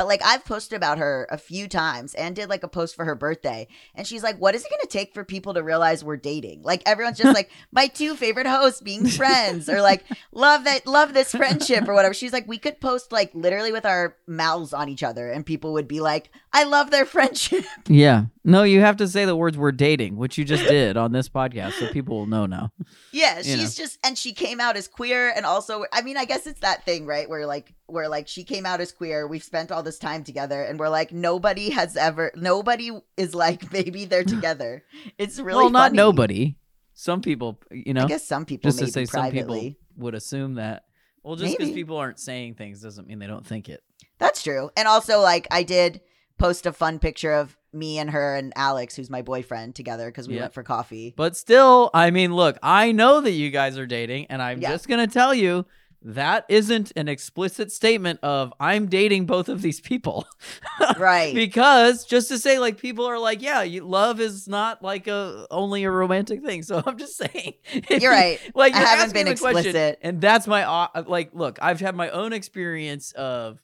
but 0.00 0.08
like 0.08 0.22
i've 0.24 0.44
posted 0.46 0.74
about 0.74 0.96
her 0.96 1.28
a 1.30 1.36
few 1.36 1.68
times 1.68 2.14
and 2.14 2.34
did 2.34 2.48
like 2.48 2.62
a 2.62 2.68
post 2.68 2.96
for 2.96 3.04
her 3.04 3.14
birthday 3.14 3.68
and 3.94 4.06
she's 4.06 4.22
like 4.22 4.38
what 4.38 4.54
is 4.54 4.64
it 4.64 4.70
going 4.70 4.80
to 4.80 4.88
take 4.88 5.12
for 5.12 5.24
people 5.24 5.54
to 5.54 5.62
realize 5.62 6.02
we're 6.02 6.16
dating? 6.16 6.62
Like 6.62 6.82
everyone's 6.86 7.18
just 7.18 7.34
like 7.34 7.50
my 7.72 7.86
two 7.86 8.16
favorite 8.16 8.46
hosts 8.46 8.80
being 8.80 9.06
friends 9.06 9.68
or 9.68 9.80
like 9.82 10.04
love 10.32 10.64
that 10.64 10.86
love 10.86 11.12
this 11.12 11.32
friendship 11.32 11.88
or 11.88 11.94
whatever. 11.94 12.14
She's 12.14 12.32
like 12.32 12.48
we 12.48 12.58
could 12.58 12.80
post 12.80 13.12
like 13.12 13.30
literally 13.34 13.72
with 13.72 13.86
our 13.86 14.16
mouths 14.26 14.72
on 14.72 14.88
each 14.88 15.02
other 15.02 15.30
and 15.30 15.44
people 15.46 15.72
would 15.74 15.88
be 15.88 16.00
like 16.00 16.30
i 16.52 16.64
love 16.64 16.90
their 16.90 17.04
friendship 17.04 17.64
Yeah. 17.88 18.26
No, 18.44 18.62
you 18.62 18.80
have 18.80 18.96
to 18.96 19.06
say 19.08 19.24
the 19.26 19.36
words 19.36 19.56
"we're 19.58 19.70
dating," 19.72 20.16
which 20.16 20.38
you 20.38 20.44
just 20.44 20.66
did 20.66 20.96
on 20.96 21.12
this 21.12 21.28
podcast, 21.28 21.72
so 21.74 21.88
people 21.92 22.16
will 22.18 22.26
know 22.26 22.46
now. 22.46 22.72
Yeah, 23.12 23.36
You 23.38 23.44
she's 23.44 23.78
know. 23.78 23.84
just 23.84 23.98
and 24.04 24.16
she 24.16 24.32
came 24.32 24.60
out 24.60 24.76
as 24.76 24.88
queer 24.88 25.30
and 25.36 25.44
also 25.44 25.84
I 25.92 26.02
mean 26.02 26.16
I 26.16 26.24
guess 26.24 26.46
it's 26.46 26.60
that 26.60 26.84
thing, 26.84 27.04
right? 27.06 27.28
Where 27.28 27.46
like 27.46 27.74
where 27.86 28.08
like 28.08 28.26
she 28.28 28.42
came 28.44 28.64
out 28.66 28.80
as 28.80 28.92
queer, 28.92 29.26
we've 29.28 29.42
spent 29.44 29.70
all 29.70 29.82
this 29.82 29.98
time 29.98 30.24
together 30.24 30.62
and 30.62 30.78
we're 30.80 30.88
like 30.88 31.12
nobody 31.12 31.70
has 31.70 31.96
ever 31.96 32.32
nobody 32.34 32.90
is 33.16 33.34
like 33.34 33.72
maybe 33.76 34.04
they're 34.06 34.24
together. 34.36 34.82
It's 35.18 35.38
really 35.38 35.58
well, 35.64 35.70
not 35.70 35.88
funny. 35.90 35.96
nobody. 35.96 36.56
Some 36.94 37.20
people, 37.20 37.60
you 37.70 37.94
know, 37.94 38.04
I 38.04 38.08
guess 38.08 38.26
some 38.26 38.44
people 38.44 38.68
just 38.70 38.78
to 38.80 38.86
say 38.90 39.04
some 39.04 39.20
privately. 39.22 39.60
people 39.70 40.04
would 40.04 40.14
assume 40.14 40.54
that. 40.54 40.84
Well, 41.22 41.36
just 41.36 41.56
because 41.58 41.72
people 41.74 41.96
aren't 41.98 42.18
saying 42.18 42.54
things 42.54 42.80
doesn't 42.80 43.06
mean 43.06 43.18
they 43.18 43.26
don't 43.26 43.46
think 43.46 43.68
it. 43.68 43.82
That's 44.18 44.42
true. 44.42 44.70
And 44.76 44.88
also 44.88 45.20
like 45.20 45.46
I 45.50 45.62
did 45.62 46.00
post 46.40 46.66
a 46.66 46.72
fun 46.72 46.98
picture 46.98 47.32
of 47.32 47.56
me 47.72 47.98
and 47.98 48.10
her 48.10 48.34
and 48.34 48.52
Alex, 48.56 48.96
who's 48.96 49.08
my 49.10 49.22
boyfriend, 49.22 49.74
together 49.76 50.06
because 50.06 50.26
we 50.26 50.34
Yeah. 50.34 50.40
went 50.42 50.54
for 50.54 50.62
coffee. 50.64 51.14
But 51.16 51.36
still, 51.36 51.90
I 51.94 52.10
mean, 52.10 52.34
look, 52.34 52.58
I 52.62 52.90
know 52.92 53.20
that 53.20 53.30
you 53.32 53.50
guys 53.50 53.78
are 53.78 53.86
dating, 53.86 54.26
and 54.30 54.42
I'm 54.42 54.60
Yeah. 54.60 54.70
just 54.72 54.88
gonna 54.88 55.06
tell 55.06 55.32
you 55.34 55.66
that 56.02 56.46
isn't 56.48 56.92
an 56.96 57.08
explicit 57.08 57.70
statement 57.70 58.18
of 58.22 58.54
I'm 58.58 58.86
dating 58.86 59.26
both 59.26 59.50
of 59.50 59.60
these 59.60 59.80
people. 59.80 60.26
Right. 60.98 61.34
because 61.34 62.04
just 62.06 62.28
to 62.28 62.38
say 62.38 62.58
like 62.58 62.78
people 62.78 63.04
are 63.06 63.18
like 63.18 63.42
yeah 63.42 63.62
you, 63.62 63.84
love 63.84 64.18
is 64.20 64.48
not 64.48 64.82
like 64.82 65.06
a 65.08 65.46
only 65.50 65.84
a 65.84 65.90
romantic 65.90 66.42
thing 66.42 66.62
so 66.70 66.82
i'm 66.86 66.96
just 66.98 67.16
saying 67.16 67.54
You're 67.90 68.10
right. 68.10 68.40
like 68.54 68.74
I 68.74 68.78
haven't 68.78 69.12
been 69.12 69.26
the 69.26 69.36
question, 69.36 69.58
explicit. 69.66 69.98
and 70.02 70.20
that's 70.20 70.46
my 70.46 70.64
uh, 70.64 71.04
like 71.06 71.30
look 71.34 71.58
i've 71.62 71.80
had 71.80 71.94
my 71.94 72.08
own 72.10 72.32
experience 72.32 73.12
of 73.12 73.60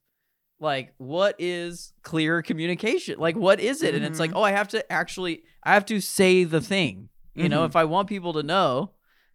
like 0.58 0.94
what 0.98 1.34
is 1.38 1.92
clear 2.02 2.40
communication 2.42 3.18
like 3.18 3.36
what 3.36 3.60
is 3.60 3.82
it 3.82 3.94
and 3.94 4.04
it's 4.04 4.18
like 4.18 4.30
Mhm. 4.30 4.36
oh 4.36 4.42
i 4.42 4.52
have 4.52 4.68
to 4.68 4.90
actually 4.92 5.42
i 5.62 5.74
have 5.74 5.84
to 5.86 6.00
say 6.00 6.44
the 6.44 6.60
thing 6.60 7.08
you 7.34 7.48
know 7.48 7.62
Mhm. 7.62 7.66
if 7.66 7.76
i 7.76 7.84
want 7.84 8.08
people 8.08 8.32
to 8.34 8.42
know 8.42 8.92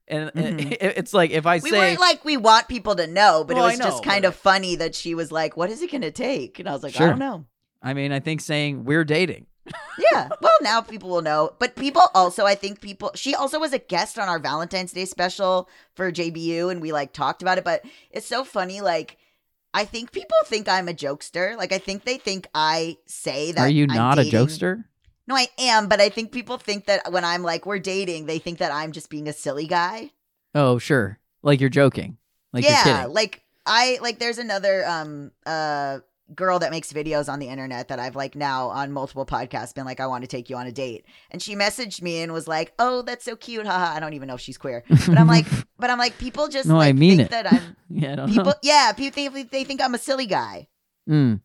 and 0.07 0.31
and 0.35 0.59
Mhm. 0.59 0.71
it- 0.81 0.93
it's 0.97 1.13
like 1.13 1.29
if 1.31 1.45
i 1.45 1.57
we 1.57 1.69
say 1.69 1.77
weren't 1.77 1.99
like 1.99 2.25
we 2.25 2.37
want 2.37 2.67
people 2.67 2.95
to 2.95 3.05
know, 3.07 3.43
but 3.47 3.55
Well, 3.55 3.65
it 3.65 3.67
I 3.67 3.71
was 3.71 3.79
just 3.79 4.03
kind 4.03 4.25
of 4.25 4.35
funny 4.35 4.75
that 4.77 4.95
she 4.95 5.13
was 5.15 5.31
like, 5.31 5.55
"What 5.55 5.69
is 5.69 5.81
it 5.83 5.91
going 5.91 6.01
to 6.01 6.11
take?" 6.11 6.57
And 6.59 6.67
I 6.67 6.73
was 6.73 6.81
like, 6.83 6.93
Sure. 6.95 7.05
"I 7.07 7.09
don't 7.11 7.19
know." 7.19 7.45
i 7.83 7.93
mean 7.95 8.11
i 8.11 8.19
think 8.19 8.41
saying 8.41 8.83
we're 8.83 9.03
dating 9.05 9.45
yeah. 10.11 10.27
Well, 10.41 10.57
now 10.61 10.81
people 10.81 11.09
will 11.11 11.21
know. 11.21 11.51
But 11.59 11.75
people 11.75 12.01
also, 12.15 12.45
I 12.47 12.55
think 12.55 12.81
people, 12.81 13.11
she 13.13 13.35
also 13.35 13.59
was 13.59 13.73
a 13.73 13.77
guest 13.77 14.17
on 14.17 14.27
our 14.27 14.39
Valentine's 14.39 14.91
Day 14.91 15.05
special 15.05 15.69
for 15.93 16.11
JBU 16.11 16.71
and 16.71 16.81
we 16.81 16.91
like 16.91 17.13
talked 17.13 17.43
about 17.43 17.59
it. 17.59 17.63
But 17.63 17.83
it's 18.09 18.25
so 18.25 18.43
funny. 18.43 18.81
Like, 18.81 19.17
I 19.73 19.85
think 19.85 20.11
people 20.11 20.37
think 20.45 20.67
I'm 20.67 20.89
a 20.89 20.93
jokester. 20.93 21.57
Like, 21.57 21.71
I 21.71 21.77
think 21.77 22.03
they 22.03 22.17
think 22.17 22.47
I 22.53 22.97
say 23.05 23.51
that. 23.53 23.61
are 23.61 23.69
you 23.69 23.87
I'm 23.89 23.95
not 23.95 24.19
a 24.19 24.23
jokester 24.23 24.83
No, 25.27 25.35
I 25.35 25.47
am. 25.57 25.87
But 25.87 26.01
I 26.01 26.09
think 26.09 26.31
people 26.31 26.57
think 26.57 26.85
that 26.85 27.11
when 27.11 27.23
I'm 27.23 27.43
like, 27.43 27.65
we're 27.65 27.79
dating, 27.79 28.25
they 28.25 28.39
think 28.39 28.59
that 28.59 28.71
I'm 28.71 28.91
just 28.91 29.09
being 29.09 29.27
a 29.27 29.33
silly 29.33 29.67
guy. 29.67 30.11
oh 30.53 30.77
sure 30.77 31.19
like 31.43 31.59
you're 31.59 31.69
joking 31.69 32.17
like 32.53 32.63
you're 32.63 32.73
yeah. 32.73 33.05
Like, 33.05 33.43
I, 33.65 33.99
like, 34.01 34.19
there's 34.19 34.37
another, 34.37 34.85
um, 34.85 35.31
uh, 35.45 35.99
girl 36.35 36.59
that 36.59 36.71
makes 36.71 36.93
videos 36.93 37.31
on 37.31 37.39
the 37.39 37.47
internet 37.49 37.87
that 37.89 37.99
I've 37.99 38.15
like 38.15 38.35
now 38.35 38.69
on 38.69 38.91
multiple 38.91 39.25
podcasts 39.25 39.73
been 39.75 39.85
like 39.85 39.99
I 39.99 40.07
want 40.07 40.23
to 40.23 40.27
take 40.27 40.49
you 40.49 40.55
on 40.55 40.65
a 40.67 40.71
date 40.71 41.05
and 41.29 41.41
she 41.41 41.55
messaged 41.55 42.01
me 42.01 42.21
and 42.21 42.31
was 42.31 42.47
like 42.47 42.73
oh 42.79 43.01
that's 43.01 43.25
so 43.25 43.35
cute 43.35 43.65
haha 43.65 43.95
I 43.95 43.99
don't 43.99 44.13
even 44.13 44.27
know 44.27 44.35
if 44.35 44.41
she's 44.41 44.57
queer 44.57 44.83
but 44.89 45.17
I'm 45.17 45.27
like 45.27 45.45
but 45.79 45.89
I'm 45.89 45.97
like 45.97 46.17
people 46.17 46.47
just 46.47 46.67
No, 46.69 46.79
I 46.79 46.93
mean 46.93 47.17
think 47.17 47.27
it. 47.27 47.31
that 47.31 47.51
I'm 47.53 47.75
yeah, 47.89 48.13
I 48.13 48.15
don't 48.15 48.29
people 48.29 48.45
know. 48.45 48.53
yeah 48.63 48.93
people 48.93 49.29
they, 49.31 49.43
they 49.43 49.63
think 49.63 49.81
I'm 49.81 49.93
a 49.95 49.99
silly 49.99 50.25
guy 50.25 50.67
Mm. 51.09 51.41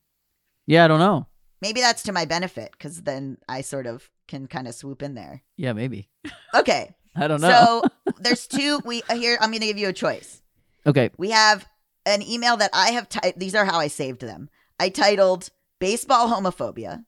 Yeah, 0.67 0.85
I 0.85 0.89
don't 0.89 1.01
know. 1.01 1.27
maybe 1.63 1.81
that's 1.81 2.03
to 2.05 2.13
my 2.13 2.25
benefit 2.27 2.71
because 2.73 3.03
then 3.03 3.39
I 3.49 3.63
sort 3.63 3.87
of 3.87 4.09
can 4.29 4.47
kind 4.47 4.69
of 4.69 4.75
swoop 4.75 5.03
in 5.03 5.15
there 5.15 5.43
Yeah, 5.57 5.73
maybe. 5.73 6.11
okay 6.55 6.95
I 7.17 7.27
don't 7.29 7.41
know. 7.41 7.49
so 7.51 8.13
there's 8.21 8.47
two 8.47 8.81
we 8.85 9.03
uh, 9.09 9.15
here 9.17 9.39
I'm 9.41 9.51
gonna 9.51 9.65
give 9.67 9.79
you 9.79 9.89
a 9.89 9.93
choice 9.93 10.43
okay. 10.87 11.11
we 11.17 11.31
have 11.31 11.67
an 12.05 12.23
email 12.23 12.57
that 12.59 12.71
I 12.73 12.91
have 12.93 13.09
typed. 13.09 13.37
these 13.39 13.55
are 13.57 13.65
how 13.65 13.81
I 13.81 13.89
saved 13.89 14.21
them 14.21 14.49
I 14.79 14.89
titled 14.89 15.49
baseball 15.79 16.29
homophobia 16.29 17.05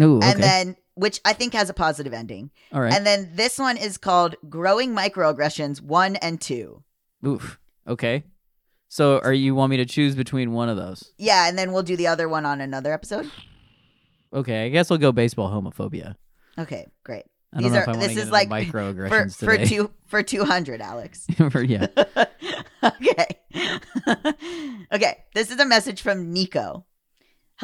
Ooh, 0.00 0.18
okay. 0.18 0.30
and 0.30 0.42
then 0.42 0.76
which 0.94 1.20
I 1.24 1.32
think 1.32 1.54
has 1.54 1.68
a 1.68 1.74
positive 1.74 2.12
ending. 2.12 2.50
All 2.72 2.80
right. 2.80 2.92
And 2.92 3.04
then 3.04 3.30
this 3.34 3.58
one 3.58 3.76
is 3.76 3.98
called 3.98 4.36
Growing 4.48 4.94
Microaggressions 4.94 5.80
1 5.80 6.16
and 6.16 6.40
2. 6.40 6.82
Oof. 7.26 7.58
Okay. 7.88 8.24
So, 8.88 9.18
are 9.18 9.32
you 9.32 9.56
want 9.56 9.70
me 9.70 9.78
to 9.78 9.86
choose 9.86 10.14
between 10.14 10.52
one 10.52 10.68
of 10.68 10.76
those? 10.76 11.12
Yeah, 11.18 11.48
and 11.48 11.58
then 11.58 11.72
we'll 11.72 11.82
do 11.82 11.96
the 11.96 12.06
other 12.06 12.28
one 12.28 12.46
on 12.46 12.60
another 12.60 12.92
episode. 12.92 13.28
Okay, 14.32 14.66
I 14.66 14.68
guess 14.68 14.88
we'll 14.88 15.00
go 15.00 15.10
baseball 15.10 15.50
homophobia. 15.50 16.14
Okay, 16.58 16.86
great. 17.02 17.24
I 17.52 17.62
These 17.62 17.72
are- 17.72 17.92
this 17.96 18.16
is 18.16 18.30
like 18.30 18.48
microaggressions 18.48 19.36
For 19.38 19.46
for 19.46 19.56
today. 19.56 19.64
two 19.68 19.90
for 20.06 20.22
200, 20.22 20.80
Alex. 20.80 21.26
For- 21.50 21.62
yeah. 21.62 21.86
okay. 22.84 23.26
okay, 24.92 25.24
this 25.34 25.50
is 25.50 25.58
a 25.58 25.66
message 25.66 26.02
from 26.02 26.32
Nico. 26.32 26.84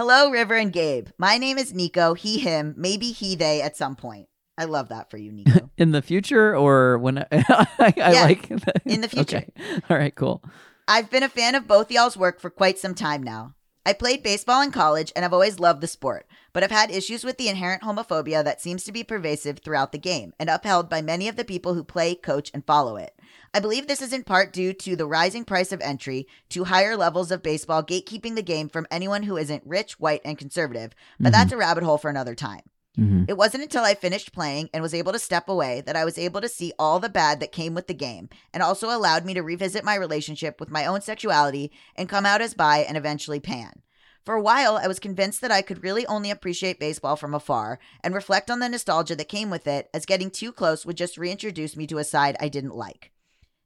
Hello, 0.00 0.30
River 0.30 0.54
and 0.54 0.72
Gabe. 0.72 1.08
My 1.18 1.36
name 1.36 1.58
is 1.58 1.74
Nico, 1.74 2.14
he, 2.14 2.38
him, 2.38 2.74
maybe 2.78 3.12
he, 3.12 3.34
they 3.34 3.60
at 3.60 3.76
some 3.76 3.96
point. 3.96 4.28
I 4.56 4.64
love 4.64 4.88
that 4.88 5.10
for 5.10 5.18
you, 5.18 5.30
Nico. 5.30 5.68
In 5.76 5.90
the 5.90 6.00
future, 6.00 6.56
or 6.56 6.96
when 6.96 7.18
I, 7.30 7.44
I 7.78 7.92
Yeah, 7.96 8.22
like 8.22 8.48
that. 8.48 8.80
in 8.86 9.02
the 9.02 9.10
future. 9.10 9.44
Okay. 9.58 9.80
All 9.90 9.98
right. 9.98 10.14
Cool. 10.14 10.42
I've 10.88 11.10
been 11.10 11.22
a 11.22 11.28
fan 11.28 11.54
of 11.54 11.66
both 11.68 11.90
y'all's 11.90 12.16
work 12.16 12.40
for 12.40 12.48
quite 12.48 12.78
some 12.78 12.94
time 12.94 13.22
now. 13.22 13.54
I 13.84 13.92
played 13.92 14.22
baseball 14.22 14.62
in 14.62 14.70
college 14.70 15.12
and 15.14 15.22
I've 15.22 15.34
always 15.34 15.60
loved 15.60 15.82
the 15.82 15.86
sport, 15.86 16.26
but 16.52 16.62
I've 16.62 16.70
had 16.70 16.90
issues 16.90 17.24
with 17.24 17.38
the 17.38 17.48
inherent 17.48 17.82
homophobia 17.82 18.42
that 18.44 18.60
seems 18.60 18.84
to 18.84 18.92
be 18.92 19.04
pervasive 19.04 19.58
throughout 19.60 19.92
the 19.92 19.98
game 19.98 20.32
and 20.38 20.50
upheld 20.50 20.88
by 20.88 21.02
many 21.02 21.28
of 21.28 21.36
the 21.36 21.44
people 21.44 21.74
who 21.74 21.84
play, 21.84 22.14
coach, 22.14 22.50
and 22.52 22.64
follow 22.66 22.96
it. 22.96 23.14
I 23.52 23.60
believe 23.60 23.86
this 23.86 24.02
is 24.02 24.12
in 24.12 24.24
part 24.24 24.52
due 24.52 24.72
to 24.72 24.96
the 24.96 25.06
rising 25.06 25.44
price 25.44 25.72
of 25.72 25.80
entry 25.80 26.26
to 26.50 26.64
higher 26.64 26.96
levels 26.96 27.30
of 27.30 27.42
baseball 27.42 27.82
gatekeeping 27.82 28.34
the 28.34 28.42
game 28.42 28.68
from 28.68 28.86
anyone 28.90 29.24
who 29.24 29.36
isn't 29.36 29.66
rich, 29.66 29.98
white, 29.98 30.20
and 30.24 30.38
conservative, 30.38 30.92
but 31.18 31.28
Mhm. 31.28 31.32
that's 31.32 31.52
a 31.52 31.56
rabbit 31.56 31.82
hole 31.84 31.98
for 31.98 32.10
another 32.10 32.34
time. 32.34 32.62
Mhm. 32.98 33.26
It 33.28 33.36
wasn't 33.36 33.62
until 33.62 33.84
I 33.84 33.94
finished 33.94 34.32
playing 34.32 34.68
and 34.74 34.82
was 34.82 34.94
able 34.94 35.12
to 35.12 35.18
step 35.18 35.48
away 35.48 35.80
that 35.82 35.94
I 35.96 36.04
was 36.04 36.18
able 36.18 36.40
to 36.40 36.48
see 36.48 36.72
all 36.78 36.98
the 36.98 37.08
bad 37.08 37.38
that 37.40 37.52
came 37.52 37.72
with 37.72 37.86
the 37.86 37.94
game 37.94 38.28
and 38.52 38.62
also 38.62 38.90
allowed 38.90 39.24
me 39.24 39.32
to 39.34 39.42
revisit 39.42 39.84
my 39.84 39.94
relationship 39.94 40.58
with 40.58 40.70
my 40.70 40.84
own 40.86 41.00
sexuality 41.00 41.70
and 41.96 42.08
come 42.08 42.26
out 42.26 42.40
as 42.42 42.52
bi 42.54 42.78
and 42.78 42.96
eventually 42.96 43.38
pan. 43.40 43.82
For 44.24 44.34
a 44.34 44.42
while, 44.42 44.76
I 44.76 44.86
was 44.86 44.98
convinced 44.98 45.40
that 45.40 45.50
I 45.50 45.62
could 45.62 45.82
really 45.82 46.06
only 46.06 46.30
appreciate 46.30 46.78
baseball 46.78 47.16
from 47.16 47.34
afar 47.34 47.78
and 48.04 48.14
reflect 48.14 48.50
on 48.50 48.60
the 48.60 48.68
nostalgia 48.68 49.16
that 49.16 49.28
came 49.28 49.48
with 49.48 49.66
it, 49.66 49.88
as 49.94 50.04
getting 50.04 50.30
too 50.30 50.52
close 50.52 50.84
would 50.84 50.96
just 50.96 51.16
reintroduce 51.16 51.76
me 51.76 51.86
to 51.86 51.98
a 51.98 52.04
side 52.04 52.36
I 52.38 52.48
didn't 52.48 52.74
like. 52.74 53.12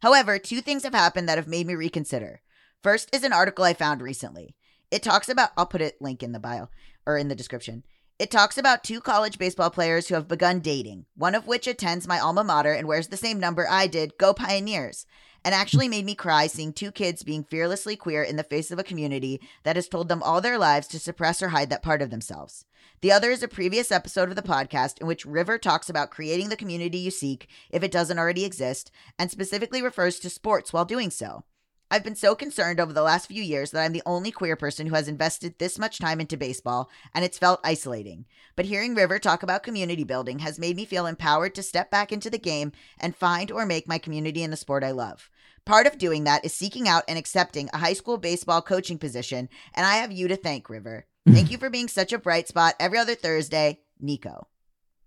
However, 0.01 0.39
two 0.39 0.61
things 0.61 0.85
have 0.85 0.95
happened 0.95 1.29
that 1.29 1.39
have 1.39 1.49
made 1.49 1.67
me 1.67 1.75
reconsider. 1.75 2.41
First 2.83 3.15
is 3.15 3.25
an 3.25 3.33
article 3.33 3.65
I 3.65 3.75
found 3.75 4.01
recently. 4.01 4.55
It 4.91 5.03
talks 5.03 5.29
about, 5.29 5.51
I'll 5.57 5.67
put 5.67 5.81
it 5.81 6.01
link 6.01 6.23
in 6.23 6.33
the 6.33 6.39
bio 6.39 6.69
or 7.05 7.19
in 7.19 7.29
the 7.29 7.35
description. 7.35 7.83
It 8.19 8.31
talks 8.31 8.57
about 8.57 8.85
two 8.85 9.01
college 9.01 9.39
baseball 9.39 9.71
players 9.71 10.07
who 10.07 10.15
have 10.15 10.29
begun 10.29 10.61
dating, 10.61 11.07
one 11.17 11.35
of 11.35 11.49
which 11.49 11.67
attends 11.67 12.07
my 12.07 12.21
alma 12.21 12.45
mater 12.45 12.73
and 12.73 12.87
wears 12.87 13.09
the 13.09 13.17
same 13.17 13.41
number 13.41 13.67
I 13.69 13.89
did, 13.89 14.19
Go 14.19 14.33
Pioneers, 14.33 15.05
and 15.45 15.55
actually 15.55 15.89
made 15.89 16.05
me 16.05 16.15
cry 16.15 16.47
seeing 16.47 16.73
two 16.73 16.91
kids 16.91 17.23
being 17.23 17.45
fearlessly 17.45 17.97
queer 17.97 18.23
in 18.23 18.37
the 18.37 18.43
face 18.43 18.71
of 18.71 18.79
a 18.79 18.85
community 18.85 19.41
that 19.63 19.77
has 19.77 19.89
told 19.89 20.09
them 20.09 20.23
all 20.23 20.41
their 20.41 20.59
lives 20.59 20.89
to 20.89 20.99
suppress 20.99 21.43
or 21.43 21.51
hide 21.51 21.71
that 21.71 21.83
part 21.83 22.03
of 22.03 22.11
themselves. 22.11 22.65
The 23.03 23.13
other 23.13 23.31
is 23.31 23.43
a 23.43 23.49
previous 23.49 23.93
episode 23.93 24.31
of 24.31 24.37
the 24.37 24.43
podcast 24.43 25.01
in 25.01 25.07
which 25.07 25.27
River 25.27 25.59
talks 25.59 25.91
about 25.91 26.11
creating 26.11 26.49
the 26.49 26.57
community 26.57 26.99
you 26.99 27.11
seek 27.11 27.49
if 27.71 27.83
it 27.83 27.91
doesn't 27.91 28.19
already 28.19 28.45
exist, 28.45 28.91
and 29.19 29.31
specifically 29.31 29.83
refers 29.83 30.19
to 30.21 30.31
sports 30.31 30.73
while 30.73 30.87
doing 30.87 31.11
so. 31.11 31.45
I've 31.91 32.03
been 32.03 32.17
so 32.17 32.35
concerned 32.35 32.81
over 32.81 32.93
the 32.93 33.03
last 33.03 33.27
few 33.29 33.43
years 33.43 33.71
that 33.71 33.85
I'm 33.85 33.93
the 33.93 34.03
only 34.07 34.33
queer 34.33 34.57
person 34.57 34.87
who 34.87 34.95
has 34.95 35.07
invested 35.07 35.59
this 35.59 35.79
much 35.79 35.99
time 35.99 36.19
into 36.19 36.37
baseball, 36.37 36.91
and 37.15 37.25
it's 37.25 37.39
felt 37.39 37.61
isolating. 37.63 38.25
But 38.57 38.65
hearing 38.65 38.95
River 38.95 39.19
talk 39.19 39.43
about 39.43 39.63
community 39.63 40.03
building 40.03 40.41
has 40.41 40.59
made 40.59 40.77
me 40.77 40.87
feel 40.87 41.07
empowered 41.07 41.55
to 41.55 41.63
step 41.63 41.91
back 41.91 42.11
into 42.11 42.31
the 42.31 42.39
game 42.39 42.73
and 42.99 43.15
find 43.15 43.53
or 43.53 43.67
make 43.67 43.87
my 43.87 43.99
community 43.99 44.43
in 44.43 44.51
the 44.51 44.57
sport 44.57 44.83
I 44.83 44.93
love. 44.93 45.31
Part 45.67 45.87
of 45.87 45.97
doing 45.97 46.25
that 46.25 46.45
is 46.45 46.53
seeking 46.55 46.89
out 46.89 47.05
and 47.09 47.19
accepting 47.19 47.71
a 47.73 47.79
high 47.79 47.95
school 47.95 48.19
baseball 48.19 48.61
coaching 48.61 48.99
position, 48.99 49.49
and 49.75 49.87
I 49.87 49.95
have 49.97 50.13
you 50.13 50.29
to 50.29 50.37
thank, 50.37 50.69
River. 50.69 51.07
Thank 51.27 51.51
you 51.51 51.57
for 51.57 51.71
being 51.71 51.89
such 51.89 52.13
a 52.13 52.19
bright 52.19 52.49
spot 52.49 52.75
every 52.79 52.99
other 52.99 53.15
Thursday, 53.15 53.81
Nico. 53.99 54.49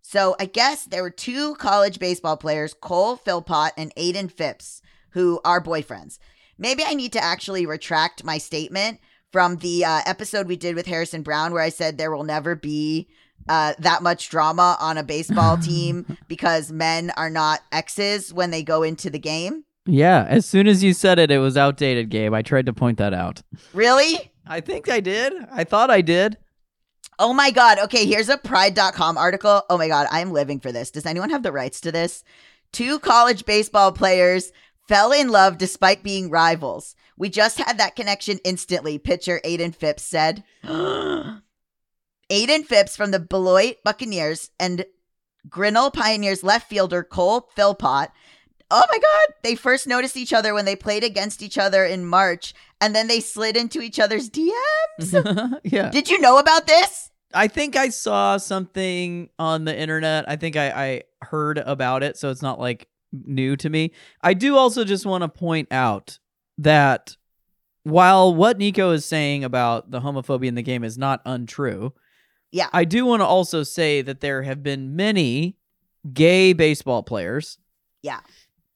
So 0.01 0.35
I 0.39 0.45
guess 0.45 0.85
there 0.85 1.03
were 1.03 1.11
two 1.11 1.53
college 1.55 1.99
baseball 1.99 2.37
players, 2.37 2.73
Cole 2.73 3.17
Philpott 3.17 3.73
and 3.77 3.93
Aiden 3.95 4.31
Phipps, 4.31 4.81
who 5.11 5.39
are 5.45 5.61
boyfriends. 5.61 6.17
Maybe 6.57 6.83
I 6.83 6.95
need 6.95 7.13
to 7.13 7.23
actually 7.23 7.67
retract 7.67 8.23
my 8.23 8.39
statement 8.39 8.99
from 9.31 9.57
the 9.57 9.85
uh, 9.85 10.01
episode 10.07 10.47
we 10.47 10.55
did 10.55 10.75
with 10.75 10.87
Harrison 10.87 11.21
Browne, 11.21 11.53
where 11.53 11.61
I 11.61 11.69
said 11.69 11.97
there 11.97 12.11
will 12.11 12.23
never 12.23 12.55
be 12.55 13.09
uh, 13.47 13.73
that 13.79 14.01
much 14.01 14.29
drama 14.29 14.75
on 14.79 14.97
a 14.97 15.03
baseball 15.03 15.57
team 15.61 16.17
because 16.27 16.71
men 16.71 17.11
are 17.15 17.29
not 17.29 17.59
exes 17.71 18.33
when 18.33 18.49
they 18.49 18.63
go 18.63 18.81
into 18.81 19.11
the 19.11 19.19
game. 19.19 19.65
Yeah, 19.87 20.25
as 20.27 20.45
soon 20.45 20.67
as 20.67 20.83
you 20.83 20.93
said 20.93 21.17
it, 21.17 21.31
it 21.31 21.39
was 21.39 21.57
outdated, 21.57 22.09
Gabe. 22.09 22.33
I 22.33 22.41
tried 22.41 22.65
to 22.65 22.73
point 22.73 22.97
that 22.97 23.13
out. 23.13 23.41
Really? 23.73 24.31
I 24.45 24.61
think 24.61 24.89
I 24.89 24.99
did. 24.99 25.33
I 25.51 25.63
thought 25.63 25.89
I 25.89 26.01
did. 26.01 26.37
Oh 27.19 27.33
my 27.33 27.51
God. 27.51 27.79
Okay, 27.79 28.05
here's 28.05 28.29
a 28.29 28.37
pride.com 28.37 29.17
article. 29.17 29.63
Oh 29.69 29.77
my 29.77 29.87
God, 29.87 30.07
I'm 30.11 30.31
living 30.31 30.59
for 30.59 30.71
this. 30.71 30.91
Does 30.91 31.05
anyone 31.05 31.29
have 31.31 31.41
the 31.41 31.51
rights 31.51 31.81
to 31.81 31.91
this? 31.91 32.23
Two 32.71 32.99
college 32.99 33.45
baseball 33.45 33.91
players 33.91 34.51
fell 34.87 35.11
in 35.11 35.29
love 35.29 35.57
despite 35.57 36.03
being 36.03 36.29
rivals. 36.29 36.95
We 37.17 37.29
just 37.29 37.57
had 37.57 37.77
that 37.79 37.95
connection 37.95 38.39
instantly, 38.43 38.99
pitcher 38.99 39.41
Aiden 39.43 39.73
Phipps 39.73 40.03
said. 40.03 40.43
Aiden 40.63 41.41
Phipps 42.65 42.95
from 42.95 43.11
the 43.11 43.19
Beloit 43.19 43.77
Buccaneers 43.83 44.51
and 44.59 44.85
Grinnell 45.49 45.91
Pioneers 45.91 46.43
left 46.43 46.69
fielder 46.69 47.03
Cole 47.03 47.49
Philpott. 47.55 48.09
Oh 48.69 48.83
my 48.89 48.97
God. 48.97 49.35
They 49.43 49.55
first 49.55 49.87
noticed 49.87 50.17
each 50.17 50.33
other 50.33 50.53
when 50.53 50.65
they 50.65 50.75
played 50.75 51.03
against 51.03 51.41
each 51.41 51.57
other 51.57 51.85
in 51.85 52.05
March, 52.05 52.53
and 52.81 52.95
then 52.95 53.07
they 53.07 53.19
slid 53.19 53.55
into 53.55 53.81
each 53.81 53.99
other's 53.99 54.29
DMs. 54.29 55.59
yeah. 55.63 55.89
Did 55.89 56.09
you 56.09 56.19
know 56.19 56.37
about 56.37 56.67
this? 56.67 57.09
I 57.33 57.47
think 57.47 57.75
I 57.75 57.89
saw 57.89 58.37
something 58.37 59.29
on 59.37 59.65
the 59.65 59.77
internet. 59.77 60.27
I 60.27 60.35
think 60.37 60.55
I, 60.55 60.69
I 60.69 61.01
heard 61.25 61.57
about 61.59 62.03
it, 62.03 62.17
so 62.17 62.29
it's 62.29 62.41
not 62.41 62.59
like 62.59 62.87
new 63.11 63.55
to 63.57 63.69
me. 63.69 63.91
I 64.21 64.33
do 64.33 64.57
also 64.57 64.83
just 64.83 65.05
want 65.05 65.23
to 65.23 65.29
point 65.29 65.67
out 65.71 66.19
that 66.57 67.15
while 67.83 68.33
what 68.33 68.57
Nico 68.57 68.91
is 68.91 69.05
saying 69.05 69.43
about 69.43 69.91
the 69.91 70.01
homophobia 70.01 70.47
in 70.47 70.55
the 70.55 70.61
game 70.61 70.83
is 70.83 70.97
not 70.97 71.21
untrue, 71.25 71.93
Yeah. 72.51 72.67
I 72.73 72.83
do 72.85 73.05
want 73.05 73.21
to 73.21 73.25
also 73.25 73.63
say 73.63 74.01
that 74.01 74.19
there 74.19 74.43
have 74.43 74.61
been 74.63 74.95
many 74.95 75.57
gay 76.13 76.53
baseball 76.53 77.03
players. 77.03 77.57
Yeah. 78.01 78.19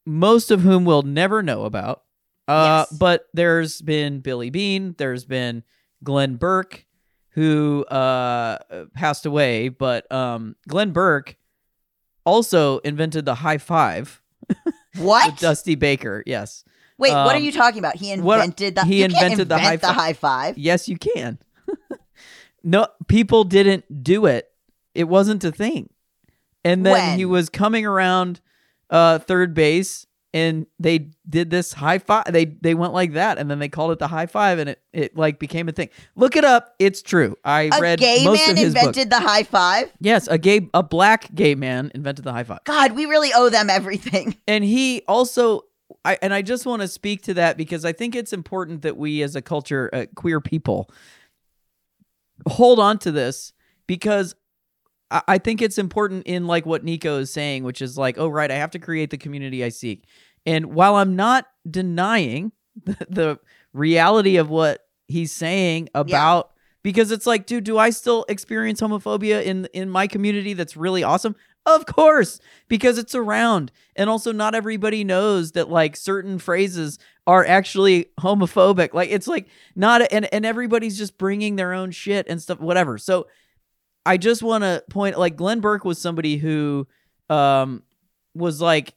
Most 0.04 0.50
of 0.50 0.62
whom 0.62 0.84
we'll 0.84 1.02
never 1.02 1.42
know 1.42 1.64
about. 1.64 2.02
Uh, 2.48 2.84
Yes. 2.90 2.98
But 2.98 3.26
there's 3.32 3.80
been 3.80 4.20
Billy 4.20 4.50
Bean, 4.50 4.94
there's 4.98 5.24
been 5.24 5.62
Glenn 6.02 6.36
Burke, 6.36 6.84
who 7.30 7.84
uh, 7.84 8.58
passed 8.94 9.24
away, 9.26 9.68
but 9.68 10.10
um, 10.12 10.56
Glenn 10.68 10.90
Burke 10.90 11.36
also 12.26 12.78
invented 12.78 13.24
the 13.24 13.36
high 13.36 13.58
five 13.58 14.20
What? 14.98 15.36
Dusty 15.38 15.76
Baker. 15.76 16.22
Yes. 16.26 16.64
Wait, 16.98 17.12
what 17.12 17.34
are 17.34 17.38
um, 17.38 17.42
you 17.42 17.52
talking 17.52 17.78
about? 17.78 17.96
He 17.96 18.14
what- 18.16 18.40
invented 18.40 18.74
the 18.74 18.84
he 18.84 19.02
invented 19.02 19.48
the 19.48 19.58
high 19.58 19.76
the 19.76 19.86
five. 19.86 19.96
high 19.96 20.12
five. 20.12 20.58
Yes, 20.58 20.88
you 20.88 20.96
can. 20.98 21.38
no, 22.62 22.86
people 23.08 23.44
didn't 23.44 24.02
do 24.04 24.26
it. 24.26 24.50
It 24.94 25.04
wasn't 25.04 25.42
a 25.44 25.50
thing. 25.52 25.88
And 26.64 26.84
then 26.84 26.92
When? 26.92 27.18
he 27.18 27.24
was 27.24 27.48
coming 27.48 27.86
around 27.86 28.40
uh, 28.92 29.18
third 29.18 29.54
base, 29.54 30.06
and 30.34 30.66
they 30.78 31.10
did 31.28 31.50
this 31.50 31.72
high 31.72 31.98
five. 31.98 32.26
They 32.30 32.44
they 32.44 32.74
went 32.74 32.92
like 32.92 33.14
that, 33.14 33.38
and 33.38 33.50
then 33.50 33.58
they 33.58 33.68
called 33.68 33.90
it 33.90 33.98
the 33.98 34.06
high 34.06 34.26
five, 34.26 34.58
and 34.58 34.70
it 34.70 34.82
it 34.92 35.16
like 35.16 35.38
became 35.38 35.68
a 35.68 35.72
thing. 35.72 35.88
Look 36.14 36.36
it 36.36 36.44
up. 36.44 36.74
It's 36.78 37.02
true. 37.02 37.36
I 37.44 37.70
A 37.72 37.80
read 37.80 37.98
gay 37.98 38.22
most 38.24 38.38
man 38.38 38.50
of 38.50 38.56
his 38.58 38.74
invented 38.74 39.10
the 39.10 39.18
high 39.18 39.42
five. 39.42 39.90
Yes, 39.98 40.28
a 40.28 40.38
gay, 40.38 40.68
a 40.74 40.82
black 40.82 41.34
gay 41.34 41.54
man 41.54 41.90
invented 41.94 42.24
the 42.24 42.32
high 42.32 42.44
five, 42.44 42.60
God, 42.64 42.92
we 42.92 43.06
really 43.06 43.30
owe 43.34 43.48
them 43.48 43.68
everything. 43.68 44.36
and 44.46 44.62
he 44.62 45.02
also. 45.08 45.62
I, 46.04 46.18
and 46.20 46.34
I 46.34 46.42
just 46.42 46.66
want 46.66 46.82
to 46.82 46.88
speak 46.88 47.22
to 47.24 47.34
that 47.34 47.56
because 47.56 47.84
I 47.84 47.92
think 47.92 48.16
it's 48.16 48.32
important 48.32 48.82
that 48.82 48.96
we, 48.96 49.22
as 49.22 49.36
a 49.36 49.42
culture, 49.42 49.88
uh, 49.92 50.06
queer 50.16 50.40
people, 50.40 50.90
hold 52.48 52.80
on 52.80 52.98
to 53.00 53.12
this 53.12 53.52
because 53.86 54.34
I, 55.12 55.22
I 55.28 55.38
think 55.38 55.62
it's 55.62 55.78
important 55.78 56.26
in 56.26 56.46
like 56.46 56.66
what 56.66 56.84
Nico 56.84 57.18
is 57.18 57.32
saying, 57.32 57.64
which 57.64 57.82
is 57.82 57.98
like, 57.98 58.18
oh 58.18 58.28
right, 58.28 58.50
I 58.50 58.56
have 58.56 58.72
to 58.72 58.78
create 58.78 59.10
the 59.10 59.18
community 59.18 59.62
I 59.62 59.68
seek. 59.68 60.06
And 60.46 60.66
while 60.74 60.96
I'm 60.96 61.14
not 61.14 61.46
denying 61.70 62.52
the, 62.84 62.96
the 63.08 63.38
reality 63.72 64.36
of 64.36 64.50
what 64.50 64.86
he's 65.06 65.32
saying 65.32 65.88
about 65.94 66.50
because 66.82 67.12
it's 67.12 67.26
like, 67.26 67.46
dude, 67.46 67.64
do 67.64 67.78
I 67.78 67.90
still 67.90 68.24
experience 68.28 68.80
homophobia 68.80 69.42
in 69.44 69.66
in 69.72 69.88
my 69.88 70.06
community 70.06 70.54
that's 70.54 70.76
really 70.76 71.04
awesome? 71.04 71.36
Of 71.64 71.86
course, 71.86 72.40
because 72.66 72.98
it's 72.98 73.14
around. 73.14 73.70
And 73.94 74.10
also 74.10 74.32
not 74.32 74.56
everybody 74.56 75.04
knows 75.04 75.52
that 75.52 75.70
like 75.70 75.94
certain 75.96 76.38
phrases 76.40 76.98
are 77.26 77.46
actually 77.46 78.06
homophobic. 78.18 78.94
Like 78.94 79.10
it's 79.10 79.28
like 79.28 79.48
not 79.76 80.02
and 80.12 80.32
and 80.34 80.44
everybody's 80.44 80.98
just 80.98 81.18
bringing 81.18 81.56
their 81.56 81.72
own 81.72 81.92
shit 81.92 82.26
and 82.28 82.42
stuff 82.42 82.58
whatever. 82.58 82.98
So 82.98 83.28
I 84.04 84.16
just 84.16 84.42
want 84.42 84.64
to 84.64 84.82
point 84.90 85.18
like 85.18 85.36
Glenn 85.36 85.60
Burke 85.60 85.84
was 85.84 86.00
somebody 86.00 86.36
who 86.36 86.86
um 87.30 87.82
was 88.34 88.60
like 88.60 88.94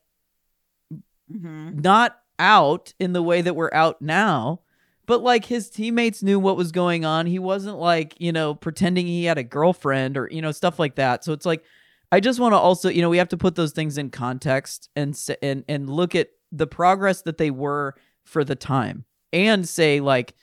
Mhm. 1.31 1.83
not 1.83 2.19
out 2.37 2.93
in 2.99 3.13
the 3.13 3.23
way 3.23 3.41
that 3.41 3.55
we're 3.55 3.73
out 3.73 3.99
now 4.01 4.61
but 5.07 5.21
like 5.23 5.45
his 5.45 5.69
teammates 5.69 6.21
knew 6.21 6.39
what 6.39 6.57
was 6.57 6.71
going 6.71 7.03
on 7.05 7.25
he 7.25 7.39
wasn't 7.39 7.77
like 7.77 8.13
you 8.19 8.31
know 8.31 8.53
pretending 8.53 9.07
he 9.07 9.23
had 9.25 9.37
a 9.37 9.43
girlfriend 9.43 10.17
or 10.17 10.27
you 10.31 10.41
know 10.41 10.51
stuff 10.51 10.77
like 10.77 10.95
that 10.95 11.23
so 11.23 11.31
it's 11.33 11.45
like 11.45 11.63
i 12.11 12.19
just 12.19 12.39
want 12.39 12.51
to 12.53 12.57
also 12.57 12.89
you 12.89 13.01
know 13.01 13.09
we 13.09 13.17
have 13.17 13.29
to 13.29 13.37
put 13.37 13.55
those 13.55 13.71
things 13.71 13.97
in 13.97 14.09
context 14.11 14.89
and 14.95 15.17
and 15.41 15.63
and 15.67 15.89
look 15.89 16.13
at 16.13 16.27
the 16.51 16.67
progress 16.67 17.21
that 17.23 17.37
they 17.39 17.49
were 17.49 17.95
for 18.23 18.43
the 18.43 18.55
time 18.55 19.05
and 19.33 19.67
say 19.67 19.99
like 19.99 20.35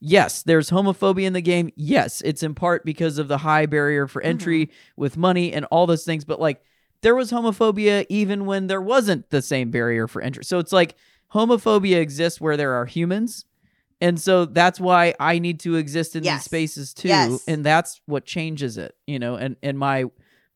yes 0.00 0.42
there's 0.42 0.70
homophobia 0.70 1.24
in 1.24 1.32
the 1.32 1.40
game 1.40 1.70
yes 1.74 2.20
it's 2.24 2.42
in 2.42 2.54
part 2.54 2.84
because 2.84 3.18
of 3.18 3.28
the 3.28 3.38
high 3.38 3.66
barrier 3.66 4.06
for 4.06 4.20
mm-hmm. 4.20 4.30
entry 4.30 4.70
with 4.96 5.16
money 5.16 5.52
and 5.52 5.64
all 5.66 5.86
those 5.86 6.04
things 6.04 6.24
but 6.24 6.40
like 6.40 6.62
there 7.02 7.14
was 7.14 7.30
homophobia 7.30 8.06
even 8.08 8.46
when 8.46 8.66
there 8.66 8.80
wasn't 8.80 9.30
the 9.30 9.42
same 9.42 9.70
barrier 9.70 10.08
for 10.08 10.20
entry. 10.20 10.44
So 10.44 10.58
it's 10.58 10.72
like 10.72 10.96
homophobia 11.32 12.00
exists 12.00 12.40
where 12.40 12.56
there 12.56 12.72
are 12.74 12.86
humans. 12.86 13.44
And 14.00 14.20
so 14.20 14.44
that's 14.44 14.78
why 14.78 15.14
I 15.18 15.38
need 15.38 15.60
to 15.60 15.76
exist 15.76 16.14
in 16.14 16.22
Yes. 16.22 16.40
these 16.40 16.44
spaces 16.44 16.94
too. 16.94 17.08
Yes. 17.08 17.44
And 17.48 17.64
that's 17.64 18.00
what 18.06 18.24
changes 18.24 18.78
it, 18.78 18.94
you 19.06 19.18
know, 19.18 19.34
and, 19.34 19.56
and 19.62 19.78
my 19.78 20.04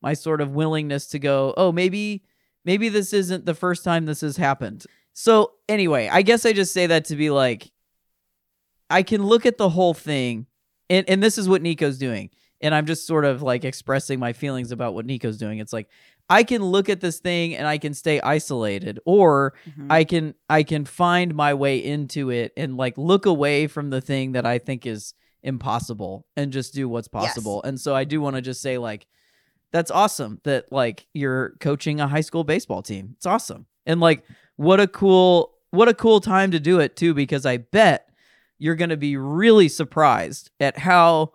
my 0.01 0.13
sort 0.13 0.41
of 0.41 0.51
willingness 0.51 1.07
to 1.07 1.19
go, 1.19 1.53
oh, 1.55 1.71
maybe 1.71 2.23
maybe 2.65 2.89
this 2.89 3.13
isn't 3.13 3.45
the 3.45 3.53
first 3.53 3.83
time 3.83 4.05
this 4.05 4.21
has 4.21 4.35
happened. 4.35 4.85
So 5.13 5.53
anyway, 5.69 6.09
I 6.11 6.23
guess 6.23 6.45
I 6.45 6.51
just 6.53 6.73
say 6.73 6.87
that 6.87 7.05
to 7.05 7.15
be 7.15 7.29
like 7.29 7.71
I 8.89 9.03
can 9.03 9.23
look 9.23 9.45
at 9.45 9.57
the 9.57 9.69
whole 9.69 9.93
thing 9.93 10.47
and, 10.89 11.07
and 11.09 11.23
this 11.23 11.37
is 11.37 11.47
what 11.49 11.61
Nico's 11.61 11.97
doing. 11.97 12.29
and 12.61 12.73
I'm 12.73 12.85
just 12.85 13.05
sort 13.07 13.25
of 13.25 13.41
like 13.41 13.65
expressing 13.65 14.19
my 14.19 14.31
feelings 14.33 14.71
about 14.71 14.93
what 14.93 15.05
Nico's 15.05 15.37
doing. 15.37 15.59
It's 15.59 15.73
like 15.73 15.89
I 16.29 16.43
can 16.43 16.63
look 16.63 16.87
at 16.87 17.01
this 17.01 17.19
thing 17.19 17.55
and 17.55 17.67
I 17.67 17.77
can 17.77 17.93
stay 17.93 18.21
isolated 18.21 18.99
or 19.05 19.53
Mhm. 19.67 19.87
I 19.89 20.03
can 20.05 20.33
I 20.49 20.63
can 20.63 20.85
find 20.85 21.35
my 21.35 21.53
way 21.53 21.77
into 21.83 22.29
it 22.29 22.53
and 22.55 22.77
like 22.77 22.97
look 22.97 23.25
away 23.25 23.67
from 23.67 23.89
the 23.89 23.99
thing 23.99 24.31
that 24.33 24.45
I 24.45 24.59
think 24.59 24.85
is 24.85 25.13
impossible 25.43 26.25
and 26.37 26.51
just 26.53 26.73
do 26.73 26.87
what's 26.89 27.07
possible. 27.09 27.61
And 27.63 27.79
so 27.79 27.93
I 27.95 28.05
do 28.05 28.21
want 28.21 28.35
to 28.37 28.41
just 28.41 28.61
say 28.61 28.77
like 28.77 29.07
that's 29.71 29.91
awesome 29.91 30.39
that 30.43 30.71
like 30.71 31.07
you're 31.13 31.55
coaching 31.59 31.99
a 31.99 32.07
high 32.07 32.21
school 32.21 32.43
baseball 32.43 32.81
team. 32.81 33.13
It's 33.17 33.25
awesome. 33.25 33.65
And 33.85 33.99
like 33.99 34.23
what 34.55 34.79
a 34.79 34.87
cool 34.87 35.51
what 35.71 35.89
a 35.89 35.93
cool 35.93 36.19
time 36.21 36.51
to 36.51 36.59
do 36.59 36.79
it 36.79 36.95
too 36.95 37.13
because 37.13 37.45
I 37.45 37.57
bet 37.57 38.07
you're 38.63 38.75
going 38.75 38.89
to 38.91 38.97
be 38.97 39.17
really 39.17 39.67
surprised 39.67 40.49
at 40.59 40.77
how 40.77 41.33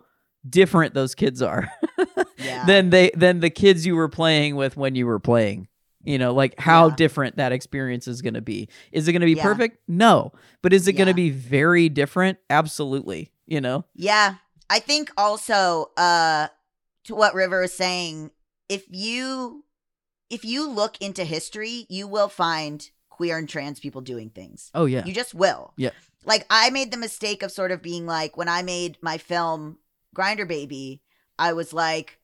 different 0.49 0.93
those 0.95 1.13
kids 1.13 1.41
are 1.41 1.69
yeah. 2.37 2.65
than 2.65 2.89
they 2.89 3.11
than 3.15 3.39
the 3.39 3.49
kids 3.49 3.85
you 3.85 3.95
were 3.95 4.09
playing 4.09 4.55
with 4.55 4.75
when 4.75 4.95
you 4.95 5.05
were 5.05 5.19
playing. 5.19 5.67
You 6.03 6.17
know, 6.17 6.33
like 6.33 6.57
how 6.59 6.87
Yeah. 6.87 6.95
different 6.95 7.35
that 7.35 7.51
experience 7.51 8.07
is 8.07 8.21
going 8.21 8.33
to 8.33 8.41
be. 8.41 8.69
Is 8.91 9.07
it 9.07 9.11
going 9.11 9.19
to 9.21 9.25
be 9.27 9.33
Yeah. 9.33 9.43
perfect? 9.43 9.77
No. 9.87 10.31
But 10.63 10.73
is 10.73 10.87
it 10.87 10.93
going 10.93 11.07
to 11.09 11.13
be 11.13 11.29
very 11.29 11.87
different? 11.89 12.37
Absolutely. 12.49 13.31
You 13.45 13.61
know? 13.61 13.83
Yeah. 13.93 14.35
I 14.69 14.79
think 14.79 15.11
also 15.17 15.91
uh 15.97 16.47
to 17.03 17.15
what 17.15 17.33
River 17.35 17.63
is 17.63 17.73
saying, 17.73 18.31
if 18.69 18.85
you 18.89 19.65
if 20.29 20.45
you 20.45 20.69
look 20.69 20.95
into 21.01 21.23
history, 21.25 21.85
you 21.89 22.07
will 22.07 22.29
find 22.29 22.89
queer 23.09 23.37
and 23.37 23.49
trans 23.49 23.79
people 23.79 23.99
doing 24.01 24.29
things. 24.29 24.71
Oh 24.73 24.85
yeah. 24.85 25.03
You 25.05 25.13
just 25.13 25.35
will. 25.35 25.73
Yeah. 25.75 25.91
Like 26.25 26.45
I 26.49 26.69
made 26.69 26.91
the 26.91 26.97
mistake 26.97 27.43
of 27.43 27.51
sort 27.51 27.71
of 27.71 27.81
being 27.81 28.05
like 28.05 28.37
when 28.37 28.49
I 28.49 28.61
made 28.61 28.97
my 29.01 29.17
film 29.17 29.77
Grinder 30.13 30.45
Baby, 30.45 31.01
I 31.37 31.53
was 31.53 31.73
like 31.73 32.19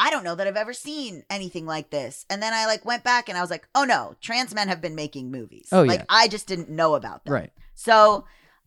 I 0.00 0.10
don't 0.10 0.22
know 0.22 0.36
that 0.36 0.46
I've 0.46 0.56
ever 0.56 0.72
seen 0.72 1.24
anything 1.28 1.66
like 1.66 1.90
this. 1.90 2.24
And 2.30 2.40
then 2.40 2.52
I 2.54 2.66
like 2.66 2.84
went 2.84 3.02
back 3.02 3.28
and 3.28 3.36
I 3.36 3.40
was 3.40 3.50
like, 3.50 3.66
"Oh 3.74 3.82
no, 3.84 4.14
trans 4.20 4.54
men 4.54 4.68
have 4.68 4.80
been 4.80 4.94
making 4.94 5.30
movies." 5.32 5.68
Oh, 5.72 5.82
like 5.82 6.00
yeah. 6.00 6.04
I 6.08 6.28
just 6.28 6.46
didn't 6.46 6.68
know 6.70 6.94
about 6.94 7.24
them. 7.24 7.34
right. 7.34 7.50
So 7.74 8.24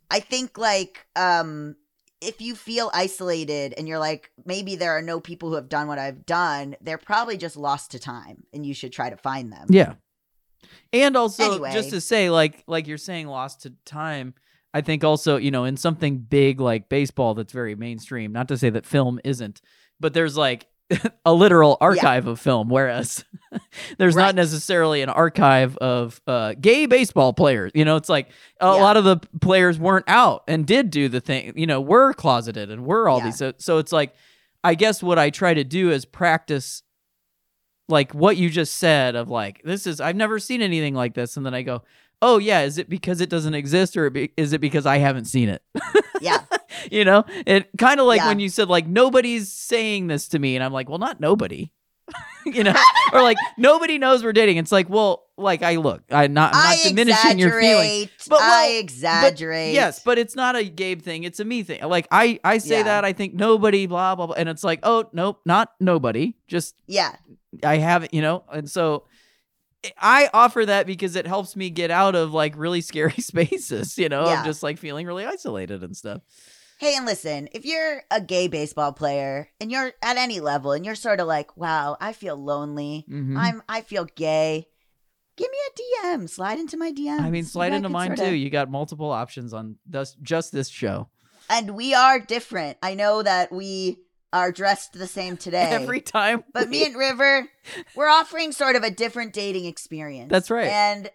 I 0.09 0.19
think 0.19 0.57
like 0.57 1.05
um 1.15 1.75
if 2.19 2.39
you 2.41 2.53
feel 2.53 2.91
isolated 2.93 3.73
and 3.77 3.87
you're 3.87 3.97
like 3.99 4.29
maybe 4.45 4.75
there 4.75 4.91
are 4.97 5.01
no 5.01 5.19
people 5.19 5.49
who 5.49 5.55
have 5.55 5.69
done 5.69 5.87
what 5.87 5.97
I've 5.99 6.25
done, 6.25 6.75
they're 6.81 6.97
probably 6.97 7.37
just 7.37 7.55
lost 7.57 7.91
to 7.91 7.99
time 7.99 8.43
and 8.53 8.65
you 8.65 8.73
should 8.73 8.91
try 8.91 9.09
to 9.09 9.17
find 9.17 9.51
them. 9.53 9.67
Yeah. 9.69 9.93
And 10.93 11.15
also 11.17 11.49
Anyway. 11.51 11.71
just 11.71 11.89
to 11.91 12.01
say 12.01 12.29
like 12.29 12.63
like 12.67 12.87
you're 12.87 12.97
saying 12.97 13.27
lost 13.27 13.61
to 13.61 13.73
time, 13.85 14.33
I 14.73 14.81
think 14.81 15.03
also, 15.03 15.37
you 15.37 15.51
know, 15.51 15.65
in 15.65 15.75
something 15.77 16.17
big 16.19 16.59
like 16.61 16.87
baseball 16.89 17.33
that's 17.33 17.51
very 17.53 17.75
mainstream, 17.75 18.31
not 18.31 18.47
to 18.49 18.57
say 18.57 18.69
that 18.69 18.85
film 18.85 19.19
isn't, 19.23 19.61
but 19.99 20.13
there's 20.13 20.37
like 20.37 20.67
a 21.25 21.33
literal 21.33 21.77
archive 21.79 22.27
of 22.27 22.39
film 22.39 22.67
whereas 22.69 23.23
there's 23.97 24.15
Right. 24.15 24.25
not 24.25 24.35
necessarily 24.35 25.01
an 25.01 25.09
archive 25.09 25.77
of 25.77 26.21
uh, 26.27 26.53
gay 26.59 26.85
baseball 26.85 27.31
players. 27.33 27.71
You 27.75 27.85
know, 27.85 27.95
it's 27.95 28.09
like 28.09 28.29
a 28.59 28.65
Yeah. 28.67 28.71
lot 28.73 28.97
of 28.97 29.03
the 29.03 29.17
players 29.39 29.79
weren't 29.79 30.05
out 30.07 30.43
and 30.47 30.65
did 30.65 30.89
do 30.89 31.07
the 31.09 31.21
thing, 31.21 31.53
you 31.55 31.65
know, 31.67 31.79
were 31.81 32.13
closeted 32.13 32.69
and 32.71 32.85
were 32.85 33.07
all 33.09 33.19
Yeah. 33.19 33.25
these 33.25 33.37
so 33.37 33.53
so 33.57 33.77
it's 33.77 33.91
like 33.91 34.13
I 34.63 34.75
guess 34.75 35.01
what 35.01 35.17
I 35.17 35.29
try 35.31 35.53
to 35.53 35.63
do 35.63 35.91
is 35.91 36.05
practice 36.05 36.83
like 37.89 38.13
what 38.13 38.37
you 38.37 38.49
just 38.49 38.77
said 38.77 39.15
of 39.15 39.29
like 39.29 39.61
this 39.63 39.85
is 39.87 39.99
I've 39.99 40.15
never 40.15 40.39
seen 40.39 40.61
anything 40.61 40.93
like 40.93 41.13
this 41.13 41.35
and 41.37 41.45
then 41.45 41.53
I 41.53 41.61
go, 41.61 41.83
"Oh 42.21 42.37
yeah, 42.37 42.61
is 42.61 42.77
it 42.77 42.89
because 42.89 43.21
it 43.21 43.29
doesn't 43.29 43.53
exist 43.53 43.97
or 43.97 44.11
is 44.37 44.53
it 44.53 44.61
because 44.61 44.85
I 44.85 44.97
haven't 44.97 45.25
seen 45.25 45.49
it?" 45.49 45.61
Yeah. 46.21 46.41
you 46.91 47.03
know? 47.03 47.25
It 47.47 47.69
kind 47.79 47.99
of 47.99 48.05
like 48.05 48.19
Yeah. 48.19 48.27
when 48.27 48.39
you 48.39 48.47
said 48.49 48.67
like 48.69 48.85
nobody's 48.85 49.51
saying 49.51 50.05
this 50.05 50.27
to 50.29 50.39
me 50.39 50.55
and 50.55 50.63
I'm 50.63 50.71
like, 50.71 50.87
"Well, 50.87 50.99
not 50.99 51.19
nobody." 51.19 51.71
you 52.45 52.63
know? 52.63 52.75
or 53.13 53.21
like 53.23 53.37
nobody 53.57 53.97
knows 53.97 54.23
we're 54.23 54.33
dating. 54.33 54.57
It's 54.57 54.71
like, 54.71 54.87
"Well, 54.89 55.23
like 55.37 55.63
I 55.63 55.77
look, 55.77 56.03
I 56.11 56.27
not 56.27 56.51
I'm 56.53 56.75
not 56.75 56.77
diminishing 56.83 57.39
your 57.39 57.59
feelings." 57.59 58.09
But, 58.29 58.39
I 58.41 58.47
well, 58.67 58.79
exaggerate. 58.81 59.73
Yes, 59.73 60.01
but 60.03 60.19
it's 60.19 60.35
not 60.35 60.55
a 60.55 60.63
Gabe 60.63 61.01
thing. 61.01 61.23
It's 61.23 61.39
a 61.39 61.45
me 61.45 61.63
thing. 61.63 61.81
Like 61.83 62.07
I, 62.11 62.39
I 62.43 62.57
say 62.59 62.77
Yeah. 62.77 62.83
that 62.83 63.05
I 63.05 63.13
think 63.13 63.33
nobody, 63.33 63.85
blah 63.87 64.13
blah 64.15 64.27
blah, 64.27 64.35
and 64.35 64.47
it's 64.49 64.63
like, 64.63 64.79
oh 64.83 65.09
nope, 65.13 65.39
not 65.45 65.71
nobody. 65.79 66.35
Just 66.47 66.75
Yeah. 66.85 67.15
I 67.63 67.77
haven't, 67.77 68.13
you 68.13 68.21
know, 68.21 68.43
and 68.51 68.69
so 68.69 69.05
I 69.97 70.29
offer 70.33 70.65
that 70.65 70.85
because 70.85 71.15
it 71.15 71.25
helps 71.25 71.55
me 71.55 71.69
get 71.69 71.89
out 71.91 72.15
of 72.15 72.33
like 72.33 72.53
really 72.57 72.81
scary 72.81 73.13
spaces, 73.19 73.97
you 73.97 74.09
know, 74.09 74.25
Yeah. 74.25 74.39
of 74.41 74.45
just 74.45 74.61
like 74.63 74.77
feeling 74.77 75.07
really 75.07 75.25
isolated 75.25 75.83
and 75.83 75.95
stuff. 75.95 76.21
Hey, 76.79 76.95
and 76.95 77.05
listen, 77.05 77.47
if 77.51 77.63
you're 77.65 78.01
a 78.09 78.19
gay 78.19 78.47
baseball 78.47 78.91
player 78.93 79.49
and 79.59 79.71
you're 79.71 79.91
at 80.01 80.17
any 80.17 80.39
level 80.39 80.71
and 80.71 80.83
you're 80.85 80.95
sort 80.95 81.19
of 81.19 81.27
like, 81.27 81.55
wow, 81.55 81.95
I 82.01 82.11
feel 82.13 82.35
lonely. 82.35 83.05
Mhm. 83.09 83.37
I'm 83.37 83.61
I 83.69 83.81
feel 83.81 84.05
gay. 84.15 84.67
Give 85.37 85.49
me 85.49 85.57
a 86.03 86.07
DM. 86.17 86.29
Slide 86.29 86.59
into 86.59 86.77
my 86.77 86.91
DM. 86.91 87.19
I 87.21 87.29
mean, 87.29 87.45
slide 87.45 87.73
into 87.73 87.89
mine 87.89 88.15
sorta- 88.15 88.31
too. 88.31 88.35
You 88.35 88.49
got 88.49 88.69
multiple 88.69 89.11
options 89.11 89.53
on 89.53 89.77
this, 89.87 90.15
just 90.21 90.51
this 90.51 90.69
show. 90.69 91.09
And 91.49 91.71
we 91.75 91.93
are 91.93 92.19
different. 92.19 92.77
I 92.83 92.93
know 92.95 93.23
that 93.23 93.51
we 93.51 93.97
are 94.33 94.51
dressed 94.51 94.93
the 94.93 95.07
same 95.07 95.37
today. 95.37 95.69
Every 95.71 96.01
time, 96.01 96.43
but 96.53 96.69
me 96.69 96.85
and 96.85 96.95
River, 96.95 97.49
we're 97.95 98.09
offering 98.09 98.51
sort 98.51 98.75
of 98.75 98.83
a 98.83 98.91
different 98.91 99.33
dating 99.33 99.65
experience. 99.65 100.29
That's 100.31 100.49
right. 100.49 100.67
And 100.67 101.09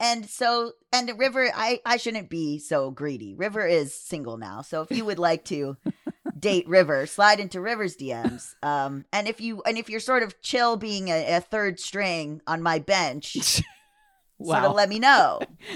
and 0.00 0.28
so 0.28 0.72
and 0.92 1.10
River, 1.18 1.50
I 1.54 1.80
I 1.84 1.96
shouldn't 1.96 2.30
be 2.30 2.58
so 2.58 2.90
greedy. 2.90 3.34
River 3.34 3.66
is 3.66 3.94
single 3.94 4.36
now, 4.36 4.62
so 4.62 4.82
if 4.82 4.90
you 4.90 5.04
would 5.04 5.18
like 5.18 5.44
to 5.46 5.76
date 6.38 6.68
River, 6.68 7.06
slide 7.06 7.40
into 7.40 7.60
River's 7.60 7.96
DMs. 7.96 8.54
Um, 8.62 9.04
and 9.12 9.28
if 9.28 9.40
you 9.40 9.62
and 9.62 9.78
if 9.78 9.88
you're 9.88 10.00
sort 10.00 10.22
of 10.22 10.40
chill 10.40 10.76
being 10.76 11.08
a, 11.08 11.36
a 11.36 11.40
third 11.40 11.80
string 11.80 12.40
on 12.46 12.62
my 12.62 12.78
bench, 12.78 13.32
sort 14.42 14.64
of 14.64 14.74
let 14.74 14.88
me 14.88 14.98
know. 14.98 15.40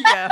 yeah. 0.00 0.28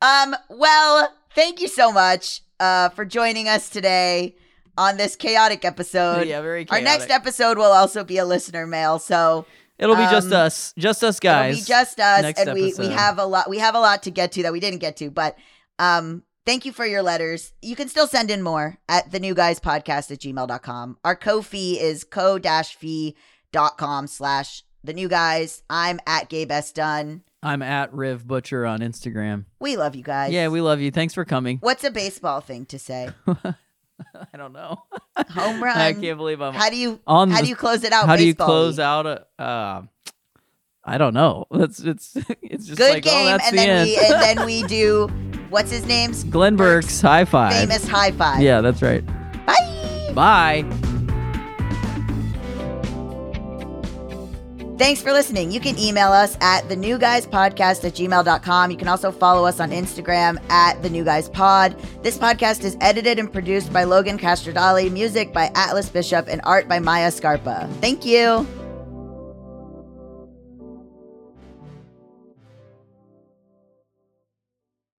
Um, 0.00 0.36
well, 0.48 1.12
thank 1.34 1.60
you 1.60 1.68
so 1.68 1.92
much 1.92 2.42
uh 2.60 2.88
for 2.90 3.04
joining 3.04 3.48
us 3.48 3.68
today 3.68 4.36
on 4.76 4.96
this 4.96 5.16
chaotic 5.16 5.64
episode. 5.64 6.26
yeah, 6.26 6.40
very. 6.40 6.64
chaotic. 6.64 6.86
Our 6.86 6.98
next 6.98 7.10
episode 7.10 7.58
will 7.58 7.72
also 7.72 8.04
be 8.04 8.18
a 8.18 8.24
listener 8.24 8.66
mail, 8.66 8.98
so 8.98 9.44
It'll 9.78 9.96
be 9.96 10.02
just 10.02 10.28
um, 10.28 10.32
us, 10.32 10.74
just 10.76 11.04
us 11.04 11.20
guys. 11.20 11.54
It'll 11.54 11.64
be 11.64 11.66
just 11.66 12.00
us, 12.00 12.22
next 12.22 12.40
and 12.40 12.52
we 12.52 12.74
we 12.78 12.88
have 12.88 13.18
a 13.18 13.24
lot. 13.24 13.48
We 13.48 13.58
have 13.58 13.76
a 13.76 13.80
lot 13.80 14.02
to 14.04 14.10
get 14.10 14.32
to 14.32 14.42
that 14.42 14.52
we 14.52 14.58
didn't 14.58 14.80
get 14.80 14.96
to, 14.96 15.08
but 15.10 15.38
um, 15.78 16.24
thank 16.44 16.64
you 16.66 16.72
for 16.72 16.84
your 16.84 17.02
letters. 17.02 17.52
You 17.62 17.76
can 17.76 17.88
still 17.88 18.08
send 18.08 18.30
in 18.30 18.42
more 18.42 18.78
at 18.88 19.12
the 19.12 19.20
new 19.20 19.34
guys 19.34 19.60
podcast 19.60 20.10
at 20.10 20.18
gmail.com. 20.18 20.98
Our 21.04 21.14
Ko-Fi 21.14 21.78
is 21.78 22.02
ko-fi.com 22.02 23.16
slash 24.08 24.64
the 24.88 24.94
new 24.94 25.08
guys. 25.08 25.62
I'm 25.70 26.00
at 26.06 26.28
Gay 26.28 26.44
Best 26.46 26.74
Done. 26.74 27.22
I'm 27.42 27.62
at 27.62 27.92
Riv 27.92 28.26
Butcher 28.26 28.66
on 28.66 28.80
Instagram. 28.80 29.44
We 29.60 29.76
love 29.76 29.94
you 29.94 30.02
guys. 30.02 30.32
Yeah, 30.32 30.48
we 30.48 30.60
love 30.60 30.80
you. 30.80 30.90
Thanks 30.90 31.14
for 31.14 31.24
coming. 31.24 31.58
What's 31.60 31.84
a 31.84 31.90
baseball 31.92 32.40
thing 32.40 32.66
to 32.66 32.78
say? 32.78 33.10
I 33.28 34.36
don't 34.36 34.52
know. 34.52 34.82
Home 35.30 35.62
run. 35.62 35.76
I 35.76 35.92
can't 35.92 36.16
believe 36.16 36.40
I'm 36.40 36.54
How 36.54 36.70
do 36.70 36.76
you 36.76 37.00
on. 37.06 37.30
how 37.30 37.36
the- 37.36 37.42
do 37.44 37.48
you 37.48 37.56
close 37.56 37.84
it 37.84 37.92
out? 37.92 38.06
how 38.06 38.16
do 38.16 38.26
you 38.26 38.34
close 38.34 38.80
out 38.80 39.06
a? 39.06 39.26
Uh, 39.38 39.82
I 40.84 40.96
don't 40.96 41.12
know. 41.14 41.44
It's 41.52 41.80
it's 41.80 42.16
it's 42.40 42.66
just 42.66 42.78
Good 42.78 42.94
like 42.94 43.06
oh, 43.06 43.10
game, 43.10 43.26
that's 43.26 43.48
and 43.50 43.58
the 43.58 43.60
then 43.60 43.68
end. 43.68 43.86
we 43.88 43.96
and 43.98 44.22
then 44.38 44.46
we 44.46 44.62
do 44.62 45.06
what's 45.50 45.70
his 45.70 45.84
name's 45.84 46.24
Glenn 46.24 46.56
Burke's 46.56 47.00
high 47.02 47.26
five. 47.26 47.52
famous 47.52 47.86
high 47.86 48.12
five. 48.12 48.40
Yeah, 48.40 48.62
that's 48.62 48.80
right. 48.80 49.04
Bye. 49.44 50.12
Bye. 50.14 50.87
Thanks 54.78 55.02
for 55.02 55.12
listening. 55.12 55.50
You 55.50 55.58
can 55.58 55.76
email 55.76 56.12
us 56.12 56.38
at 56.40 56.68
the 56.68 56.76
new 56.76 56.98
guys 56.98 57.26
podcast 57.26 57.84
at 57.84 57.94
gmail.com. 57.94 58.70
You 58.70 58.76
can 58.76 58.86
also 58.86 59.10
follow 59.10 59.44
us 59.44 59.58
on 59.58 59.70
Instagram 59.70 60.40
at 60.50 60.80
the 60.84 60.88
new 60.88 61.04
guys 61.04 61.28
pod. 61.28 61.76
This 62.04 62.16
podcast 62.16 62.62
is 62.62 62.76
edited 62.80 63.18
and 63.18 63.32
produced 63.32 63.72
by 63.72 63.82
Logan 63.82 64.18
Castrodali, 64.18 64.92
music 64.92 65.32
by 65.32 65.50
Atlas 65.56 65.88
Bishop, 65.88 66.28
and 66.28 66.40
art 66.44 66.68
by 66.68 66.78
Maya 66.78 67.10
Scarpa. 67.10 67.68
Thank 67.80 68.06
you. 68.06 68.46